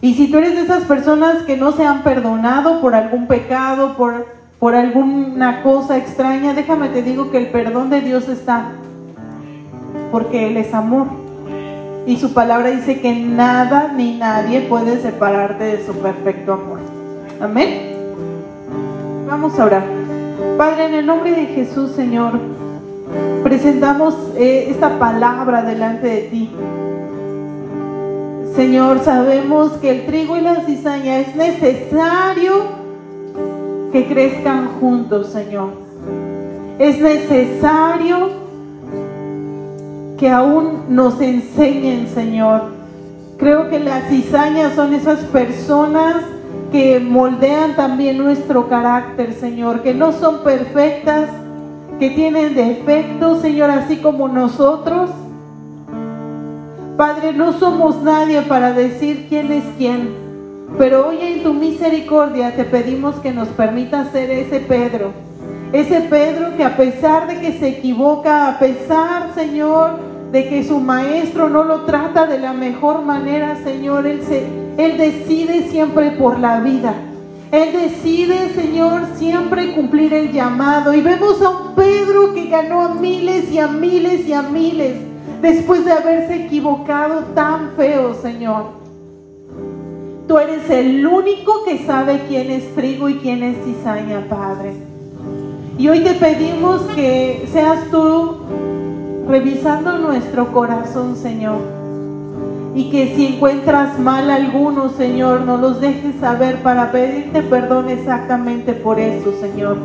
Y 0.00 0.14
si 0.14 0.30
tú 0.30 0.38
eres 0.38 0.54
de 0.54 0.62
esas 0.62 0.84
personas 0.84 1.42
que 1.44 1.56
no 1.56 1.72
se 1.72 1.84
han 1.84 2.02
perdonado 2.02 2.80
por 2.80 2.94
algún 2.94 3.26
pecado, 3.26 3.96
por 3.96 4.35
por 4.58 4.74
alguna 4.74 5.62
cosa 5.62 5.98
extraña, 5.98 6.54
déjame 6.54 6.88
te 6.88 7.02
digo 7.02 7.30
que 7.30 7.38
el 7.38 7.48
perdón 7.48 7.90
de 7.90 8.00
Dios 8.00 8.28
está, 8.28 8.72
porque 10.10 10.46
Él 10.48 10.56
es 10.56 10.72
amor. 10.72 11.06
Y 12.06 12.16
su 12.18 12.32
palabra 12.32 12.70
dice 12.70 13.00
que 13.00 13.14
nada 13.14 13.92
ni 13.94 14.16
nadie 14.16 14.62
puede 14.62 15.00
separarte 15.00 15.64
de 15.64 15.84
su 15.84 15.92
perfecto 15.94 16.52
amor. 16.52 16.78
Amén. 17.40 17.96
Vamos 19.28 19.58
a 19.58 19.64
orar. 19.64 19.84
Padre, 20.56 20.86
en 20.86 20.94
el 20.94 21.06
nombre 21.06 21.32
de 21.32 21.46
Jesús, 21.46 21.90
Señor, 21.90 22.38
presentamos 23.42 24.14
eh, 24.36 24.68
esta 24.70 24.98
palabra 24.98 25.62
delante 25.62 26.06
de 26.06 26.20
ti. 26.22 26.50
Señor, 28.54 29.00
sabemos 29.00 29.72
que 29.72 29.90
el 29.90 30.06
trigo 30.06 30.36
y 30.38 30.40
la 30.40 30.62
cizaña 30.62 31.18
es 31.18 31.34
necesario 31.34 32.75
que 33.92 34.06
crezcan 34.06 34.68
juntos, 34.80 35.28
Señor. 35.28 35.70
Es 36.78 37.00
necesario 37.00 38.28
que 40.18 40.30
aún 40.30 40.84
nos 40.88 41.20
enseñen, 41.20 42.08
Señor. 42.08 42.76
Creo 43.38 43.68
que 43.68 43.78
las 43.78 44.08
cizañas 44.08 44.74
son 44.74 44.94
esas 44.94 45.20
personas 45.20 46.16
que 46.72 47.00
moldean 47.00 47.76
también 47.76 48.18
nuestro 48.18 48.68
carácter, 48.68 49.34
Señor, 49.34 49.82
que 49.82 49.94
no 49.94 50.12
son 50.12 50.42
perfectas, 50.42 51.28
que 51.98 52.10
tienen 52.10 52.54
defectos, 52.54 53.40
Señor, 53.40 53.70
así 53.70 53.96
como 53.96 54.28
nosotros. 54.28 55.10
Padre, 56.96 57.32
no 57.34 57.52
somos 57.52 58.02
nadie 58.02 58.42
para 58.42 58.72
decir 58.72 59.26
quién 59.28 59.52
es 59.52 59.64
quién, 59.76 60.25
pero 60.78 61.08
hoy 61.08 61.18
en 61.20 61.42
tu 61.42 61.54
misericordia 61.54 62.54
te 62.54 62.64
pedimos 62.64 63.16
que 63.16 63.32
nos 63.32 63.48
permita 63.48 64.10
ser 64.10 64.30
ese 64.30 64.60
Pedro, 64.60 65.12
ese 65.72 66.02
Pedro 66.02 66.56
que 66.56 66.64
a 66.64 66.76
pesar 66.76 67.26
de 67.26 67.40
que 67.40 67.58
se 67.58 67.68
equivoca, 67.68 68.48
a 68.48 68.58
pesar, 68.58 69.34
Señor, 69.34 69.98
de 70.32 70.48
que 70.48 70.64
su 70.64 70.78
maestro 70.78 71.48
no 71.48 71.64
lo 71.64 71.82
trata 71.82 72.26
de 72.26 72.38
la 72.38 72.52
mejor 72.52 73.02
manera, 73.02 73.56
Señor, 73.62 74.06
él, 74.06 74.22
se, 74.26 74.44
él 74.76 74.98
decide 74.98 75.68
siempre 75.70 76.10
por 76.12 76.38
la 76.38 76.60
vida. 76.60 76.94
Él 77.52 77.72
decide, 77.72 78.50
Señor, 78.54 79.02
siempre 79.14 79.72
cumplir 79.74 80.12
el 80.12 80.32
llamado. 80.32 80.92
Y 80.92 81.00
vemos 81.00 81.40
a 81.42 81.50
un 81.50 81.74
Pedro 81.74 82.34
que 82.34 82.48
ganó 82.48 82.82
a 82.82 82.94
miles 82.94 83.50
y 83.50 83.58
a 83.60 83.68
miles 83.68 84.26
y 84.26 84.32
a 84.32 84.42
miles 84.42 84.96
después 85.40 85.84
de 85.84 85.92
haberse 85.92 86.46
equivocado 86.46 87.20
tan 87.34 87.70
feo, 87.76 88.14
Señor. 88.20 88.75
Tú 90.28 90.38
eres 90.38 90.68
el 90.70 91.06
único 91.06 91.64
que 91.64 91.86
sabe 91.86 92.22
quién 92.28 92.50
es 92.50 92.74
trigo 92.74 93.08
y 93.08 93.14
quién 93.14 93.44
es 93.44 93.56
cizaña, 93.64 94.26
Padre. 94.28 94.72
Y 95.78 95.88
hoy 95.88 96.00
te 96.00 96.14
pedimos 96.14 96.82
que 96.96 97.48
seas 97.52 97.90
tú 97.92 98.38
revisando 99.28 99.98
nuestro 99.98 100.52
corazón, 100.52 101.14
Señor. 101.14 101.58
Y 102.74 102.90
que 102.90 103.14
si 103.14 103.26
encuentras 103.36 104.00
mal 104.00 104.28
alguno, 104.28 104.88
Señor, 104.88 105.42
nos 105.42 105.60
los 105.60 105.80
dejes 105.80 106.16
saber 106.20 106.60
para 106.62 106.90
pedirte 106.90 107.42
perdón 107.42 107.88
exactamente 107.88 108.72
por 108.72 108.98
eso, 108.98 109.32
Señor. 109.40 109.78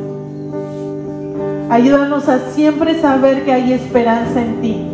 Ayúdanos 1.69 2.27
a 2.27 2.51
siempre 2.51 2.99
saber 2.99 3.45
que 3.45 3.53
hay 3.53 3.73
esperanza 3.73 4.41
en 4.41 4.59
ti. 4.59 4.87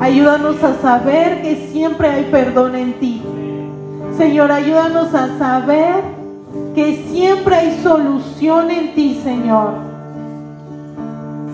Ayúdanos 0.00 0.62
a 0.64 0.80
saber 0.80 1.42
que 1.42 1.68
siempre 1.72 2.08
hay 2.08 2.24
perdón 2.30 2.74
en 2.74 2.94
ti. 2.94 3.22
Señor, 4.18 4.50
ayúdanos 4.50 5.14
a 5.14 5.38
saber 5.38 6.02
que 6.74 7.06
siempre 7.08 7.54
hay 7.54 7.80
solución 7.84 8.68
en 8.68 8.92
ti, 8.92 9.20
Señor. 9.22 9.74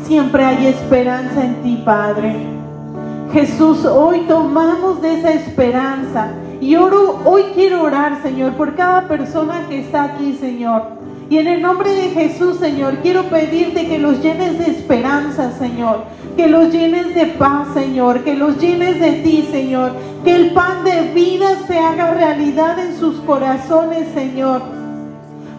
Siempre 0.06 0.42
hay 0.42 0.68
esperanza 0.68 1.44
en 1.44 1.62
ti, 1.62 1.82
Padre. 1.84 2.34
Jesús, 3.34 3.84
hoy 3.84 4.20
tomamos 4.20 5.02
de 5.02 5.12
esa 5.12 5.32
esperanza. 5.32 6.28
Y 6.62 6.74
hoy 6.76 7.42
quiero 7.54 7.82
orar, 7.82 8.22
Señor, 8.22 8.54
por 8.54 8.74
cada 8.74 9.08
persona 9.08 9.66
que 9.68 9.80
está 9.80 10.04
aquí, 10.04 10.32
Señor. 10.40 10.84
Y 11.28 11.36
en 11.36 11.48
el 11.48 11.60
nombre 11.60 11.90
de 11.90 12.08
Jesús, 12.10 12.56
Señor, 12.60 12.94
quiero 13.02 13.24
pedirte 13.24 13.86
que 13.86 13.98
los 13.98 14.22
llenes 14.22 14.58
de 14.58 14.70
esperanza, 14.70 15.52
Señor. 15.58 16.04
Que 16.36 16.48
los 16.48 16.70
llenes 16.70 17.14
de 17.14 17.26
paz, 17.26 17.68
Señor. 17.74 18.24
Que 18.24 18.34
los 18.34 18.58
llenes 18.58 19.00
de 19.00 19.12
ti, 19.22 19.48
Señor. 19.50 19.92
Que 20.24 20.34
el 20.34 20.52
pan 20.52 20.84
de 20.84 21.12
vida 21.14 21.58
se 21.66 21.78
haga 21.78 22.14
realidad 22.14 22.78
en 22.78 22.98
sus 22.98 23.16
corazones, 23.20 24.08
Señor. 24.14 24.62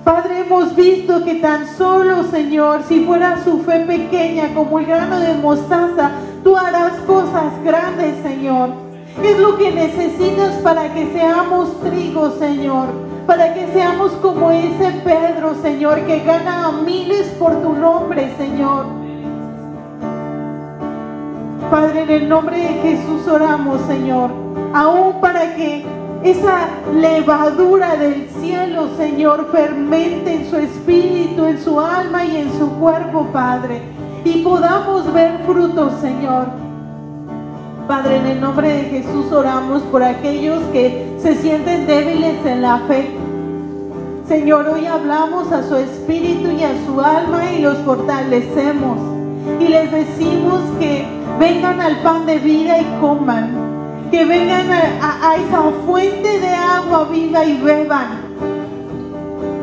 Padre, 0.04 0.42
hemos 0.42 0.76
visto 0.76 1.24
que 1.24 1.36
tan 1.36 1.68
solo, 1.68 2.24
Señor, 2.26 2.84
si 2.88 3.06
fuera 3.06 3.44
su 3.44 3.60
fe 3.64 3.80
pequeña 3.82 4.54
como 4.54 4.80
el 4.80 4.86
grano 4.86 5.20
de 5.20 5.34
mostaza, 5.36 6.12
tú 6.44 6.56
harás 6.56 6.94
cosas 7.08 7.54
grandes, 7.64 8.22
Señor. 8.22 8.70
Es 9.24 9.40
lo 9.40 9.58
que 9.58 9.72
necesitas 9.72 10.56
para 10.62 10.94
que 10.94 11.12
seamos 11.12 11.80
trigo, 11.82 12.32
Señor 12.38 13.16
para 13.26 13.54
que 13.54 13.68
seamos 13.74 14.12
como 14.22 14.52
ese 14.52 14.92
Pedro, 15.04 15.56
Señor, 15.62 16.02
que 16.02 16.20
gana 16.20 16.68
a 16.68 16.72
miles 16.72 17.28
por 17.40 17.62
tu 17.62 17.74
nombre, 17.74 18.32
Señor. 18.38 19.05
Padre, 21.70 22.04
en 22.04 22.10
el 22.10 22.30
nombre 22.30 22.58
de 22.58 22.74
Jesús 22.82 23.28
oramos, 23.28 23.82
Señor, 23.88 24.30
aún 24.74 25.20
para 25.20 25.56
que 25.56 25.84
esa 26.24 26.68
levadura 26.94 27.96
del 27.96 28.28
cielo, 28.40 28.90
Señor, 28.98 29.50
fermente 29.52 30.34
en 30.34 30.50
su 30.50 30.58
espíritu, 30.58 31.46
en 31.46 31.60
su 31.60 31.80
alma 31.80 32.24
y 32.26 32.38
en 32.38 32.52
su 32.58 32.70
cuerpo, 32.80 33.28
Padre, 33.34 33.82
y 34.24 34.44
podamos 34.44 35.12
ver 35.12 35.40
frutos, 35.46 35.94
Señor. 36.02 36.48
Padre, 37.88 38.18
en 38.18 38.26
el 38.28 38.42
nombre 38.42 38.68
de 38.68 38.84
Jesús 38.86 39.32
oramos 39.32 39.82
por 39.84 40.04
aquellos 40.04 40.62
que 40.72 41.16
se 41.20 41.36
sienten 41.36 41.88
débiles 41.88 42.46
en 42.46 42.62
la 42.62 42.80
fe. 42.88 43.10
Señor, 44.28 44.68
hoy 44.68 44.86
hablamos 44.88 45.52
a 45.52 45.64
su 45.64 45.76
espíritu 45.76 46.50
y 46.52 46.64
a 46.64 46.74
su 46.86 47.00
alma 47.00 47.52
y 47.52 47.62
los 47.62 47.78
fortalecemos. 47.80 48.98
Y 49.60 49.68
les 49.68 49.92
decimos 49.92 50.62
que 50.80 51.25
vengan 51.40 51.82
al 51.82 51.98
pan 51.98 52.26
de 52.26 52.40
vida 52.40 52.80
y 52.80 52.86
coman. 53.00 53.66
Que 54.12 54.24
vengan 54.26 54.72
a, 54.72 55.36
esa 55.36 55.62
fuente 55.86 56.40
de 56.40 56.50
agua 56.50 57.08
viva 57.12 57.44
y 57.44 57.60
beban. 57.62 58.08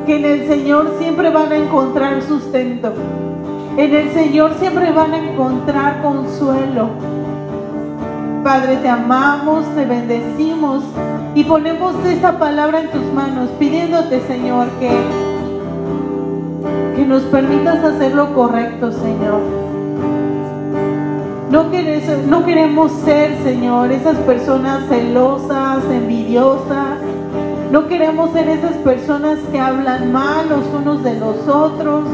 Que 0.06 0.16
en 0.16 0.24
el 0.24 0.48
Señor 0.48 0.96
siempre 0.98 1.30
van 1.30 1.52
a 1.52 1.56
encontrar 1.56 2.22
sustento. 2.22 2.92
En 3.76 3.94
el 3.94 4.10
Señor 4.12 4.54
siempre 4.58 4.90
van 4.92 5.14
a 5.14 5.18
encontrar 5.18 6.02
consuelo. 6.02 6.90
Padre, 8.44 8.76
te 8.78 8.88
amamos, 8.88 9.64
te 9.76 9.86
bendecimos 9.86 10.82
y 11.34 11.44
ponemos 11.44 11.94
esta 12.04 12.38
palabra 12.38 12.80
en 12.80 12.90
tus 12.90 13.04
manos, 13.14 13.48
pidiéndote, 13.58 14.20
Señor, 14.26 14.66
que, 14.80 14.90
que 16.96 17.06
nos 17.06 17.22
permitas 17.22 17.82
hacer 17.84 18.14
lo 18.14 18.34
correcto, 18.34 18.90
Señor. 18.90 19.61
No, 21.52 21.64
no 22.28 22.46
queremos 22.46 22.90
ser, 23.04 23.36
Señor, 23.42 23.92
esas 23.92 24.16
personas 24.20 24.88
celosas, 24.88 25.84
envidiosas. 25.84 26.96
No 27.70 27.88
queremos 27.88 28.32
ser 28.32 28.48
esas 28.48 28.72
personas 28.76 29.38
que 29.52 29.60
hablan 29.60 30.12
mal 30.12 30.48
los 30.48 30.64
unos 30.74 31.04
de 31.04 31.20
los 31.20 31.46
otros. 31.46 32.04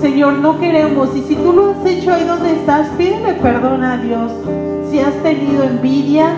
Señor, 0.00 0.34
no 0.34 0.60
queremos. 0.60 1.08
Y 1.16 1.22
si 1.22 1.34
tú 1.34 1.52
lo 1.52 1.72
has 1.72 1.84
hecho 1.84 2.12
ahí 2.12 2.22
donde 2.22 2.52
estás, 2.52 2.90
pídele 2.90 3.34
perdón 3.34 3.82
a 3.82 3.96
Dios 3.96 4.30
si 4.88 5.00
has 5.00 5.14
tenido 5.24 5.64
envidia, 5.64 6.36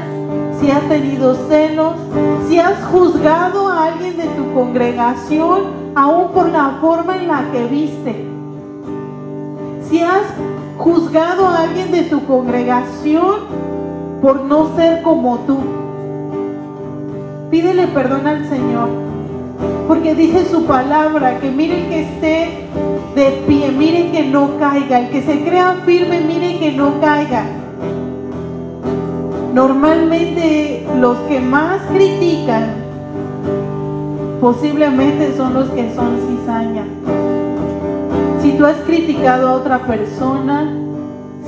si 0.58 0.70
has 0.70 0.88
tenido 0.88 1.34
celos, 1.48 1.96
si 2.48 2.58
has 2.58 2.82
juzgado 2.84 3.68
a 3.68 3.88
alguien 3.88 4.16
de 4.16 4.28
tu 4.28 4.54
congregación, 4.54 5.64
aún 5.94 6.32
por 6.32 6.48
la 6.48 6.78
forma 6.80 7.18
en 7.18 7.28
la 7.28 7.44
que 7.52 7.66
viste. 7.66 8.26
Si 9.86 10.00
has 10.00 10.22
juzgado 10.78 11.46
a 11.46 11.62
alguien 11.62 11.90
de 11.92 12.02
tu 12.02 12.24
congregación 12.26 13.36
por 14.20 14.42
no 14.44 14.74
ser 14.76 15.02
como 15.02 15.38
tú. 15.40 15.58
Pídele 17.50 17.86
perdón 17.88 18.26
al 18.26 18.48
Señor. 18.48 18.88
Porque 19.86 20.14
dice 20.14 20.46
su 20.50 20.64
palabra 20.64 21.38
que 21.40 21.50
miren 21.50 21.88
que 21.88 22.02
esté 22.02 22.48
de 23.14 23.44
pie, 23.46 23.70
miren 23.70 24.12
que 24.12 24.24
no 24.24 24.58
caiga. 24.58 24.98
El 24.98 25.10
que 25.10 25.22
se 25.22 25.44
crea 25.44 25.82
firme, 25.84 26.20
miren 26.20 26.58
que 26.58 26.72
no 26.72 27.00
caiga. 27.00 27.44
Normalmente 29.52 30.86
los 30.98 31.16
que 31.28 31.38
más 31.38 31.82
critican 31.92 32.74
posiblemente 34.40 35.36
son 35.36 35.54
los 35.54 35.68
que 35.70 35.94
son 35.94 36.18
cizaña. 36.28 36.84
Tú 38.58 38.64
has 38.64 38.76
criticado 38.86 39.48
a 39.48 39.52
otra 39.54 39.78
persona, 39.80 40.72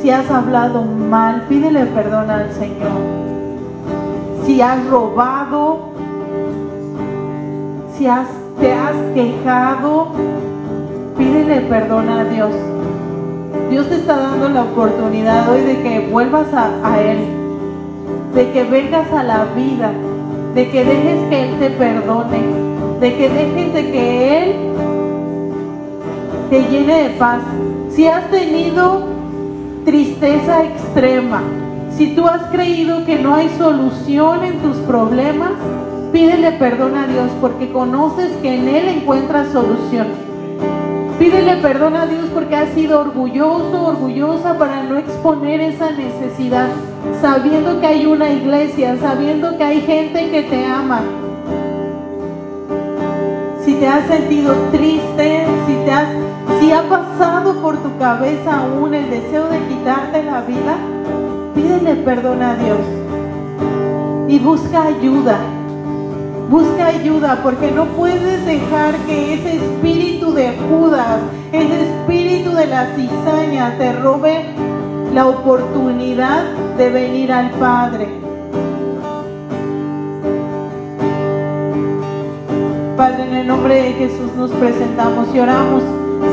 si 0.00 0.10
has 0.10 0.30
hablado 0.30 0.82
mal, 0.82 1.42
pídele 1.48 1.86
perdón 1.86 2.30
al 2.30 2.52
Señor. 2.52 2.98
Si 4.44 4.60
has 4.60 4.86
robado, 4.88 5.90
si 7.96 8.06
has, 8.06 8.28
te 8.60 8.72
has 8.72 8.96
quejado, 9.14 10.08
pídele 11.16 11.60
perdón 11.62 12.08
a 12.08 12.24
Dios. 12.24 12.50
Dios 13.70 13.88
te 13.88 13.96
está 13.96 14.16
dando 14.16 14.48
la 14.48 14.62
oportunidad 14.62 15.48
hoy 15.50 15.62
de 15.62 15.82
que 15.82 16.08
vuelvas 16.10 16.52
a, 16.52 16.70
a 16.84 17.00
Él 17.00 17.36
de 18.36 18.52
que 18.52 18.64
vengas 18.64 19.10
a 19.12 19.22
la 19.22 19.46
vida, 19.56 19.92
de 20.54 20.68
que 20.68 20.84
dejes 20.84 21.28
que 21.30 21.42
Él 21.42 21.58
te 21.58 21.70
perdone, 21.70 22.38
de 23.00 23.16
que 23.16 23.30
dejes 23.30 23.72
de 23.72 23.90
que 23.90 24.42
Él 24.42 24.65
te 26.50 26.62
llene 26.68 27.04
de 27.04 27.10
paz. 27.10 27.40
Si 27.90 28.06
has 28.06 28.30
tenido 28.30 29.06
tristeza 29.84 30.64
extrema, 30.64 31.42
si 31.96 32.14
tú 32.14 32.26
has 32.26 32.42
creído 32.50 33.04
que 33.04 33.18
no 33.18 33.34
hay 33.34 33.48
solución 33.56 34.44
en 34.44 34.58
tus 34.58 34.76
problemas, 34.78 35.52
pídele 36.12 36.52
perdón 36.52 36.96
a 36.96 37.06
Dios 37.06 37.30
porque 37.40 37.72
conoces 37.72 38.30
que 38.42 38.54
en 38.54 38.68
Él 38.68 38.88
encuentras 38.88 39.52
solución. 39.52 40.06
Pídele 41.18 41.56
perdón 41.56 41.96
a 41.96 42.06
Dios 42.06 42.26
porque 42.34 42.56
has 42.56 42.68
sido 42.74 43.00
orgulloso, 43.00 43.86
orgullosa 43.86 44.58
para 44.58 44.82
no 44.82 44.98
exponer 44.98 45.60
esa 45.60 45.90
necesidad 45.90 46.68
sabiendo 47.20 47.80
que 47.80 47.86
hay 47.86 48.06
una 48.06 48.30
iglesia, 48.30 48.96
sabiendo 49.00 49.56
que 49.56 49.64
hay 49.64 49.80
gente 49.80 50.30
que 50.30 50.42
te 50.42 50.64
ama. 50.64 51.00
si 53.64 53.74
te 53.74 53.88
has 53.88 54.06
sentido 54.06 54.54
triste, 54.70 55.35
si 56.60 56.72
ha 56.72 56.82
pasado 56.88 57.54
por 57.62 57.76
tu 57.78 57.96
cabeza 57.98 58.60
aún 58.60 58.94
el 58.94 59.08
deseo 59.08 59.48
de 59.48 59.58
quitarte 59.68 60.22
la 60.22 60.42
vida, 60.42 60.76
pídele 61.54 61.96
perdón 61.96 62.42
a 62.42 62.54
Dios 62.56 62.80
y 64.28 64.38
busca 64.38 64.84
ayuda. 64.84 65.38
Busca 66.50 66.86
ayuda 66.86 67.40
porque 67.42 67.72
no 67.72 67.86
puedes 67.86 68.46
dejar 68.46 68.94
que 69.06 69.34
ese 69.34 69.56
espíritu 69.56 70.32
de 70.32 70.56
Judas, 70.68 71.20
ese 71.52 71.88
espíritu 71.88 72.52
de 72.52 72.66
la 72.66 72.86
cizaña 72.94 73.76
te 73.78 73.92
robe 73.94 74.44
la 75.12 75.26
oportunidad 75.26 76.44
de 76.76 76.90
venir 76.90 77.32
al 77.32 77.50
Padre. 77.52 78.25
Padre, 82.96 83.24
en 83.24 83.34
el 83.34 83.46
nombre 83.46 83.74
de 83.74 83.92
Jesús 83.92 84.34
nos 84.38 84.50
presentamos 84.52 85.28
y 85.34 85.38
oramos. 85.38 85.82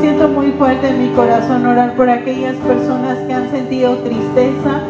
Siento 0.00 0.28
muy 0.28 0.50
fuerte 0.52 0.88
en 0.88 1.02
mi 1.02 1.14
corazón 1.14 1.66
orar 1.66 1.94
por 1.94 2.08
aquellas 2.08 2.54
personas 2.56 3.18
que 3.18 3.34
han 3.34 3.50
sentido 3.50 3.98
tristeza, 3.98 4.80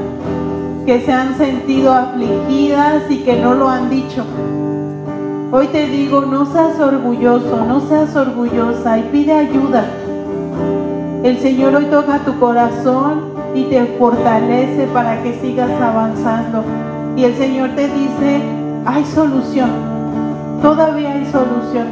que 0.86 1.00
se 1.00 1.12
han 1.12 1.36
sentido 1.36 1.92
afligidas 1.92 3.10
y 3.10 3.24
que 3.24 3.36
no 3.36 3.54
lo 3.54 3.68
han 3.68 3.90
dicho. 3.90 4.24
Hoy 5.50 5.66
te 5.66 5.86
digo, 5.86 6.20
no 6.20 6.46
seas 6.46 6.78
orgulloso, 6.78 7.64
no 7.66 7.80
seas 7.88 8.14
orgullosa 8.14 8.98
y 8.98 9.02
pide 9.10 9.32
ayuda. 9.32 9.84
El 11.24 11.38
Señor 11.40 11.74
hoy 11.74 11.86
toca 11.86 12.20
tu 12.20 12.38
corazón 12.38 13.32
y 13.52 13.64
te 13.64 13.84
fortalece 13.98 14.86
para 14.92 15.20
que 15.24 15.40
sigas 15.40 15.70
avanzando. 15.80 16.62
Y 17.16 17.24
el 17.24 17.34
Señor 17.36 17.70
te 17.70 17.88
dice, 17.88 18.40
hay 18.84 19.04
solución, 19.06 19.93
todavía 20.62 21.12
hay 21.12 21.26
solución. 21.26 21.88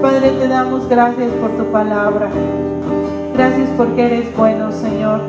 Padre, 0.00 0.30
te 0.32 0.48
damos 0.48 0.88
gracias 0.88 1.30
por 1.40 1.50
tu 1.52 1.64
palabra. 1.72 2.28
Gracias 3.34 3.68
porque 3.76 4.06
eres 4.06 4.36
bueno, 4.36 4.70
Señor. 4.70 5.20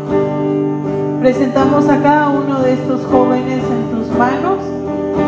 Presentamos 1.22 1.88
a 1.90 2.02
cada 2.04 2.30
uno 2.30 2.60
de 2.62 2.74
estos 2.74 3.06
jóvenes 3.06 3.64
en 3.64 3.98
tus 3.98 4.16
manos 4.18 4.60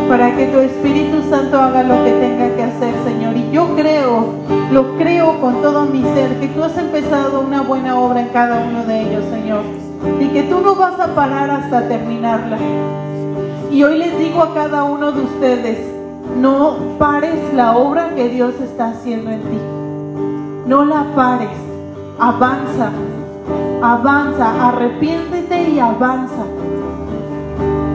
para 0.10 0.36
que 0.36 0.48
tu 0.48 0.60
Espíritu 0.60 1.22
Santo 1.30 1.60
haga 1.60 1.84
lo 1.84 2.04
que 2.04 2.12
tenga 2.12 2.56
que 2.56 2.64
hacer, 2.64 2.94
Señor. 3.04 3.36
Y 3.36 3.52
yo 3.52 3.76
creo, 3.76 4.34
lo 4.72 4.98
creo 4.98 5.40
con 5.42 5.62
todo 5.62 5.86
mi 5.86 6.04
ser, 6.14 6.40
que 6.40 6.48
tú 6.50 6.64
has 6.64 6.78
empezado 6.78 7.42
una 7.42 7.62
buena 7.62 8.00
obra 8.00 8.22
en 8.22 8.30
cada 8.30 8.64
uno 8.64 8.84
de 8.86 9.02
ellos, 9.02 9.26
Señor. 9.32 9.62
Y 10.20 10.28
que 10.28 10.44
tú 10.44 10.60
no 10.62 10.76
vas 10.76 11.00
a 11.00 11.16
parar 11.16 11.50
hasta 11.50 11.88
terminarla. 11.88 12.58
Y 13.72 13.84
hoy 13.84 13.98
les 13.98 14.18
digo 14.18 14.42
a 14.42 14.54
cada 14.54 14.84
uno 14.84 15.12
de 15.12 15.22
ustedes, 15.22 15.80
no 16.40 16.78
pares 16.98 17.54
la 17.54 17.76
obra 17.78 18.16
que 18.16 18.30
Dios 18.30 18.54
está 18.62 18.90
haciendo 18.90 19.32
en 19.32 19.42
ti. 19.42 19.60
No 20.68 20.86
la 20.86 21.06
pares. 21.16 21.50
Avanza. 22.20 22.92
Avanza. 23.82 24.70
Arrepiéntete 24.70 25.70
y 25.70 25.80
avanza. 25.80 26.44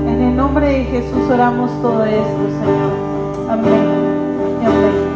En 0.07 0.21
el 0.21 0.37
nombre 0.37 0.67
de 0.67 0.85
Jesús 0.85 1.31
oramos 1.31 1.71
todo 1.81 2.05
esto, 2.05 2.43
Señor. 2.61 3.51
Amén. 3.51 3.89
amén. 4.65 5.12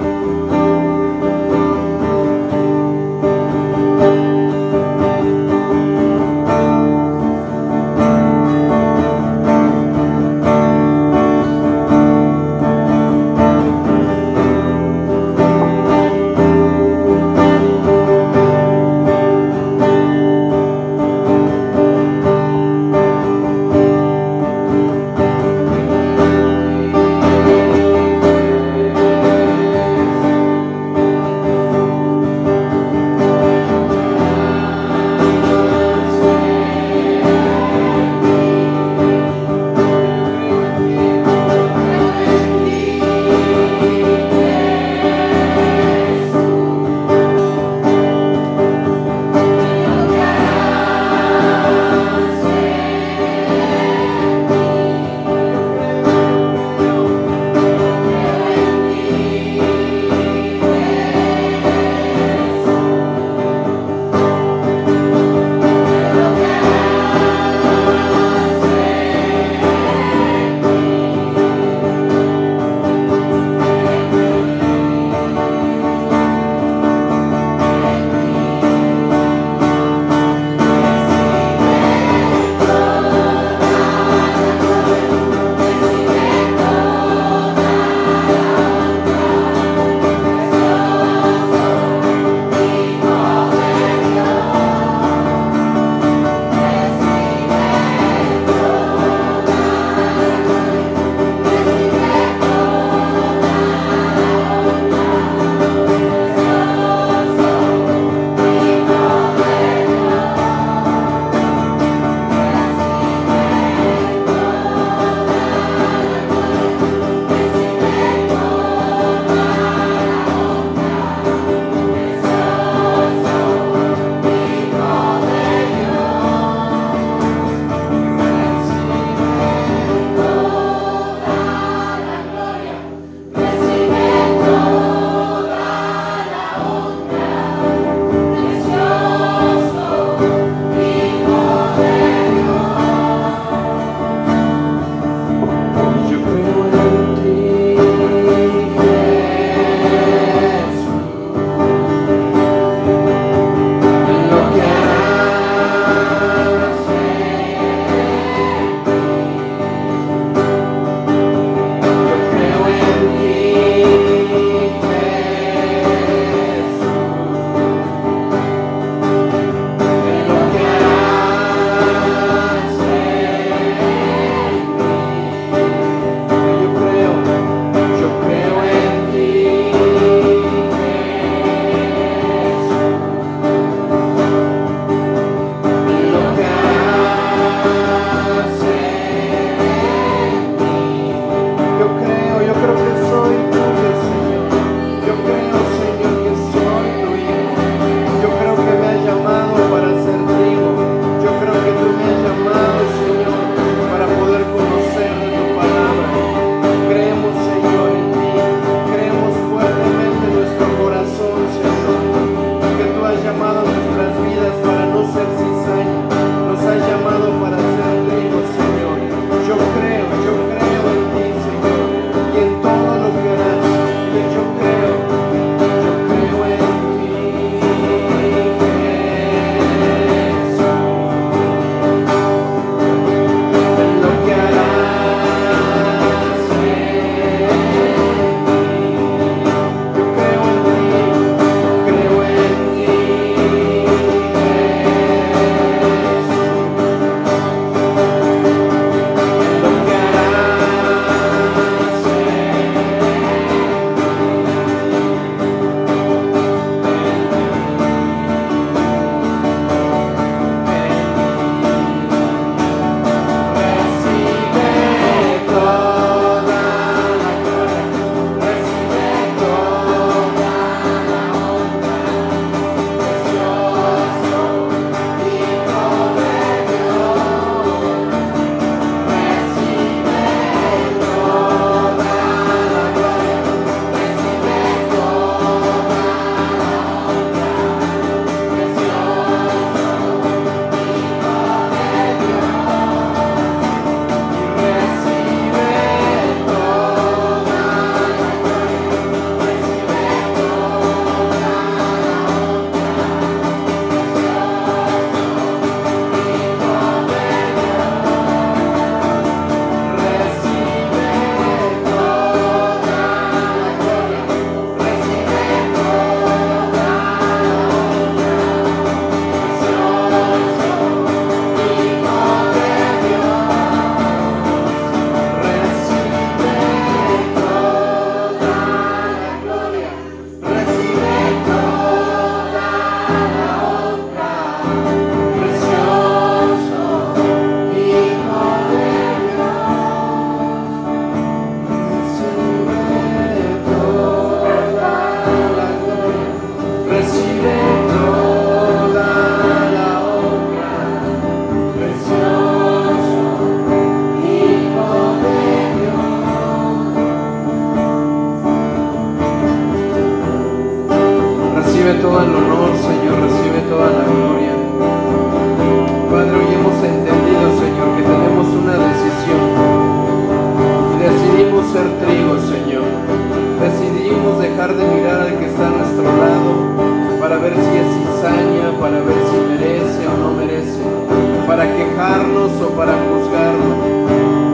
Para 381.56 381.74
quejarnos 381.74 382.52
o 382.60 382.68
para 382.76 382.92
juzgarlo. 383.08 383.72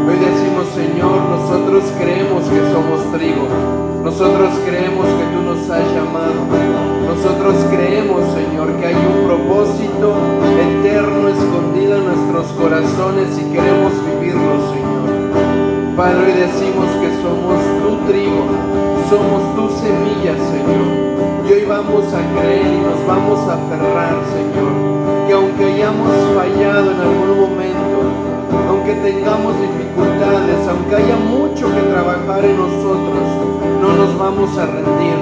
Hoy 0.06 0.14
decimos, 0.22 0.68
Señor, 0.70 1.18
nosotros 1.34 1.82
creemos 1.98 2.44
que 2.44 2.62
somos 2.70 3.10
trigo. 3.10 3.48
Nosotros 4.04 4.50
creemos 4.64 5.06
que 5.06 5.24
tú 5.34 5.42
nos 5.42 5.68
has 5.68 5.82
llamado. 5.90 6.46
Nosotros 7.10 7.56
creemos, 7.74 8.22
Señor, 8.32 8.70
que 8.78 8.86
hay 8.86 8.94
un 8.94 9.26
propósito 9.26 10.14
eterno 10.62 11.26
escondido 11.26 11.96
en 11.96 12.04
nuestros 12.06 12.46
corazones 12.52 13.36
y 13.36 13.50
queremos 13.50 13.92
vivirlo, 14.06 14.54
Señor. 14.70 15.96
Padre, 15.96 16.22
hoy 16.22 16.32
decimos 16.38 16.86
que 17.02 17.10
somos 17.18 17.58
tu 17.82 18.12
trigo, 18.12 18.46
somos 19.10 19.42
tu 19.56 19.74
semilla, 19.82 20.38
Señor. 20.38 21.50
Y 21.50 21.52
hoy 21.52 21.64
vamos 21.64 22.04
a 22.14 22.22
creer 22.38 22.62
y 22.62 22.78
nos 22.78 23.04
vamos 23.08 23.40
a 23.48 23.54
aferrar, 23.54 24.14
Señor. 24.30 24.81
Hayamos 25.72 26.12
fallado 26.36 26.90
en 26.92 27.00
algún 27.00 27.40
momento, 27.40 27.98
aunque 28.68 28.92
tengamos 28.92 29.54
dificultades, 29.56 30.68
aunque 30.68 30.96
haya 30.96 31.16
mucho 31.16 31.64
que 31.74 31.80
trabajar 31.88 32.44
en 32.44 32.58
nosotros, 32.58 33.24
no 33.80 33.96
nos 33.96 34.18
vamos 34.18 34.56
a 34.58 34.66
rendir, 34.66 35.16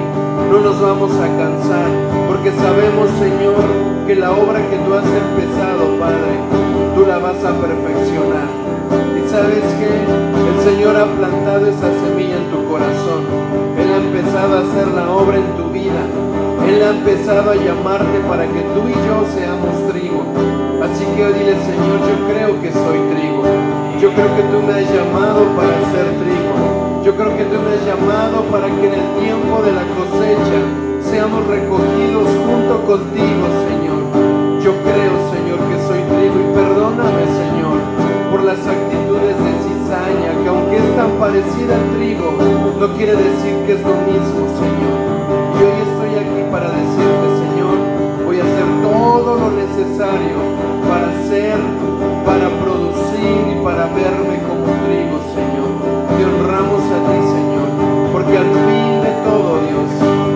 no 0.51 0.59
nos 0.59 0.81
vamos 0.81 1.11
a 1.15 1.27
cansar, 1.39 1.87
porque 2.27 2.51
sabemos, 2.51 3.09
Señor, 3.17 3.63
que 4.05 4.15
la 4.15 4.31
obra 4.31 4.59
que 4.69 4.75
tú 4.75 4.93
has 4.93 5.07
empezado, 5.07 5.97
Padre, 5.97 6.35
tú 6.95 7.05
la 7.07 7.17
vas 7.19 7.39
a 7.45 7.55
perfeccionar. 7.55 8.51
Y 8.91 9.29
sabes 9.31 9.63
que 9.79 9.87
el 9.87 10.59
Señor 10.67 10.97
ha 10.97 11.05
plantado 11.15 11.65
esa 11.65 11.89
semilla 12.03 12.35
en 12.35 12.51
tu 12.51 12.67
corazón. 12.67 13.23
Él 13.79 13.87
ha 13.87 13.97
empezado 13.97 14.57
a 14.57 14.61
hacer 14.67 14.87
la 14.89 15.09
obra 15.09 15.37
en 15.37 15.55
tu 15.55 15.71
vida. 15.71 16.03
Él 16.67 16.83
ha 16.83 16.89
empezado 16.89 17.51
a 17.51 17.55
llamarte 17.55 18.19
para 18.29 18.43
que 18.45 18.61
tú 18.75 18.87
y 18.87 18.93
yo 18.93 19.25
seamos. 19.33 19.90
Así 20.91 21.05
que 21.15 21.23
dile, 21.23 21.55
Señor, 21.55 22.03
yo 22.03 22.15
creo 22.27 22.61
que 22.61 22.71
soy 22.71 22.99
trigo. 23.15 23.43
Yo 24.01 24.11
creo 24.11 24.27
que 24.35 24.43
tú 24.51 24.59
me 24.59 24.73
has 24.75 24.87
llamado 24.91 25.47
para 25.55 25.71
ser 25.87 26.07
trigo. 26.19 27.01
Yo 27.05 27.15
creo 27.15 27.31
que 27.37 27.45
tú 27.47 27.57
me 27.63 27.71
has 27.79 27.83
llamado 27.87 28.43
para 28.51 28.67
que 28.67 28.87
en 28.91 28.95
el 28.99 29.07
tiempo 29.23 29.63
de 29.63 29.71
la 29.71 29.87
cosecha 29.95 30.59
seamos 30.99 31.47
recogidos 31.47 32.27
junto 32.43 32.73
contigo, 32.83 33.43
Señor. 33.71 34.01
Yo 34.59 34.71
creo, 34.83 35.15
Señor, 35.31 35.59
que 35.63 35.77
soy 35.87 36.01
trigo 36.11 36.37
y 36.43 36.47
perdóname, 36.59 37.23
Señor, 37.39 37.79
por 38.29 38.43
las 38.43 38.59
actitudes 38.59 39.35
de 39.39 39.51
cizaña, 39.63 40.31
que 40.43 40.49
aunque 40.49 40.75
es 40.75 40.89
tan 40.99 41.11
parecida 41.23 41.71
al 41.71 41.87
trigo, 41.95 42.35
no 42.79 42.87
quiere 42.99 43.15
decir 43.15 43.55
que 43.63 43.79
es 43.79 43.81
lo 43.81 43.95
mismo, 44.11 44.43
Señor. 44.59 44.97
Y 45.55 45.59
hoy 45.63 45.77
estoy 45.87 46.11
aquí 46.19 46.41
para 46.51 46.67
decirte, 46.67 47.27
Señor, 47.47 47.79
voy 48.27 48.39
a 48.39 48.43
hacer 48.43 48.67
todo 48.83 49.39
lo 49.39 49.47
necesario 49.55 50.70
ser, 51.31 51.59
para 52.25 52.49
producir 52.59 53.39
y 53.53 53.63
para 53.63 53.87
verme 53.95 54.35
como 54.43 54.67
trigo, 54.83 55.17
Señor. 55.31 55.71
Te 56.11 56.21
honramos 56.27 56.83
a 56.91 56.99
ti, 57.07 57.17
Señor, 57.35 57.69
porque 58.11 58.35
al 58.35 58.51
fin 58.67 58.91
de 58.99 59.11
todo, 59.23 59.49
Dios, 59.63 59.89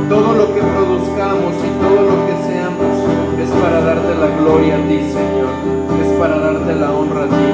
todo 0.08 0.30
lo 0.40 0.46
que 0.56 0.62
produzcamos 0.64 1.52
y 1.68 1.72
todo 1.84 2.00
lo 2.12 2.16
que 2.26 2.36
seamos 2.48 2.96
es 3.44 3.50
para 3.60 3.82
darte 3.82 4.16
la 4.24 4.30
gloria 4.40 4.76
a 4.76 4.88
ti, 4.88 5.00
Señor. 5.12 5.52
Es 6.00 6.10
para 6.18 6.40
darte 6.40 6.74
la 6.76 6.90
honra 6.94 7.24
a 7.24 7.28
ti, 7.28 7.48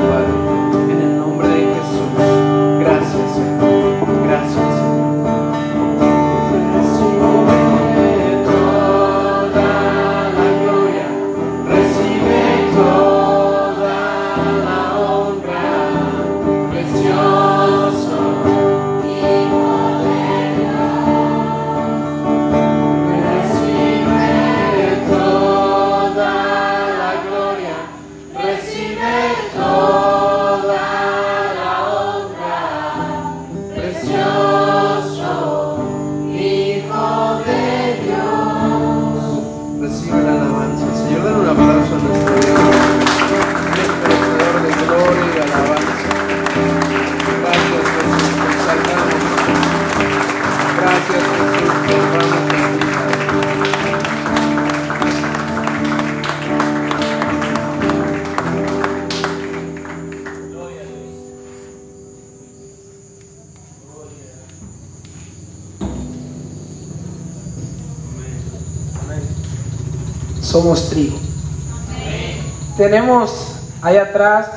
Tenemos 72.81 73.59
ahí 73.83 73.97
atrás 73.97 74.49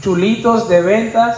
chulitos 0.00 0.70
de 0.70 0.80
ventas 0.80 1.36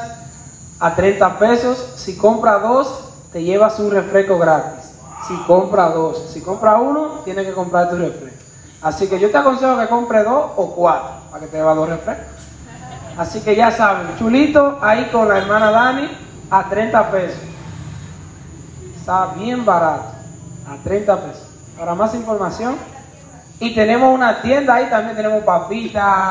a 0.79 0.95
30 0.95 1.41
pesos. 1.41 1.95
Si 1.97 2.17
compra 2.17 2.61
dos, 2.61 3.01
te 3.33 3.43
llevas 3.43 3.81
un 3.81 3.91
refresco 3.91 4.39
gratis. 4.39 4.93
Si 5.27 5.35
compra 5.39 5.89
dos, 5.89 6.31
si 6.33 6.41
compra 6.41 6.77
uno, 6.77 7.23
tienes 7.25 7.45
que 7.45 7.53
comprar 7.53 7.91
tu 7.91 7.97
refresco. 7.97 8.45
Así 8.81 9.09
que 9.09 9.19
yo 9.19 9.29
te 9.33 9.39
aconsejo 9.39 9.77
que 9.77 9.89
compre 9.89 10.23
dos 10.23 10.53
o 10.55 10.73
cuatro 10.73 11.15
para 11.33 11.41
que 11.41 11.51
te 11.51 11.57
llevas 11.57 11.75
dos 11.75 11.89
refrescos. 11.89 12.27
Así 13.17 13.41
que 13.41 13.57
ya 13.57 13.73
saben, 13.73 14.17
chulito 14.17 14.79
ahí 14.81 15.09
con 15.11 15.29
la 15.29 15.39
hermana 15.39 15.73
Dani 15.73 16.17
a 16.49 16.69
30 16.69 17.11
pesos. 17.11 17.41
Está 19.01 19.33
bien 19.37 19.65
barato, 19.65 20.13
a 20.65 20.77
30 20.77 21.17
pesos. 21.17 21.49
Para 21.77 21.97
más 21.97 22.15
información, 22.15 22.77
y 23.61 23.75
tenemos 23.75 24.15
una 24.15 24.41
tienda 24.41 24.75
ahí, 24.75 24.87
también 24.87 25.17
tenemos 25.17 25.43
papitas, 25.43 26.27